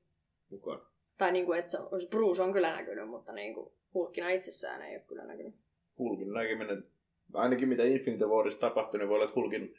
mukaan. 0.51 0.81
Tai 1.19 1.33
niin 1.33 1.47
kuin, 1.47 1.59
että 1.59 1.71
se 1.71 1.79
Bruce 2.11 2.43
on 2.43 2.53
kyllä 2.53 2.77
näkynyt, 2.77 3.09
mutta 3.09 3.33
niin 3.33 3.55
kuin 3.55 3.73
Hulkkina 3.95 4.29
itsessään 4.31 4.83
ei 4.83 4.97
ole 4.97 5.05
kyllä 5.09 5.25
näkynyt. 5.25 5.55
Hulkin 5.99 6.33
näkeminen, 6.33 6.85
ainakin 7.35 7.69
mitä 7.69 7.83
Infinity 7.85 8.25
Warissa 8.25 8.61
tapahtui, 8.61 8.99
niin 8.99 9.09
voi 9.09 9.15
olla, 9.15 9.25
että 9.25 9.41
Hulkin, 9.41 9.75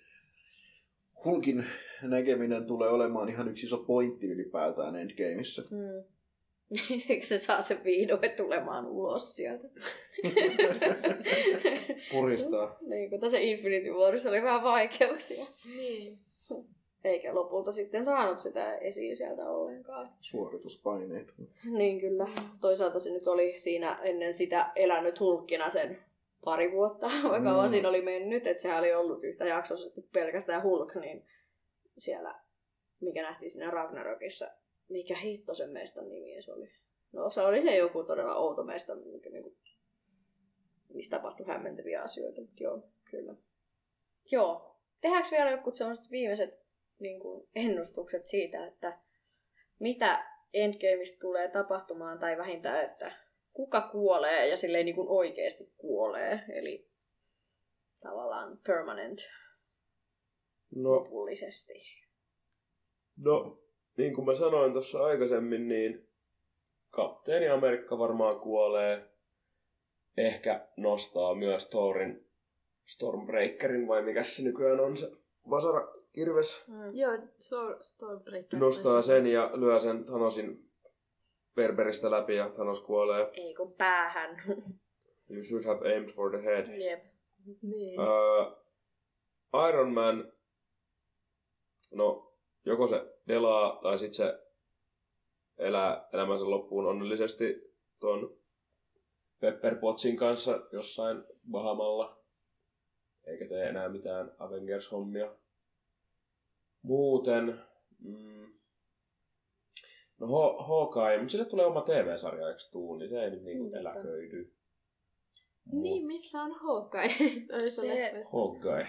Hulkin 1.26 1.66
näkeminen 2.02 2.66
tulee 2.66 2.90
olemaan 2.90 3.30
ihan 3.30 3.48
yksi 3.50 3.66
iso 3.66 3.78
pointti 3.78 4.28
ylipäätään 4.28 4.96
Endgameissa. 4.96 5.62
Hmm. 5.70 6.04
Eikö 7.10 7.26
se 7.26 7.38
saa 7.38 7.62
sen 7.62 7.84
vihdoin 7.84 8.32
tulemaan 8.38 8.86
ulos 8.88 9.36
sieltä? 9.36 9.68
Puristaa. 12.12 12.78
niin 12.82 13.10
kuin 13.10 13.22
tässä 13.22 13.38
Infinity 13.40 13.92
Warissa 13.92 14.30
oli 14.30 14.44
vähän 14.44 14.64
vaikeuksia. 14.64 15.46
Niin. 15.78 16.20
Eikä 17.04 17.36
lopulta 17.36 17.72
sitten 17.72 18.06
saanut 18.06 18.40
sitä 18.40 18.76
esiin 18.78 19.16
sieltä 19.16 19.50
ollenkaan. 19.50 20.10
Suorituspaineita. 20.22 21.34
Niin 21.66 22.00
kyllä. 22.00 22.28
Toisaalta 22.62 23.00
se 23.00 23.12
nyt 23.14 23.28
oli 23.28 23.60
siinä 23.60 24.00
ennen 24.04 24.34
sitä 24.34 24.72
elänyt 24.76 25.20
hulkkina 25.20 25.70
sen 25.70 25.98
pari 26.46 26.72
vuotta, 26.72 27.08
vaikka 27.30 27.50
kauan 27.50 27.66
Mm. 27.66 27.70
siinä 27.70 27.90
oli 27.90 28.02
mennyt. 28.02 28.48
Että 28.48 28.62
sehän 28.62 28.80
oli 28.80 28.94
ollut 28.94 29.24
yhtä 29.24 29.46
jaksossa 29.46 30.02
pelkästään 30.14 30.64
Hulk, 30.64 30.96
niin 30.96 31.26
siellä, 31.98 32.36
mikä 33.02 33.22
nähtiin 33.22 33.52
siinä 33.52 33.72
Ragnarokissa, 33.72 34.48
mikä 34.90 35.16
hitto 35.18 35.54
sen 35.54 35.70
mestan 35.70 36.10
nimi 36.10 36.42
se 36.42 36.54
oli. 36.54 36.72
No 37.12 37.30
se 37.30 37.42
oli 37.42 37.62
se 37.62 37.76
joku 37.76 38.04
todella 38.04 38.36
outo 38.36 38.64
mesta, 38.64 38.96
mikä 38.96 39.30
niinku, 39.30 39.58
missä 40.94 41.18
tapahtui 41.18 41.48
hämmentäviä 41.48 42.02
asioita. 42.02 42.42
Mut 42.42 42.60
Joo, 42.60 42.84
kyllä. 43.12 43.36
Joo. 44.32 44.76
Tehdäänkö 45.02 45.30
vielä 45.32 45.52
jotkut 45.52 45.76
sellaiset 45.76 46.12
viimeiset 46.12 46.60
niin 47.00 47.20
kuin, 47.20 47.48
ennustukset 47.56 48.26
siitä, 48.26 48.68
että 48.68 49.00
mitä 49.80 50.26
Endgameista 50.54 51.18
tulee 51.20 51.48
tapahtumaan, 51.48 52.20
tai 52.20 52.38
vähintään, 52.38 52.86
että 52.86 53.12
kuka 53.54 53.90
kuolee 53.92 54.48
ja 54.48 54.58
silleen 54.58 54.86
niin 54.86 54.96
kuin 54.96 55.10
oikeasti 55.10 55.74
kuolee. 55.78 56.40
Eli 56.50 56.90
tavallaan 58.00 58.60
permanent 58.68 59.20
No, 60.76 60.92
lopullisesti. 60.92 61.74
no, 63.18 63.62
niin 64.00 64.16
kuin 64.16 64.26
mä 64.26 64.36
sanoin 64.36 64.74
tuossa 64.74 65.04
aikaisemmin, 65.04 65.68
niin 65.68 66.08
kapteeni 66.90 67.50
Amerikka 67.50 67.98
varmaan 67.98 68.40
kuolee. 68.40 69.10
Ehkä 70.18 70.68
nostaa 70.78 71.36
myös 71.36 71.70
Thorin 71.70 72.26
Stormbreakerin, 72.86 73.88
vai 73.88 74.02
mikä 74.02 74.24
se 74.24 74.44
nykyään 74.44 74.80
on 74.80 74.98
se 74.98 75.12
vasara 75.50 75.88
kirves. 76.14 76.68
Mm. 76.68 76.96
Joo, 76.96 77.18
so, 77.38 77.58
Stormbreaker. 77.82 78.60
Nostaa 78.60 79.02
sen 79.02 79.28
ja 79.28 79.52
lyö 79.54 79.80
sen 79.80 80.06
Thanosin 80.06 80.70
berberistä 81.56 82.12
läpi 82.12 82.36
ja 82.36 82.50
Thanos 82.50 82.82
kuolee. 82.82 83.30
Ei 83.34 83.54
kun 83.54 83.74
päähän. 83.74 84.38
You 85.32 85.44
should 85.44 85.66
have 85.66 85.94
aimed 85.94 86.10
for 86.10 86.32
the 86.32 86.44
head. 86.44 86.82
Jep. 86.82 87.04
Niin. 87.62 88.00
Uh, 88.00 89.68
Iron 89.70 89.94
Man, 89.94 90.32
no 91.92 92.34
joko 92.66 92.88
se 92.88 93.19
delaa 93.28 93.80
tai 93.84 93.98
sitten 93.98 94.14
se 94.14 94.40
elää 95.58 96.08
elämänsä 96.14 96.50
loppuun 96.50 96.86
onnellisesti 96.86 97.74
tuon 98.00 98.38
Pepper 99.40 99.76
Potsin 99.76 100.18
kanssa 100.18 100.60
jossain 100.72 101.24
Bahamalla. 101.52 102.20
Eikä 103.28 103.48
tee 103.48 103.70
enää 103.70 103.90
mitään 103.90 104.32
Avengers-hommia. 104.40 105.36
Muuten, 106.82 107.62
mm, 108.00 108.54
no 110.20 110.28
Hawkeye, 110.58 111.18
mutta 111.18 111.32
sille 111.32 111.46
tulee 111.46 111.66
oma 111.66 111.82
TV-sarja, 111.82 112.48
eikö 112.48 112.60
tuu, 112.72 112.96
niin 112.96 113.10
se 113.10 113.24
ei 113.24 113.30
nyt 113.30 113.44
niinku 113.44 113.64
Mm, 113.64 113.72
totta. 113.72 113.80
eläköidy. 114.00 114.54
Niin, 115.72 116.08
missä 116.08 116.42
on 116.42 116.52
Hawkeye? 116.52 117.10
Se-. 117.76 118.22
Hawkeye. 118.34 118.88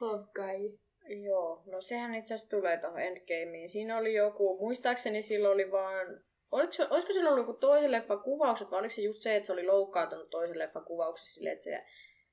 Hawkeye. 0.00 0.78
Joo, 1.08 1.62
no 1.66 1.80
sehän 1.80 2.14
itse 2.14 2.34
asiassa 2.34 2.50
tulee 2.50 2.76
tuohon 2.76 3.00
Endgameen. 3.00 3.68
Siinä 3.68 3.98
oli 3.98 4.14
joku, 4.14 4.58
muistaakseni 4.58 5.22
silloin 5.22 5.54
oli 5.54 5.70
vaan... 5.70 6.20
Oliko, 6.52 6.72
se- 6.72 6.86
olisiko 6.90 7.12
sillä 7.12 7.30
ollut 7.30 7.46
joku 7.46 7.60
toisen 7.60 7.92
leffan 7.92 8.20
kuvaukset, 8.20 8.70
vai 8.70 8.78
oliko 8.78 8.94
se 8.94 9.02
just 9.02 9.22
se, 9.22 9.36
että 9.36 9.46
se 9.46 9.52
oli 9.52 9.66
loukkaantunut 9.66 10.30
toisen 10.30 10.58
leffan 10.58 10.84
kuvauksessa 10.84 11.34
silleen, 11.34 11.52
että 11.52 11.64
se 11.64 11.84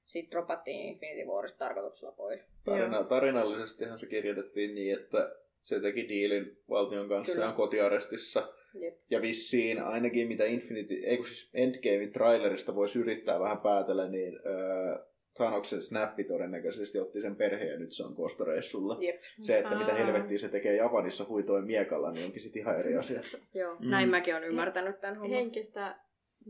sitten 0.05 0.31
dropattiin 0.31 0.85
Infinity 0.85 1.27
Warista 1.27 1.59
tarkoituksella 1.59 2.11
pois. 2.11 2.41
Tarina, 2.65 3.03
tarinallisestihan 3.03 3.97
se 3.97 4.07
kirjoitettiin 4.07 4.75
niin, 4.75 4.99
että 4.99 5.35
se 5.61 5.79
teki 5.79 6.09
diilin 6.09 6.57
valtion 6.69 7.09
kanssa 7.09 7.33
Kyllä. 7.33 7.45
ja 7.45 7.49
on 7.49 7.55
kotiarestissa. 7.55 8.53
Jep. 8.73 8.97
Ja 9.09 9.21
vissiin 9.21 9.83
ainakin 9.83 10.27
mitä 10.27 10.45
Infinity, 10.45 10.93
ei 10.93 11.17
kun 11.17 11.25
siis 11.25 11.49
Endgamein 11.53 12.13
trailerista 12.13 12.75
voisi 12.75 12.99
yrittää 12.99 13.39
vähän 13.39 13.61
päätellä, 13.61 14.07
niin 14.07 14.39
öö, 14.45 14.97
Thanoksen 15.33 15.81
snappi 15.81 16.23
todennäköisesti 16.23 16.99
otti 16.99 17.21
sen 17.21 17.35
perheen 17.35 17.71
ja 17.71 17.79
nyt 17.79 17.91
se 17.91 18.03
on 18.03 18.15
kostoreissulla. 18.15 18.97
Jep. 18.99 19.21
Se, 19.41 19.57
että 19.59 19.75
mitä 19.77 19.93
helvettiä 19.93 20.37
se 20.37 20.49
tekee 20.49 20.75
Japanissa 20.75 21.25
huitoin 21.25 21.65
miekalla, 21.65 22.11
niin 22.11 22.25
onkin 22.25 22.41
sitten 22.41 22.61
ihan 22.61 22.79
eri 22.79 22.97
asia. 22.97 23.21
Joo, 23.53 23.75
Mm. 23.79 23.89
näin 23.89 24.09
mäkin 24.09 24.35
olen 24.35 24.47
ymmärtänyt 24.47 24.99
tämän 25.01 25.15
homman. 25.17 25.37
Henkistä, 25.37 25.99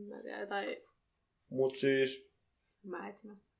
mä 0.07 0.15
en 0.17 0.23
tiedä, 0.23 0.47
tai 0.47 0.83
Mut 1.49 1.75
siis 1.75 2.31
mä 2.83 3.09
etsimässä. 3.09 3.55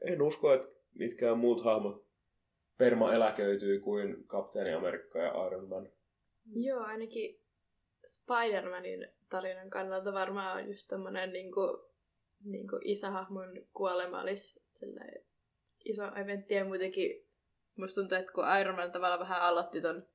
en 0.00 0.22
usko, 0.22 0.52
että 0.52 0.68
mitkään 0.94 1.38
muut 1.38 1.64
hahmot 1.64 2.06
perma 2.78 3.14
eläköityy 3.14 3.80
kuin 3.80 4.24
Kapteeni 4.26 4.72
Amerikka 4.72 5.18
ja 5.18 5.46
Iron 5.46 5.68
Man. 5.68 5.88
Joo, 6.54 6.80
ainakin 6.80 7.40
Spider-Manin 8.06 9.08
tarinan 9.30 9.70
kannalta 9.70 10.12
varmaan 10.12 10.62
on 10.62 10.68
just 10.68 10.88
tommonen 10.88 11.30
niinku, 11.32 11.60
niinku 12.44 12.78
isähahmon 12.84 13.66
kuolema 13.72 14.20
olisi 14.20 14.62
sellainen 14.68 15.24
iso 15.84 16.02
eventti 16.16 16.54
ja 16.54 16.64
muutenkin 16.64 17.26
musta 17.76 18.00
tuntuu, 18.00 18.18
että 18.18 18.32
kun 18.32 18.44
Iron 18.60 18.76
Man 18.76 18.92
tavallaan 18.92 19.20
vähän 19.20 19.42
aloitti 19.42 19.80
ton 19.80 20.06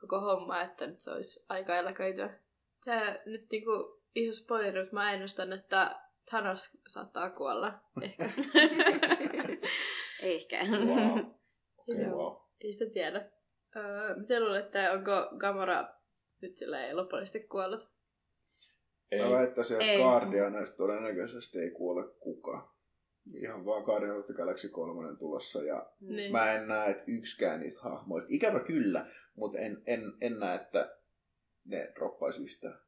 koko 0.00 0.20
homma, 0.20 0.60
että 0.60 0.86
nyt 0.86 1.00
se 1.00 1.10
olisi 1.10 1.44
aika 1.48 1.76
eläköityä. 1.76 2.38
Se 2.82 3.22
nyt 3.26 3.46
niinku 3.50 4.02
iso 4.14 4.32
spoiler, 4.32 4.82
mutta 4.82 4.94
mä 4.94 5.12
ennustan, 5.12 5.52
että 5.52 6.00
Thanos 6.30 6.78
saattaa 6.88 7.30
kuolla 7.30 7.80
ehkä. 8.02 8.24
Ehkä. 10.22 10.64
Wow. 10.64 11.18
Joo. 11.86 12.16
wow. 12.16 12.36
Ei 12.60 12.72
sitä 12.72 12.90
tiedä. 12.90 13.30
Öö, 13.76 14.16
miten 14.16 14.44
luulette, 14.44 14.90
onko 14.90 15.12
Gamora 15.38 15.88
nyt 16.42 16.56
silleen 16.56 16.96
lopullisesti 16.96 17.40
kuollut? 17.40 17.93
Ei. 19.14 19.22
Mä 19.22 19.30
väittäisin, 19.30 19.74
että 19.76 19.92
Ei. 19.92 19.98
Guardianeista 20.02 20.76
todennäköisesti 20.76 21.58
ei 21.58 21.70
kuole 21.70 22.04
kukaan. 22.20 22.68
Ihan 23.42 23.64
vaan 23.64 23.82
Guardians 23.82 24.18
of 24.18 24.26
the 24.26 24.34
Galaxy 24.34 24.68
3 24.68 25.16
tulossa 25.18 25.62
ja 25.62 25.86
Niin. 26.00 26.32
mä 26.32 26.52
en 26.52 26.68
näe, 26.68 26.90
että 26.90 27.04
yksikään 27.06 27.60
niistä 27.60 27.80
hahmoista, 27.82 28.28
ikävä 28.30 28.60
kyllä, 28.60 29.06
mutta 29.36 29.58
en, 29.58 29.82
en, 29.86 30.12
en 30.20 30.38
näe, 30.38 30.54
että 30.56 30.96
ne 31.64 31.92
droppaisi 31.94 32.42
yhtään. 32.42 32.78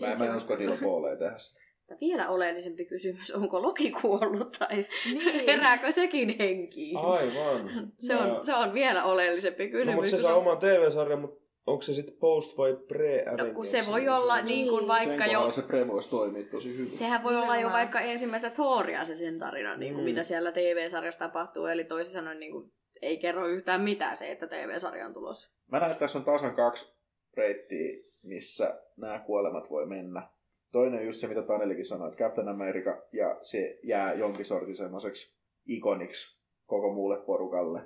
Mä, 0.00 0.14
mä 0.16 0.24
en 0.24 0.36
usko, 0.36 0.52
että 0.54 0.64
niillä 0.64 1.16
tehdä 1.18 1.38
sitä. 1.38 1.60
Ja 1.90 1.96
Vielä 2.00 2.28
oleellisempi 2.28 2.84
kysymys, 2.84 3.30
onko 3.30 3.62
Loki 3.62 3.90
kuollut 3.90 4.56
tai 4.58 4.86
Niin. 5.04 5.44
herääkö 5.46 5.92
sekin 5.92 6.38
henkiin? 6.38 6.96
Aivan. 6.98 7.70
Se 7.98 8.16
on, 8.16 8.44
se 8.44 8.54
on 8.54 8.74
vielä 8.74 9.04
oleellisempi 9.04 9.68
kysymys. 9.70 9.86
No, 9.86 9.92
mutta 9.94 10.10
se 10.10 10.18
saa 10.18 10.32
on- 10.34 10.38
oman 10.38 10.58
TV-sarjan, 10.58 11.20
mutta 11.20 11.41
onko 11.66 11.82
se 11.82 11.94
sitten 11.94 12.16
post 12.20 12.58
vai 12.58 12.76
pre 12.88 13.24
No, 13.24 13.54
kun 13.54 13.66
se 13.66 13.82
voi 13.86 14.08
olla 14.08 14.42
niin 14.42 14.68
kuin 14.68 14.80
Sen 14.80 14.88
vaikka 14.88 15.26
jo... 15.26 15.50
se 15.50 15.62
pre 15.62 15.88
voisi 15.88 16.10
toimia 16.10 16.42
tosi 16.50 16.78
hyvin. 16.78 16.90
Sehän 16.92 17.22
voi 17.22 17.36
olla 17.36 17.56
jo 17.56 17.70
vaikka 17.70 18.00
ensimmäistä 18.00 18.50
Thoria 18.50 19.04
se 19.04 19.14
sen 19.14 19.38
tarina, 19.38 19.76
niin 19.76 19.92
kuin 19.94 20.04
Mm. 20.04 20.10
mitä 20.10 20.22
siellä 20.22 20.52
TV-sarjassa 20.52 21.18
tapahtuu. 21.18 21.66
Eli 21.66 21.84
toisin 21.84 22.12
sanoen 22.12 22.40
niin 22.40 22.52
kuin, 22.52 22.72
ei 23.02 23.18
kerro 23.18 23.46
yhtään 23.46 23.80
mitään 23.80 24.16
se, 24.16 24.30
että 24.30 24.46
TV-sarja 24.46 25.06
on 25.06 25.14
tulossa. 25.14 25.50
Mä 25.72 25.78
näen, 25.78 25.92
että 25.92 26.00
tässä 26.00 26.18
on 26.18 26.24
tasan 26.24 26.54
kaksi 26.56 26.94
reittiä, 27.36 28.02
missä 28.22 28.80
nämä 28.96 29.18
kuolemat 29.18 29.70
voi 29.70 29.86
mennä. 29.86 30.28
Toinen 30.72 31.00
on 31.00 31.06
just 31.06 31.20
se, 31.20 31.26
mitä 31.26 31.42
Tanelikin 31.42 31.84
sanoi, 31.86 32.08
että 32.08 32.24
Captain 32.24 32.48
America, 32.48 33.02
ja 33.12 33.38
se 33.42 33.78
jää 33.82 34.12
jonkin 34.14 34.44
sortin 34.44 34.76
semmoiseksi 34.76 35.34
ikoniksi 35.66 36.40
koko 36.66 36.92
muulle 36.92 37.16
porukalle. 37.26 37.80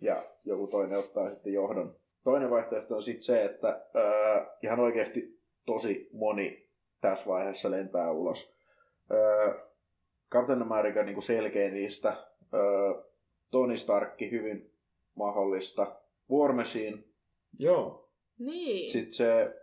ja 0.00 0.24
joku 0.44 0.66
toinen 0.66 0.98
ottaa 0.98 1.30
sitten 1.30 1.52
johdon. 1.52 1.96
Toinen 2.26 2.50
vaihtoehto 2.50 2.94
on 2.94 3.02
sitten 3.02 3.22
se, 3.22 3.44
että 3.44 3.68
ää, 3.68 4.56
ihan 4.62 4.80
oikeasti 4.80 5.40
tosi 5.66 6.08
moni 6.12 6.68
tässä 7.00 7.26
vaiheessa 7.26 7.70
lentää 7.70 8.10
ulos. 8.10 8.54
Ää, 9.10 9.54
Captain 10.32 10.62
America 10.62 11.02
niin 11.02 11.14
kuin 11.14 11.22
selkeä 11.22 11.70
niistä. 11.70 12.08
Ää, 12.08 13.04
Tony 13.50 13.76
Starkki 13.76 14.30
hyvin 14.30 14.72
mahdollista. 15.14 15.96
War 16.30 16.52
Machine. 16.52 16.98
Joo. 17.58 18.08
Niin. 18.38 18.90
Sitten 18.90 19.12
se, 19.12 19.54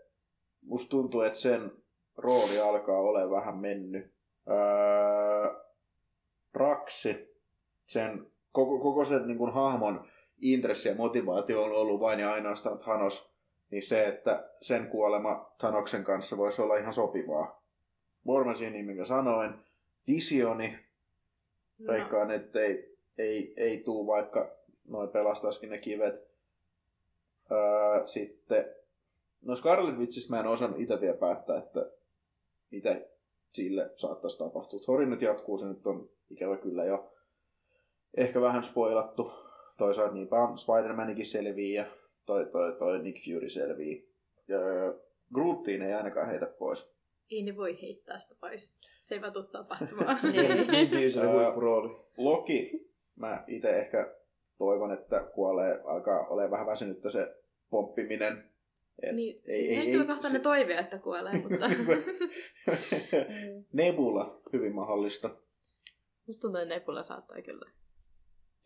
musta 0.61 0.89
tuntuu, 0.89 1.21
että 1.21 1.39
sen 1.39 1.71
rooli 2.17 2.59
alkaa 2.59 2.99
olla 2.99 3.31
vähän 3.31 3.57
mennyt. 3.57 4.13
Ää, 4.47 5.63
Raksi, 6.53 7.35
sen 7.85 8.27
koko, 8.51 8.79
koko 8.79 9.05
sen 9.05 9.27
niin 9.27 9.37
kuin, 9.37 9.53
hahmon 9.53 10.07
intressi 10.41 10.89
ja 10.89 10.95
motivaatio 10.95 11.63
on 11.63 11.71
ollut 11.71 11.99
vain 11.99 12.19
ja 12.19 12.33
ainoastaan 12.33 12.77
Thanos, 12.77 13.33
niin 13.71 13.83
se, 13.83 14.07
että 14.07 14.49
sen 14.61 14.87
kuolema 14.87 15.53
Thanoksen 15.57 16.03
kanssa 16.03 16.37
voisi 16.37 16.61
olla 16.61 16.77
ihan 16.77 16.93
sopivaa. 16.93 17.63
Machine, 18.45 18.69
niin 18.69 18.85
minkä 18.85 19.05
sanoin, 19.05 19.53
Visioni, 20.07 20.79
no, 21.79 21.93
veikkaan, 21.93 22.31
että 22.31 22.59
ei, 22.59 22.97
ei, 23.17 23.53
ei 23.57 23.77
tuu 23.77 24.07
vaikka 24.07 24.51
noin 24.87 25.09
pelastaisikin 25.09 25.69
ne 25.69 25.77
kivet. 25.77 26.27
Öö, 27.51 28.07
sitten, 28.07 28.65
no 29.41 29.55
Scarlet 29.55 29.97
Witchistä 29.97 30.33
mä 30.33 30.39
en 30.39 30.47
osannut 30.47 30.79
itse 30.79 31.01
vielä 31.01 31.17
päättää, 31.17 31.57
että 31.57 31.89
mitä 32.71 33.01
sille 33.53 33.91
saattaisi 33.95 34.37
tapahtua. 34.37 34.79
Thori 34.79 35.05
nyt 35.05 35.21
jatkuu, 35.21 35.57
se 35.57 35.67
nyt 35.67 35.87
on 35.87 36.09
ikävä 36.29 36.57
kyllä 36.57 36.85
jo 36.85 37.13
ehkä 38.17 38.41
vähän 38.41 38.63
spoilattu. 38.63 39.31
Toisaalta 39.77 40.13
niinpä 40.13 40.35
on 40.35 40.55
Spider-Manikin 40.57 41.25
selvii 41.25 41.73
ja 41.73 41.85
toi, 42.25 42.45
toi, 42.45 42.75
toi 42.79 42.99
Nick 42.99 43.25
Fury 43.25 43.49
selvii. 43.49 44.09
Ja 44.47 44.59
Grootiin 45.33 45.81
ei 45.81 45.93
ainakaan 45.93 46.27
heitä 46.27 46.45
pois. 46.45 46.89
ei 47.31 47.43
ne 47.43 47.57
voi 47.57 47.81
heittää 47.81 48.19
sitä 48.19 48.35
pois. 48.41 48.75
Se 49.01 49.15
ei 49.15 49.21
vaan 49.21 49.33
tuu 49.33 49.43
tapahtumaan. 49.43 50.17
Niin. 50.31 50.91
Dieselin 50.91 51.29
Ää, 51.29 51.35
huippurooli. 51.35 51.95
Loki, 52.17 52.87
mä 53.15 53.43
itse 53.47 53.69
ehkä 53.79 54.13
toivon, 54.57 54.91
että 54.93 55.19
kuolee, 55.35 55.81
alkaa 55.85 56.27
olemaan 56.27 56.51
vähän 56.51 56.67
väsynyttä 56.67 57.09
se 57.09 57.35
pomppiminen. 57.69 58.43
Et 59.03 59.15
niin, 59.15 59.41
ei- 59.45 59.53
siis 59.53 59.69
ei- 59.69 59.75
henkilökohtainen 59.77 60.41
se- 60.41 60.43
toive, 60.43 60.73
että 60.77 60.97
kuolee, 60.99 61.33
mutta 61.33 61.69
Nebula, 63.73 64.41
hyvin 64.53 64.75
mahdollista. 64.75 65.29
musta 66.27 66.41
tuntuu, 66.41 66.61
että 66.61 66.75
Nebula 66.75 67.03
saattaa 67.03 67.41
kyllä. 67.41 67.71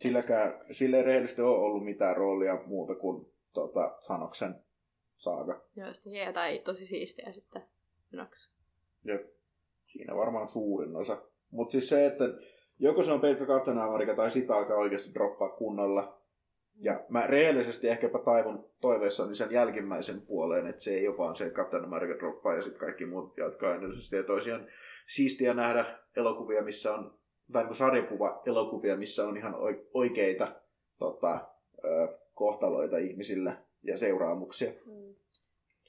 Silläkään, 0.00 0.60
sillä 0.70 0.96
ei 0.96 1.02
rehellisesti 1.02 1.42
ole 1.42 1.58
ollut 1.58 1.84
mitään 1.84 2.16
roolia 2.16 2.62
muuta 2.66 2.94
kuin 2.94 3.26
tota, 3.52 3.98
Thanoksen 4.06 4.54
saaga. 5.16 5.62
Joo, 5.76 5.94
sitten 5.94 6.12
jää 6.12 6.32
tai 6.32 6.58
tosi 6.58 6.86
siistiä 6.86 7.32
sitten. 7.32 7.62
Nox. 8.12 8.50
Ja 9.04 9.18
siinä 9.86 10.16
varmaan 10.16 10.48
suurin 10.48 10.96
osa. 10.96 11.22
Mutta 11.50 11.72
siis 11.72 11.88
se, 11.88 12.06
että 12.06 12.24
joko 12.78 13.02
se 13.02 13.12
on 13.12 13.20
pelkkä 13.20 13.46
Captain 13.46 13.78
America 13.78 14.14
tai 14.14 14.30
sitä 14.30 14.56
alkaa 14.56 14.76
oikeasti 14.76 15.14
droppaa 15.14 15.48
kunnolla. 15.48 16.18
Ja 16.80 17.04
mä 17.08 17.26
rehellisesti 17.26 17.88
ehkäpä 17.88 18.18
taivun 18.18 18.70
toiveissani 18.80 19.34
sen 19.34 19.50
jälkimmäisen 19.50 20.20
puoleen, 20.20 20.66
että 20.66 20.82
se 20.82 20.94
ei 20.94 21.04
jopa 21.04 21.28
on 21.28 21.36
se 21.36 21.50
Captain 21.50 21.84
America 21.84 22.18
droppaa 22.18 22.54
ja 22.54 22.62
sitten 22.62 22.80
kaikki 22.80 23.06
muut 23.06 23.38
jatkaa 23.38 23.74
ennellisesti. 23.74 24.16
Ja 24.16 24.22
tosiaan 24.22 24.66
siistiä 25.06 25.54
nähdä 25.54 25.98
elokuvia, 26.16 26.62
missä 26.62 26.94
on, 26.94 27.17
tai 27.52 27.62
niin 27.62 27.68
kuin 27.68 27.76
sarjakuva 27.76 28.42
elokuvia, 28.46 28.96
missä 28.96 29.26
on 29.26 29.36
ihan 29.36 29.54
oi- 29.54 29.86
oikeita 29.94 30.48
tota, 30.98 31.48
kohtaloita 32.34 32.98
ihmisille 32.98 33.56
ja 33.82 33.98
seuraamuksia. 33.98 34.72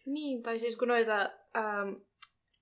Niin, 0.05 0.43
tai 0.43 0.59
siis 0.59 0.75
kun 0.75 0.87
noita 0.87 1.29
ähm, 1.57 1.93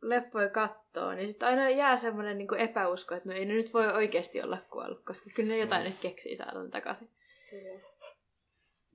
leffoja 0.01 0.49
katsoo, 0.49 1.13
niin 1.13 1.27
sitten 1.27 1.49
aina 1.49 1.69
jää 1.69 1.97
semmoinen 1.97 2.37
niin 2.37 2.57
epäusko, 2.57 3.15
että 3.15 3.29
no 3.29 3.35
ei 3.35 3.45
ne 3.45 3.53
nyt 3.53 3.73
voi 3.73 3.87
oikeasti 3.87 4.41
olla 4.41 4.57
kuollut, 4.71 5.05
koska 5.05 5.29
kyllä 5.35 5.49
ne 5.49 5.57
jotain 5.57 5.83
nyt 5.83 5.97
keksii 6.01 6.35
saada 6.35 6.69
takaisin. 6.69 7.07
Kyllä. 7.49 7.79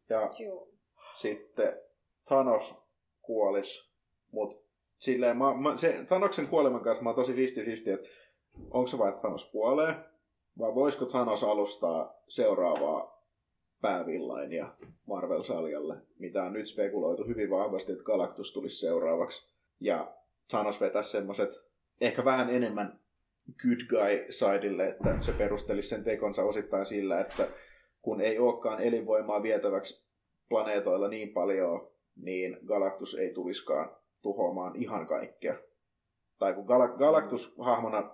Ja 0.08 0.30
Joo. 0.38 0.68
sitten 1.14 1.80
Thanos 2.24 2.74
kuolis, 3.22 3.90
mutta 4.30 4.62
silleen, 4.98 5.36
mä, 5.36 5.54
mä, 5.54 5.76
se, 5.76 6.04
Thanoksen 6.06 6.48
kuoleman 6.48 6.84
kanssa 6.84 7.02
mä 7.02 7.08
oon 7.10 7.16
tosi 7.16 7.32
50-50, 7.32 7.36
että 7.94 8.08
onko 8.70 8.86
se 8.86 8.98
vaan, 8.98 9.08
että 9.08 9.20
Thanos 9.20 9.50
kuolee, 9.50 9.94
vai 10.58 10.74
voisiko 10.74 11.04
Thanos 11.04 11.44
alustaa 11.44 12.14
seuraavaa 12.28 13.22
päävillainia 13.80 14.68
Marvel-saljalle, 15.06 15.96
mitä 16.18 16.42
on 16.42 16.52
nyt 16.52 16.66
spekuloitu 16.66 17.24
hyvin 17.24 17.50
vahvasti, 17.50 17.92
että 17.92 18.04
Galactus 18.04 18.52
tulisi 18.52 18.80
seuraavaksi. 18.80 19.52
Ja 19.80 20.14
Thanos 20.48 20.80
vetäisi 20.80 21.10
semmoset 21.10 21.50
ehkä 22.00 22.24
vähän 22.24 22.50
enemmän 22.50 23.00
good 23.62 23.80
guy 23.88 24.26
sidelle, 24.32 24.88
että 24.88 25.16
se 25.20 25.32
perustelisi 25.32 25.88
sen 25.88 26.04
tekonsa 26.04 26.44
osittain 26.44 26.86
sillä, 26.86 27.20
että 27.20 27.48
kun 28.02 28.20
ei 28.20 28.38
olekaan 28.38 28.80
elinvoimaa 28.80 29.42
vietäväksi 29.42 30.06
planeetoilla 30.48 31.08
niin 31.08 31.32
paljon, 31.32 31.88
niin 32.16 32.58
Galactus 32.66 33.14
ei 33.14 33.34
tulisikaan 33.34 33.96
tuhoamaan 34.22 34.76
ihan 34.76 35.06
kaikkea. 35.06 35.54
Tai 36.38 36.54
kun 36.54 36.64
Gal- 36.64 36.98
Galactus 36.98 37.54
hahmona, 37.58 38.10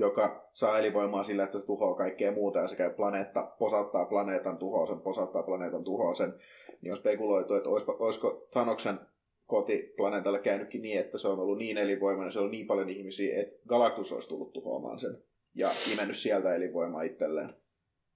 joka 0.00 0.50
saa 0.52 0.78
elinvoimaa 0.78 1.22
sillä, 1.22 1.44
että 1.44 1.60
se 1.60 1.66
tuhoaa 1.66 1.94
kaikkea 1.94 2.32
muuta 2.32 2.58
ja 2.58 2.68
se 2.68 2.76
käy 2.76 2.90
planeetta, 2.90 3.42
posauttaa 3.58 4.04
planeetan 4.04 4.58
tuhoasen, 4.58 5.00
posauttaa 5.00 5.42
planeetan 5.42 5.84
tuhoasen, 5.84 6.34
niin 6.80 6.92
on 6.92 6.96
spekuloitu, 6.96 7.54
että 7.54 7.68
olisiko, 7.68 7.96
olisiko 8.00 8.48
Thanoksen 8.50 9.00
kotiplaneetalla 9.46 10.38
käynytkin 10.38 10.82
niin, 10.82 11.00
että 11.00 11.18
se 11.18 11.28
on 11.28 11.38
ollut 11.38 11.58
niin 11.58 11.78
elinvoimainen, 11.78 12.32
se 12.32 12.40
on 12.40 12.50
niin 12.50 12.66
paljon 12.66 12.88
ihmisiä, 12.88 13.40
että 13.40 13.68
Galactus 13.68 14.12
olisi 14.12 14.28
tullut 14.28 14.52
tuhoamaan 14.52 14.98
sen 14.98 15.18
ja 15.54 15.70
imennyt 15.92 16.16
sieltä 16.16 16.54
elinvoimaa 16.54 17.02
itselleen. 17.02 17.54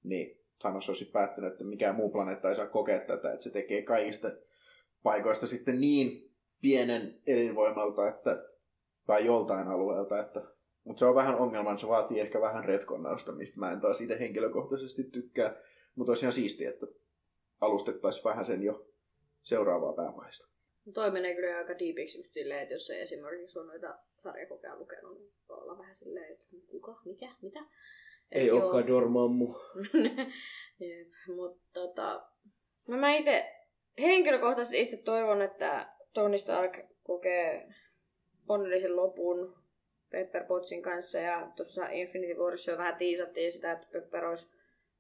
Niin 0.05 0.41
Thanos 0.59 0.89
olisi 0.89 1.05
päättänyt, 1.05 1.53
että 1.53 1.65
mikään 1.65 1.95
muu 1.95 2.11
planeetta 2.11 2.49
ei 2.49 2.55
saa 2.55 2.67
kokea 2.67 2.99
tätä, 2.99 3.33
että 3.33 3.43
se 3.43 3.51
tekee 3.51 3.83
kaikista 3.83 4.31
paikoista 5.03 5.47
sitten 5.47 5.81
niin 5.81 6.31
pienen 6.63 7.21
elinvoimalta, 7.27 8.09
että, 8.09 8.45
tai 9.07 9.27
joltain 9.27 9.69
alueelta, 9.69 10.21
että 10.21 10.54
mutta 10.85 10.99
se 10.99 11.07
on 11.07 11.15
vähän 11.15 11.35
ongelma, 11.35 11.77
se 11.77 11.89
vaatii 11.89 12.21
ehkä 12.21 12.41
vähän 12.41 12.65
retkonnausta, 12.65 13.33
mistä 13.33 13.61
mä 13.61 13.73
en 13.73 13.81
taas 13.81 14.01
itse 14.01 14.19
henkilökohtaisesti 14.19 15.05
tykkää. 15.05 15.57
Mutta 15.95 16.11
olisi 16.11 16.25
ihan 16.25 16.33
siistiä, 16.33 16.71
että 16.71 16.87
alustettaisiin 17.61 18.25
vähän 18.25 18.45
sen 18.45 18.63
jo 18.63 18.87
seuraavaa 19.43 19.93
päävaiheesta. 19.93 20.55
Toi 20.95 21.11
menee 21.11 21.35
kyllä 21.35 21.57
aika 21.57 21.79
diipiksi 21.79 22.19
just 22.19 22.33
silleen, 22.33 22.61
että 22.61 22.75
jos 22.75 22.91
ei 22.91 23.01
esimerkiksi 23.01 23.59
ole 23.59 23.67
noita 23.67 23.99
sarjakokea 24.19 24.77
lukenut, 24.79 25.19
niin 25.19 25.33
voi 25.49 25.59
olla 25.59 25.79
vähän 25.79 25.95
silleen, 25.95 26.33
että 26.33 26.45
kuka, 26.67 27.01
mikä, 27.05 27.29
mitä. 27.43 27.61
Et 27.61 28.43
Ei 28.43 28.47
joo. 28.47 28.63
olekaan 28.63 28.87
Dormammu. 28.87 29.55
Mutta 31.37 31.63
tota, 31.73 32.27
no 32.89 32.97
mä 32.97 33.15
itse 33.17 33.53
henkilökohtaisesti 34.01 34.81
itse 34.81 34.97
toivon, 34.97 35.43
että 35.43 35.95
Tony 36.13 36.39
Stark 36.39 36.79
kokee 37.03 37.69
onnellisen 38.49 38.97
lopun 38.97 39.64
Pepper 40.15 40.45
Potsin 40.45 40.83
kanssa 40.83 41.19
ja 41.19 41.53
tuossa 41.57 41.87
Infinity 41.87 42.35
Warissa 42.35 42.71
jo 42.71 42.79
vähän 42.79 42.97
tiisattiin 42.97 43.53
sitä, 43.53 43.73
että 43.73 43.87
Pepper 43.93 44.25
olisi 44.25 44.49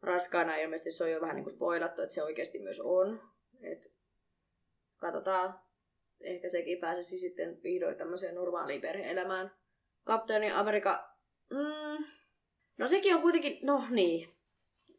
raskaana. 0.02 0.56
Ilmeisesti 0.56 0.92
se 0.92 1.04
on 1.04 1.10
jo 1.10 1.20
vähän 1.20 1.36
niin 1.36 1.44
kuin 1.44 1.54
spoilattu, 1.54 2.02
että 2.02 2.14
se 2.14 2.22
oikeasti 2.22 2.58
myös 2.58 2.80
on. 2.80 3.20
Et 3.62 3.92
katsotaan. 4.96 5.60
Ehkä 6.20 6.48
sekin 6.48 6.78
pääsisi 6.78 7.18
sitten 7.18 7.62
vihdoin 7.62 7.96
tämmöiseen 7.96 8.34
normaaliin 8.34 8.80
perhe-elämään. 8.80 9.52
Kapteeni 10.04 10.50
Amerika... 10.50 11.10
Mm, 11.50 12.04
no 12.78 12.88
sekin 12.88 13.14
on 13.14 13.22
kuitenkin... 13.22 13.58
No 13.62 13.84
niin. 13.90 14.28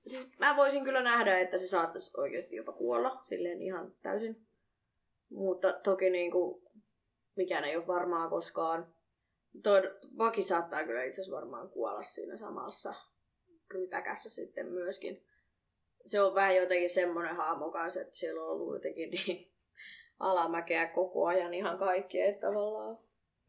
Siis 0.05 0.39
mä 0.39 0.55
voisin 0.55 0.83
kyllä 0.83 1.03
nähdä, 1.03 1.39
että 1.39 1.57
se 1.57 1.67
saattaisi 1.67 2.11
oikeasti 2.17 2.55
jopa 2.55 2.71
kuolla. 2.71 3.19
Silleen 3.23 3.61
ihan 3.61 3.93
täysin. 4.01 4.47
Mutta 5.29 5.73
toki 5.73 6.09
niin 6.09 6.31
kuin, 6.31 6.63
mikään 7.35 7.63
ei 7.63 7.75
ole 7.75 7.87
varmaa 7.87 8.29
koskaan. 8.29 8.94
Toi 9.63 9.81
Vaki 10.17 10.41
saattaa 10.41 10.83
kyllä 10.85 11.03
itse 11.03 11.21
asiassa 11.21 11.35
varmaan 11.35 11.69
kuolla 11.69 12.03
siinä 12.03 12.37
samassa 12.37 12.93
rytäkässä 13.71 14.29
sitten 14.29 14.67
myöskin. 14.67 15.23
Se 16.05 16.21
on 16.21 16.35
vähän 16.35 16.55
jotenkin 16.55 16.89
semmoinen 16.89 17.35
hahmo 17.35 17.71
kanssa, 17.71 18.01
että 18.01 18.15
siellä 18.15 18.43
on 18.43 18.49
ollut 18.51 18.73
jotenkin 18.73 19.09
niin 19.09 19.51
alamäkeä 20.19 20.87
koko 20.87 21.25
ajan 21.25 21.53
ihan 21.53 21.77
kaikki, 21.77 22.21
että 22.21 22.47
tavallaan... 22.47 22.97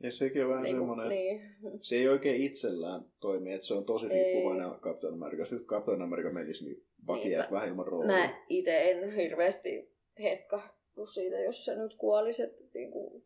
Ja 0.03 0.11
sekin 0.11 0.43
on 0.45 0.51
vähän 0.51 0.63
Niinku, 0.63 0.81
semmoinen, 0.81 1.09
niin. 1.09 1.53
se 1.81 1.97
ei 1.97 2.09
oikein 2.09 2.43
itsellään 2.43 3.05
toimi, 3.21 3.53
että 3.53 3.67
se 3.67 3.75
on 3.75 3.85
tosi 3.85 4.09
riippuvainen 4.09 4.81
Captain 4.81 5.15
Amerikasta. 5.15 5.51
Sitten 5.57 5.69
kun 5.69 5.77
Captain 5.79 6.03
America 6.03 6.31
menisi, 6.31 6.65
niin 6.65 6.87
Niinpä. 7.09 7.29
jäisi 7.29 7.51
vähän 7.51 7.69
ilman 7.69 7.87
roolia. 7.87 8.17
Mä 8.17 8.45
itse 8.49 8.91
en 8.91 9.11
hirveästi 9.13 9.93
hetkahdu 10.23 11.07
siitä, 11.07 11.39
jos 11.39 11.65
se 11.65 11.75
nyt 11.77 11.95
kuolisi. 11.95 12.43
Että 12.43 12.63
niinku, 12.75 13.23
e- 13.25 13.26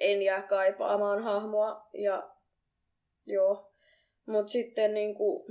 en 0.00 0.22
jää 0.22 0.42
kaipaamaan 0.42 1.22
hahmoa. 1.22 1.88
Ja 1.94 2.30
joo. 3.26 3.72
Mut 4.26 4.48
sitten 4.48 4.94
niinku, 4.94 5.46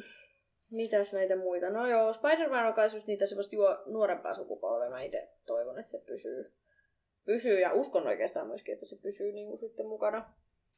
Mitäs 0.71 1.13
näitä 1.13 1.35
muita? 1.35 1.69
No 1.69 1.87
joo, 1.87 2.13
Spider-Man 2.13 2.67
on 2.67 2.73
kai 2.73 2.87
just 2.93 3.07
niitä 3.07 3.25
semmoista 3.25 3.55
juo, 3.55 3.77
nuorempaa 3.85 4.33
sukupolvea. 4.33 4.89
Mä 4.89 5.01
itse 5.01 5.29
toivon, 5.45 5.79
että 5.79 5.91
se 5.91 6.03
pysyy, 6.05 6.51
pysyy 7.25 7.59
ja 7.59 7.73
uskon 7.73 8.07
oikeastaan 8.07 8.47
myöskin, 8.47 8.73
että 8.73 8.85
se 8.85 8.95
pysyy 9.01 9.31
niin 9.31 9.47
kuin 9.47 9.57
sitten 9.57 9.87
mukana. 9.87 10.33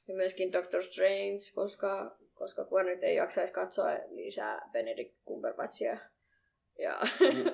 Ja 0.08 0.16
myöskin 0.16 0.54
Doctor 0.54 0.84
Strange, 0.84 1.39
koska, 1.56 2.18
koska 2.34 2.66
kun 2.66 2.86
nyt 2.86 3.04
ei 3.04 3.16
jaksaisi 3.16 3.54
katsoa 3.54 3.88
lisää 4.10 4.70
Benedict 4.72 5.16
Cumberbatchia 5.28 5.98
ja 6.80 7.00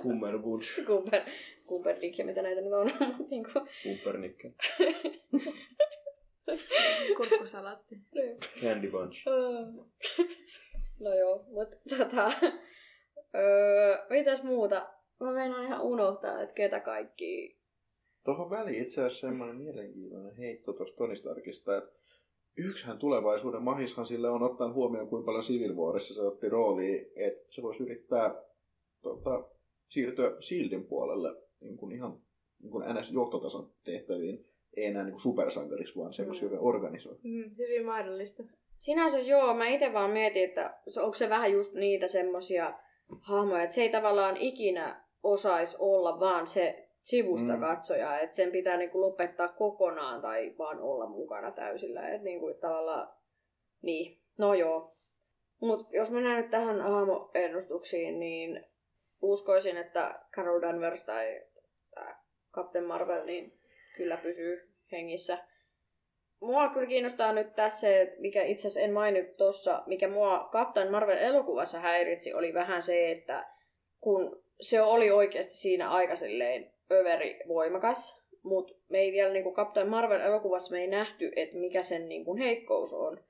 Kummerbunch. 0.02 0.80
Cumber, 0.88 1.22
Cumberdick 1.68 2.18
ja 2.20 2.26
mitä 2.26 2.42
näitä 2.42 2.62
nyt 2.62 2.74
on. 2.74 2.92
niin 3.32 3.44
kuin, 3.54 3.70
Pumpernickel. 3.84 4.52
Kurkkusalaatti. 7.18 7.96
Candy 8.62 8.92
Bunch. 8.92 9.26
No 11.00 11.14
joo, 11.14 11.46
mutta 11.48 11.78
tota, 11.98 12.32
öö, 13.36 13.98
mitäs 14.10 14.44
muuta? 14.44 14.90
Mä 15.20 15.32
meinaan 15.32 15.66
ihan 15.66 15.82
unohtaa, 15.82 16.42
että 16.42 16.54
ketä 16.54 16.80
kaikki... 16.80 17.58
Tuohon 18.26 18.50
väliin 18.50 18.82
itse 18.84 19.02
asiassa 19.02 19.28
semmoinen 19.28 19.56
mielenkiintoinen 19.56 20.36
heitto 20.36 20.74
tuosta 20.74 20.98
Tony 20.98 21.16
Starkista, 21.16 21.78
että 21.78 22.00
yksihän 22.58 22.98
tulevaisuuden 22.98 23.62
mahishan 23.62 24.06
sille 24.06 24.30
on 24.30 24.44
ottaen 24.44 24.74
huomioon, 24.74 25.08
kuinka 25.08 25.26
paljon 25.26 25.44
Civil 25.44 25.76
Warissa 25.76 26.14
se 26.14 26.22
otti 26.22 26.50
roolia, 26.50 27.06
että 27.16 27.46
se 27.50 27.62
voisi 27.62 27.84
yrittää 27.84 28.44
tota, 29.02 29.50
siirtyä 29.90 30.32
Shieldin 30.42 30.88
puolelle 30.88 31.36
niin 31.60 31.78
kuin 31.78 31.92
ihan 31.92 32.22
niin 32.60 32.72
kuin 32.72 32.86
NS-johtotason 32.86 33.72
tehtäviin, 33.84 34.49
ei 34.78 34.86
enää 34.86 35.04
niin 35.04 35.12
kuin 35.12 35.22
supersankariksi, 35.22 36.00
vaan 36.00 36.14
semmoisia, 36.14 36.50
joka 36.50 36.60
organisoi. 36.60 37.16
Mm, 37.24 37.52
hyvin 37.58 37.86
mahdollista. 37.86 38.44
Sinänsä 38.78 39.20
joo, 39.20 39.54
mä 39.54 39.68
itse 39.68 39.94
vaan 39.94 40.12
mietin, 40.12 40.44
että 40.44 40.78
onko 40.98 41.14
se 41.14 41.30
vähän 41.30 41.52
just 41.52 41.74
niitä 41.74 42.08
semmosia 42.08 42.74
hahmoja, 43.22 43.64
että 43.64 43.76
se 43.76 43.82
ei 43.82 43.90
tavallaan 43.90 44.38
ikinä 44.38 45.04
osaisi 45.24 45.78
olla 45.80 46.20
vaan 46.20 46.48
se 46.48 46.90
sivusta 47.02 47.54
Mm. 47.54 47.60
katsoja, 47.60 48.20
että 48.20 48.36
sen 48.36 48.52
pitää 48.52 48.78
niinku 48.78 49.02
lopettaa 49.02 49.48
kokonaan 49.48 50.22
tai 50.22 50.56
vaan 50.58 50.80
olla 50.82 51.08
mukana 51.08 51.52
täysillä, 51.52 52.10
että 52.10 52.24
niinku 52.24 52.54
tavallaan, 52.62 53.08
niin, 53.82 54.18
no 54.38 54.54
joo. 54.54 54.96
Mutta 55.62 55.86
jos 55.96 56.12
mennään 56.12 56.42
nyt 56.42 56.52
tähän 56.52 56.82
hahmoennustuksiin, 56.82 58.20
niin 58.20 58.66
uskoisin, 59.22 59.78
että 59.78 60.20
Carol 60.36 60.62
Danvers 60.62 61.06
tai 61.06 61.42
Captain 62.54 62.86
Marvel 62.86 63.26
niin 63.26 63.59
kyllä 64.00 64.18
pysyy 64.18 64.70
hengissä. 64.92 65.38
Mua 66.40 66.70
kyllä 66.70 66.88
kiinnostaa 66.88 67.34
nyt 67.34 67.56
tässä 67.56 67.88
mikä 68.18 68.44
itse 68.44 68.68
asiassa 68.68 68.80
en 68.80 68.94
maininnut 68.94 69.38
tuossa, 69.38 69.84
mikä 69.86 70.08
mua 70.08 70.50
Captain 70.52 70.92
Marvel 70.92 71.18
elokuvassa 71.18 71.80
häiritsi, 71.80 72.34
oli 72.34 72.54
vähän 72.54 72.82
se, 72.82 73.12
että 73.12 73.48
kun 74.02 74.44
se 74.62 74.82
oli 74.82 75.12
oikeasti 75.12 75.54
siinä 75.54 75.90
aika 75.90 76.16
silleen 76.16 76.72
överi 76.92 77.40
voimakas, 77.48 78.24
mutta 78.44 78.74
me 78.90 79.00
ei 79.00 79.12
vielä 79.12 79.34
niin 79.34 79.44
kuin 79.44 79.56
Captain 79.56 79.90
Marvel 79.90 80.22
elokuvassa 80.22 80.72
me 80.72 80.82
ei 80.82 80.88
nähty, 80.88 81.32
että 81.36 81.58
mikä 81.58 81.84
sen 81.84 82.10
niin 82.10 82.26
kuin 82.26 82.38
heikkous 82.38 82.94
on, 82.94 83.24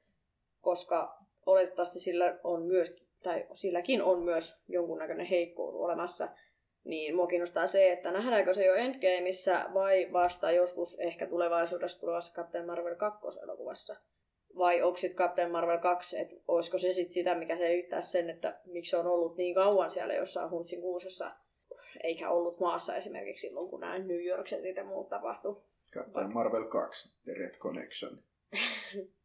koska 0.62 1.18
oletettavasti 1.46 2.00
sillä 2.00 2.40
on 2.44 2.62
myös, 2.62 2.96
tai 3.24 3.46
silläkin 3.54 4.04
on 4.04 4.24
myös 4.24 4.64
jonkunnäköinen 4.68 5.26
heikkous 5.26 5.76
olemassa. 5.76 6.28
Niin 6.84 7.16
mua 7.16 7.28
kiinnostaa 7.28 7.68
se, 7.68 7.92
että 7.92 8.12
nähdäänkö 8.12 8.54
se 8.54 8.66
jo 8.66 8.76
Endgameissa 8.76 9.66
vai 9.74 10.10
vasta 10.14 10.52
joskus 10.52 11.00
ehkä 11.00 11.28
tulevaisuudessa 11.28 12.00
tulevassa 12.00 12.34
Captain 12.34 12.66
Marvel 12.66 12.96
2 12.96 13.40
elokuvassa. 13.44 13.96
Vai 14.58 14.82
onko 14.82 14.98
sitten 14.98 15.18
Captain 15.18 15.52
Marvel 15.52 15.78
2, 15.78 16.20
että 16.20 16.36
olisiko 16.48 16.78
se 16.78 16.94
sitten 16.94 17.14
sitä, 17.14 17.36
mikä 17.36 17.58
selittää 17.58 18.02
sen, 18.02 18.30
että 18.30 18.60
miksi 18.66 18.90
se 18.90 18.98
on 18.98 19.08
ollut 19.08 19.38
niin 19.38 19.56
kauan 19.56 19.92
siellä 19.92 20.14
jossain 20.14 20.50
Huntsin 20.50 20.82
kuusessa, 20.82 21.32
eikä 22.04 22.30
ollut 22.30 22.60
maassa 22.60 22.96
esimerkiksi 22.96 23.48
silloin, 23.48 23.70
kun 23.70 23.80
nämä 23.80 24.00
New 24.00 24.26
York 24.26 24.48
Setit 24.48 24.78
ja 24.78 24.84
muut 24.84 25.10
tapahtui. 25.10 25.62
Captain 25.94 26.34
Marvel 26.34 26.64
2, 26.64 27.24
The 27.24 27.34
Red 27.34 27.58
Connection. 27.58 28.24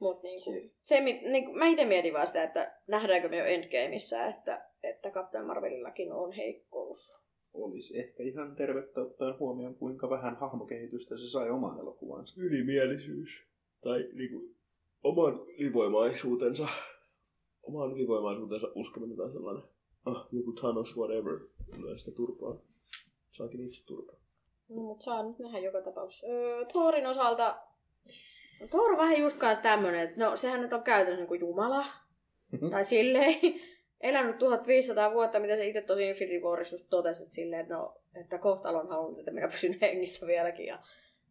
Mutta 0.00 0.22
niinku, 0.22 0.70
se, 0.80 1.00
niinku, 1.00 1.52
mä 1.52 1.66
itse 1.66 1.84
mietin 1.84 2.12
vaan 2.12 2.26
sitä, 2.26 2.42
että 2.42 2.76
nähdäänkö 2.86 3.28
me 3.28 3.36
jo 3.36 3.44
Endgameissa, 3.44 4.26
että, 4.26 4.69
että 4.82 5.10
Captain 5.10 5.46
Marvelillakin 5.46 6.12
on 6.12 6.32
heikkous. 6.32 7.20
Olisi 7.52 7.98
ehkä 7.98 8.22
ihan 8.22 8.56
tervettä 8.56 9.00
ottaen 9.00 9.38
huomioon, 9.38 9.74
kuinka 9.74 10.10
vähän 10.10 10.36
hahmokehitystä 10.36 11.16
se 11.16 11.28
sai 11.28 11.50
omaan 11.50 11.78
elokuvaansa. 11.78 12.40
Ylimielisyys. 12.40 13.46
Tai 13.80 14.08
niinku 14.12 14.54
oman 15.02 15.40
ylivoimaisuutensa. 15.58 16.66
Oman 17.62 17.92
ylivoimaisuutensa 17.92 18.66
uskominen 18.74 19.16
tai 19.16 19.32
sellainen. 19.32 19.64
Ah, 20.04 20.28
joku 20.32 20.52
Thanos, 20.52 20.96
whatever. 20.96 21.38
Tulee 21.74 21.98
sitä 21.98 22.16
turpaa. 22.16 22.56
Saakin 23.30 23.66
itse 23.66 23.86
turpaa. 23.86 24.16
No, 24.68 24.82
mutta 24.82 25.04
saa 25.04 25.22
nyt 25.28 25.38
nähdä 25.38 25.58
joka 25.58 25.82
tapauksessa. 25.82 26.26
Öö, 26.26 26.64
Thorin 26.64 27.06
osalta, 27.06 27.58
no, 28.60 28.66
Thor 28.68 28.90
on 28.92 28.98
vähän 28.98 29.20
just 29.20 29.40
kanssa 29.40 29.62
tämmönen, 29.62 30.00
että 30.08 30.24
no 30.24 30.36
sehän 30.36 30.60
nyt 30.60 30.72
on 30.72 30.82
käytännössä 30.82 31.26
niin 31.30 31.40
Jumala. 31.40 31.84
tai 32.70 32.84
silleen, 32.84 33.60
elänyt 34.00 34.38
1500 34.38 35.12
vuotta, 35.12 35.40
mitä 35.40 35.56
se 35.56 35.66
itse 35.66 35.82
tosi 35.82 36.08
Infinity 36.08 36.40
Warissa 36.40 36.74
just 36.74 37.32
silleen, 37.32 37.60
että, 37.60 37.74
no, 37.74 37.96
että 38.20 38.38
kohtalon 38.38 38.88
halunnut, 38.88 39.18
että 39.18 39.30
minä 39.30 39.48
pysyn 39.48 39.78
hengissä 39.80 40.26
vieläkin 40.26 40.66
ja 40.66 40.78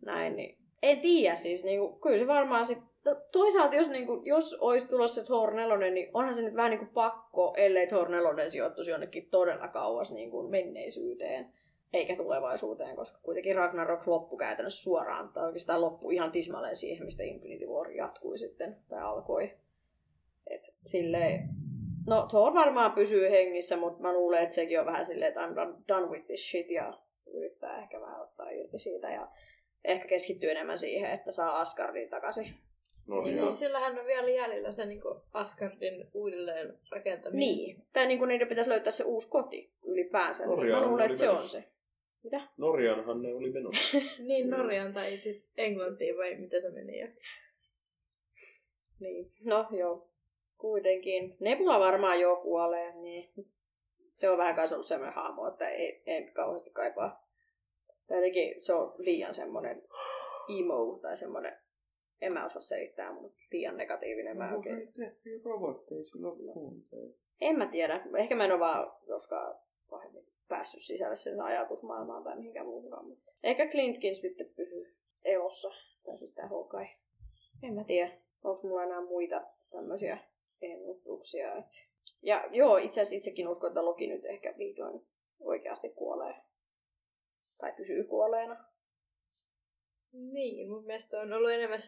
näin, 0.06 0.36
niin 0.36 0.58
en 0.82 1.00
tiedä 1.00 1.36
siis, 1.36 1.64
niin 1.64 1.80
kuin, 1.80 2.02
kyllä 2.02 2.20
se 2.20 2.28
varmaan 2.28 2.66
sit, 2.66 2.78
to- 3.04 3.22
toisaalta 3.32 3.76
jos, 3.76 3.90
niin 3.90 4.06
kuin, 4.06 4.26
jos 4.26 4.54
olisi 4.60 4.90
tulossa 4.90 5.22
se 5.22 5.28
Thor 5.28 5.54
4, 5.54 5.90
niin 5.90 6.10
onhan 6.14 6.34
se 6.34 6.42
nyt 6.42 6.56
vähän 6.56 6.72
niin 6.72 6.80
kuin 6.80 6.94
pakko, 6.94 7.54
ellei 7.58 7.88
Thor 7.88 8.10
4 8.10 8.50
sijoittuisi 8.50 8.92
jonnekin 8.92 9.30
todella 9.30 9.68
kauas 9.68 10.12
niin 10.12 10.32
kuin 10.32 10.52
menneisyyteen, 10.52 11.54
eikä 11.94 12.16
tulevaisuuteen, 12.16 12.96
koska 12.96 13.20
kuitenkin 13.24 13.56
Ragnarok 13.56 14.08
loppu 14.08 14.38
käytännössä 14.38 14.84
suoraan, 14.84 15.30
tai 15.30 15.46
oikeastaan 15.46 15.82
loppu 15.82 16.12
ihan 16.12 16.32
tismalleen 16.32 16.76
siihen, 16.76 17.06
mistä 17.06 17.24
Infinity 17.24 17.66
War 17.66 17.92
jatkui 17.92 18.38
sitten, 18.38 18.78
tai 18.90 19.02
alkoi. 19.02 19.54
Et 20.48 20.62
silleen, 20.86 21.50
no 22.10 22.28
Thor 22.30 22.54
varmaan 22.54 22.92
pysyy 22.92 23.30
hengissä, 23.30 23.78
mutta 23.78 24.02
mä 24.02 24.14
luulen, 24.14 24.44
että 24.44 24.56
sekin 24.56 24.80
on 24.80 24.86
vähän 24.86 25.06
silleen, 25.06 25.30
että 25.30 25.48
I'm 25.48 25.56
done, 25.56 25.74
done 25.88 26.08
with 26.08 26.26
this 26.26 26.50
shit, 26.50 26.70
ja 26.70 26.94
yrittää 27.34 27.82
ehkä 27.82 28.02
vähän 28.02 28.22
ottaa 28.22 28.50
irti 28.50 28.80
siitä, 28.80 29.10
ja 29.10 29.28
ehkä 29.84 30.08
keskittyy 30.08 30.52
enemmän 30.52 30.78
siihen, 30.78 31.12
että 31.12 31.32
saa 31.32 31.60
Asgardin 31.60 32.10
takaisin. 32.10 32.54
No, 33.08 33.22
Niin, 33.22 33.36
joo. 33.36 33.46
niin 33.46 33.52
sillähän 33.52 34.00
on 34.00 34.06
vielä 34.06 34.30
jäljellä 34.30 34.72
se 34.72 34.86
niin 34.86 35.02
Asgardin 35.34 36.08
uudelleen 36.14 36.80
rakentaminen. 36.92 37.40
Niin, 37.40 37.86
tai 37.94 38.08
niin 38.08 38.20
kuin 38.20 38.28
niiden 38.28 38.48
pitäisi 38.48 38.70
löytää 38.70 38.92
se 38.92 39.04
uusi 39.04 39.30
koti 39.30 39.72
ylipäänsä. 39.84 40.46
Norjaan 40.46 40.82
mä 40.84 40.88
luulen, 40.90 41.06
että 41.06 41.18
se 41.18 41.30
on 41.30 41.40
se. 41.40 41.64
Mitä? 42.24 42.42
Norjanhan 42.58 43.22
ne 43.22 43.34
oli 43.34 43.52
menossa. 43.52 43.98
Niin 44.28 44.50
Norjan 44.50 44.94
tai 44.94 45.18
sit 45.18 45.46
Englantiin 45.58 46.18
vai 46.18 46.36
mitä 46.36 46.60
se 46.60 46.72
meni. 46.72 47.00
Ja... 47.00 47.08
Niin, 49.00 49.26
no 49.46 49.68
joo. 49.72 50.10
Kuitenkin. 50.60 51.36
Nebula 51.40 51.80
varmaan 51.80 52.20
jo 52.20 52.36
kuolee, 52.36 52.96
niin 52.96 53.30
se 54.16 54.30
on 54.30 54.38
vähän 54.38 54.56
kanssa 54.56 54.76
ollut 54.76 54.88
semmoinen 54.88 55.16
hahmo, 55.16 55.48
että 55.48 55.70
ei, 55.70 56.02
en 56.06 56.34
kauheasti 56.34 56.70
kaipaa. 56.70 57.28
Tai 58.08 58.18
jotenkin 58.18 58.62
se 58.62 58.74
on 58.74 58.94
liian 58.98 59.34
semmoinen 59.34 59.84
emo 60.60 61.00
tai 61.02 61.18
semmoinen, 61.18 61.58
en 62.22 62.34
mä 62.34 62.46
osaa 62.46 62.62
selittää, 62.62 63.14
mutta 63.14 63.44
liian 63.52 63.78
negatiivinen 63.78 64.38
mä 64.38 64.56
oikein. 64.56 64.94
robotteja 65.44 66.04
silloin. 66.04 66.86
En 67.42 67.58
mä 67.58 67.68
tiedä. 67.68 68.06
Ehkä 68.18 68.36
mä 68.36 68.46
en 68.46 68.52
ole 68.52 68.60
vaan 68.60 68.92
koskaan 69.08 69.56
pahemmin 69.90 70.26
päässyt 70.50 70.82
sisälle 70.82 71.16
sen 71.16 71.42
ajatusmaailmaan 71.42 72.24
tai 72.24 72.38
mihinkään 72.38 72.66
muuhunkaan. 72.66 73.06
Mutta 73.06 73.32
ehkä 73.44 73.68
Clintkin 73.68 74.16
sitten 74.16 74.50
pysyy 74.56 74.96
elossa. 75.26 75.70
Tai 76.06 76.18
siis 76.18 76.36
tää 76.36 76.48
Hawkeye. 76.48 76.90
En 77.64 77.74
mä 77.74 77.84
tiedä. 77.84 78.12
Onko 78.44 78.62
mulla 78.64 78.84
enää 78.84 79.02
muita 79.02 79.42
tämmöisiä 79.72 80.18
ennustuksia. 80.62 81.56
Et... 81.56 81.66
Ja 82.22 82.48
joo, 82.52 82.78
itse 82.78 83.02
asiassa 83.02 83.16
itsekin 83.16 83.48
uskon, 83.48 83.68
että 83.68 83.86
Loki 83.86 84.08
nyt 84.08 84.26
ehkä 84.26 84.54
vihdoin 84.58 85.08
oikeasti 85.40 85.90
kuolee. 85.90 86.36
Tai 87.58 87.74
pysyy 87.78 88.04
kuolleena. 88.04 88.66
Niin, 90.14 90.70
mun 90.70 90.86
mielestä 90.86 91.20
on 91.20 91.34
ollut 91.34 91.52
enemmän 91.52 91.80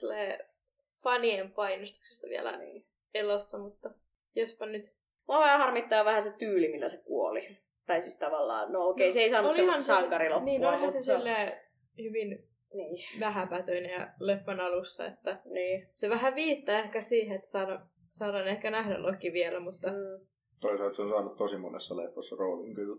fanien 1.04 1.52
painostuksesta 1.52 2.28
vielä 2.30 2.58
Niin. 2.58 2.86
elossa, 3.14 3.58
mutta 3.58 3.90
jospa 4.36 4.66
nyt... 4.66 4.84
Mua 5.28 5.40
vähän 5.40 5.60
harmittaa 5.60 6.06
vähän 6.06 6.22
se 6.22 6.34
tyyli, 6.38 6.68
millä 6.68 6.90
se 6.90 6.98
kuoli. 6.98 7.58
Tai 7.86 8.02
siis 8.02 8.20
tavallaan, 8.20 8.72
no 8.72 8.88
okei, 8.88 9.08
No, 9.08 9.14
se 9.14 9.20
ei 9.20 9.30
saanut 9.30 9.52
olihan 9.52 9.68
sellaista 9.68 9.96
se- 9.96 10.00
sankariloppua. 10.02 10.46
Niin, 10.46 10.66
onhan 10.66 10.80
mutta 10.80 10.94
se 10.94 11.04
silleen 11.04 11.62
hyvin 11.98 12.48
Niin, 12.74 13.20
vähäpätöinen 13.20 13.92
ja 13.92 14.08
leffan 14.20 14.60
alussa, 14.60 15.08
että 15.08 15.42
niin. 15.46 15.88
se 15.94 16.10
vähän 16.10 16.36
viittaa 16.36 16.76
ehkä 16.80 17.02
siihen, 17.02 17.36
että 17.36 17.50
saada, 17.50 17.80
saadaan 18.12 18.48
ehkä 18.48 18.72
nähdä 18.72 19.04
Loki 19.04 19.34
vielä, 19.34 19.60
mutta 19.60 19.88
Mm. 19.88 20.28
Toisaalta 20.60 20.96
se 20.96 21.02
on 21.02 21.10
saanut 21.10 21.38
tosi 21.38 21.58
monessa 21.58 21.98
leffassa 21.98 22.36
roolin 22.36 22.76
kyllä 22.76 22.96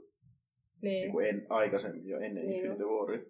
niin. 0.83 1.01
niin 1.01 1.13
kuin 1.13 1.27
en, 1.27 1.47
aikaisemmin 1.49 2.09
jo 2.09 2.19
ennen 2.19 2.47
Niin 2.47 2.57
Infinity 2.57 2.85
Waria. 2.85 3.25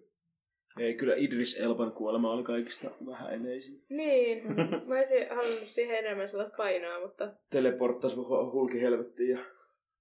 Ei, 0.79 0.93
kyllä 0.93 1.15
Idris 1.15 1.59
Elban 1.59 1.91
kuolema 1.91 2.33
oli 2.33 2.43
kaikista 2.43 2.89
vähän 3.05 3.33
eneisin. 3.33 3.83
Niin, 3.89 4.43
mä 4.87 4.95
olisin 4.95 5.29
halunnut 5.29 5.59
siihen 5.59 5.97
enemmän 5.97 6.27
sellaista 6.27 6.57
painoa, 6.57 6.99
mutta 6.99 7.33
Teleporttasi 7.49 8.15
hulki 8.53 8.81
helvettiin 8.81 9.29
ja 9.29 9.39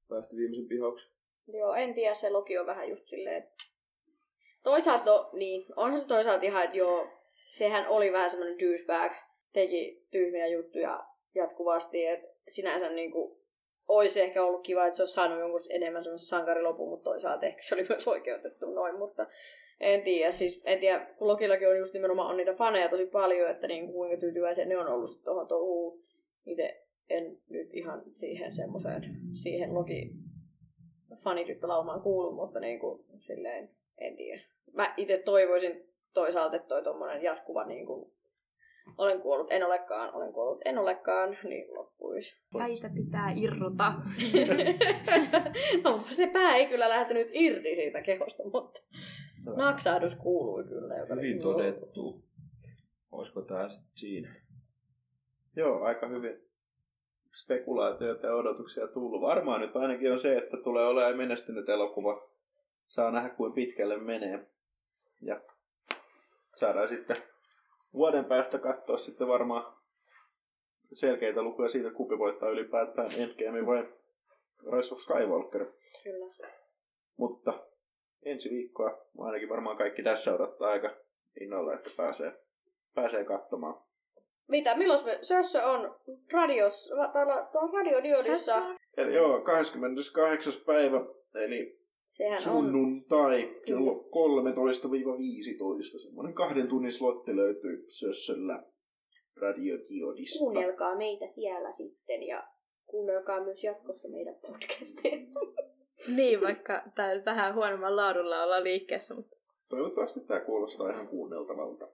päästä 0.08 0.36
viimeisen 0.36 0.68
pihauksen. 0.68 1.12
Joo, 1.46 1.74
en 1.74 1.94
tiedä, 1.94 2.14
se 2.14 2.30
Loki 2.30 2.58
on 2.58 2.66
vähän 2.66 2.88
just 2.88 3.08
silleen... 3.08 3.48
Toisaalta, 4.64 5.04
no, 5.10 5.30
niin, 5.32 5.64
onhan 5.76 5.98
se 5.98 6.08
toisaalta 6.08 6.44
ihan, 6.44 6.64
että 6.64 6.76
joo, 6.76 7.08
sehän 7.48 7.88
oli 7.88 8.12
vähän 8.12 8.30
semmoinen 8.30 8.58
douchebag, 8.58 9.12
teki 9.52 10.06
tyhmiä 10.10 10.46
juttuja 10.46 11.04
jatkuvasti, 11.34 12.06
että 12.06 12.28
sinänsä 12.48 12.88
niinku 12.88 13.42
olisi 13.88 14.20
ehkä 14.20 14.44
ollut 14.44 14.62
kiva, 14.62 14.86
että 14.86 14.96
se 14.96 15.02
olisi 15.02 15.14
saanut 15.14 15.38
jonkun 15.38 15.60
enemmän 15.70 16.04
semmoisen 16.04 16.28
sankarilopun, 16.28 16.88
mutta 16.88 17.10
toisaalta 17.10 17.46
ehkä 17.46 17.62
se 17.62 17.74
oli 17.74 17.86
myös 17.88 18.08
oikeutettu 18.08 18.66
noin, 18.66 18.98
mutta 18.98 19.26
en 19.80 20.02
tiedä, 20.02 20.30
siis 20.30 20.62
en 20.66 20.80
tiedä, 20.80 21.06
kun 21.18 21.28
Lokillakin 21.28 21.68
on 21.68 21.78
just 21.78 21.94
nimenomaan 21.94 22.30
on 22.30 22.36
niitä 22.36 22.54
faneja 22.54 22.88
tosi 22.88 23.06
paljon, 23.06 23.50
että 23.50 23.66
niin 23.66 23.92
kuinka 23.92 24.16
tyytyväisiä 24.16 24.64
ne 24.64 24.78
on 24.78 24.88
ollut 24.88 25.10
tuohon 25.24 25.48
touhuun. 25.48 26.02
Itse 26.46 26.82
en 27.10 27.38
nyt 27.48 27.74
ihan 27.74 28.02
siihen 28.12 28.52
semmoiseen, 28.52 29.02
siihen 29.34 29.74
Loki 29.74 30.10
fanityttölaumaan 31.16 32.02
kuulu, 32.02 32.32
mutta 32.32 32.60
niin 32.60 32.80
kuin, 32.80 33.04
silleen, 33.18 33.70
en 33.98 34.16
tiedä. 34.16 34.42
Mä 34.72 34.94
itse 34.96 35.18
toivoisin 35.18 35.88
toisaalta, 36.14 36.56
että 36.56 36.68
toi 36.68 37.22
jatkuva 37.22 37.64
niin 37.64 37.86
kuin, 37.86 38.12
olen 38.98 39.20
kuollut, 39.20 39.52
en 39.52 39.66
olekaan, 39.66 40.14
olen 40.14 40.32
kuollut, 40.32 40.60
en 40.64 40.78
olekaan, 40.78 41.38
niin 41.44 41.74
loppuisi. 41.74 42.42
Päitä 42.52 42.90
pitää 42.94 43.32
irrota. 43.36 43.92
no, 45.84 46.04
se 46.10 46.26
pää 46.26 46.56
ei 46.56 46.66
kyllä 46.66 46.88
lähtenyt 46.88 47.28
irti 47.32 47.74
siitä 47.74 48.02
kehosta, 48.02 48.42
mutta 48.52 48.80
naksahdus 49.56 50.14
kuului 50.14 50.64
kyllä. 50.64 50.94
Joka 50.94 51.14
Hyvin 51.14 51.40
todettu. 51.40 52.24
Olisiko 53.12 53.42
tää 53.42 53.68
sit 53.68 53.86
siinä? 53.94 54.34
Joo, 55.56 55.82
aika 55.82 56.08
hyvin 56.08 56.52
spekulaatioita 57.32 58.26
ja 58.26 58.34
odotuksia 58.34 58.88
tullut. 58.88 59.20
Varmaan 59.20 59.60
nyt 59.60 59.76
ainakin 59.76 60.12
on 60.12 60.18
se, 60.18 60.38
että 60.38 60.56
tulee 60.56 60.86
olemaan 60.86 61.16
menestynyt 61.16 61.68
elokuva. 61.68 62.28
Saa 62.88 63.10
nähdä, 63.10 63.28
kuin 63.28 63.52
pitkälle 63.52 63.96
menee. 63.96 64.46
Ja 65.20 65.40
saadaan 66.56 66.88
sitten 66.88 67.16
vuoden 67.94 68.24
päästä 68.24 68.58
katsoa 68.58 68.96
sitten 68.96 69.28
varmaan 69.28 69.76
selkeitä 70.92 71.42
lukuja 71.42 71.68
siitä, 71.68 71.90
kumpi 71.90 72.18
voittaa 72.18 72.50
ylipäätään 72.50 73.08
Endgame 73.18 73.66
vai 73.66 73.88
Rise 74.72 74.94
of 74.94 75.00
Skywalker. 75.00 75.66
Kyllä. 76.04 76.34
Mutta 77.16 77.66
ensi 78.24 78.50
viikkoa 78.50 79.06
ainakin 79.18 79.48
varmaan 79.48 79.76
kaikki 79.76 80.02
tässä 80.02 80.34
odottaa 80.34 80.70
aika 80.70 80.96
innolla, 81.40 81.74
että 81.74 81.90
pääsee, 81.96 82.32
pääsee 82.94 83.24
katsomaan. 83.24 83.82
Mitä, 84.48 84.76
milloin 84.76 85.04
me, 85.04 85.18
Sössö 85.22 85.66
on 85.66 85.96
radios, 86.32 86.92
täällä 87.12 87.48
tuolla 87.52 87.72
radiodiodissa. 87.72 88.62
Eli 88.96 89.14
joo, 89.14 89.40
28. 89.40 90.52
päivä, 90.66 91.00
eli 91.34 91.81
Sehän 92.12 92.34
on, 92.34 92.42
sunnuntai 92.42 93.60
kello 93.66 93.94
13-15. 95.94 95.98
Semmoinen 96.02 96.34
kahden 96.34 96.68
tunnin 96.68 96.92
slotti 96.92 97.36
löytyy 97.36 97.86
Sössöllä 97.88 98.62
radiodiodista. 99.40 100.38
kuunnelkaa 100.38 100.96
meitä 100.96 101.26
siellä 101.26 101.72
sitten 101.72 102.22
ja 102.22 102.48
kuunnelkaa 102.86 103.44
myös 103.44 103.64
jatkossa 103.64 104.08
meidän 104.08 104.34
podcastia. 104.34 105.18
niin, 106.16 106.40
vaikka 106.40 106.82
nyt 107.14 107.26
vähän 107.26 107.54
huonomman 107.54 107.96
laadulla 107.96 108.42
olla 108.42 108.64
liikkeessä, 108.64 109.14
mutta 109.14 109.36
Toivottavasti 109.68 110.20
tämä 110.20 110.40
kuulostaa 110.40 110.90
ihan 110.90 111.08
kuunneltavalta. 111.08 111.88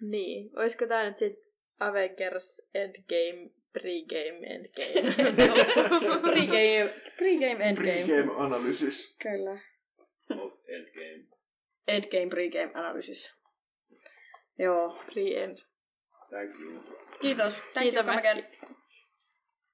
niin. 0.00 0.50
Olisiko 0.58 0.86
tää 0.86 1.04
nyt 1.04 1.18
sit 1.18 1.38
Avengers 1.80 2.70
Endgame, 2.74 3.50
Pregame, 3.80 4.46
Endgame? 4.46 5.12
Pregame, 6.22 6.94
pregame, 7.18 7.64
endgame. 7.64 8.04
Pregame-analysis. 8.04 9.16
Kyllä. 9.22 9.58
Of 10.30 10.52
Endgame. 10.68 11.26
Endgame, 11.88 12.30
pregame, 12.30 12.72
analysis. 12.74 13.34
Joo. 14.58 14.98
Pre-end. 15.12 15.58
Thank 16.30 16.60
you. 16.60 16.84
Kiitos. 17.20 17.54
Thank 17.54 17.66
you, 17.76 17.82
Kiitämme. 17.82 18.12
come 18.12 18.18
again. 18.18 18.44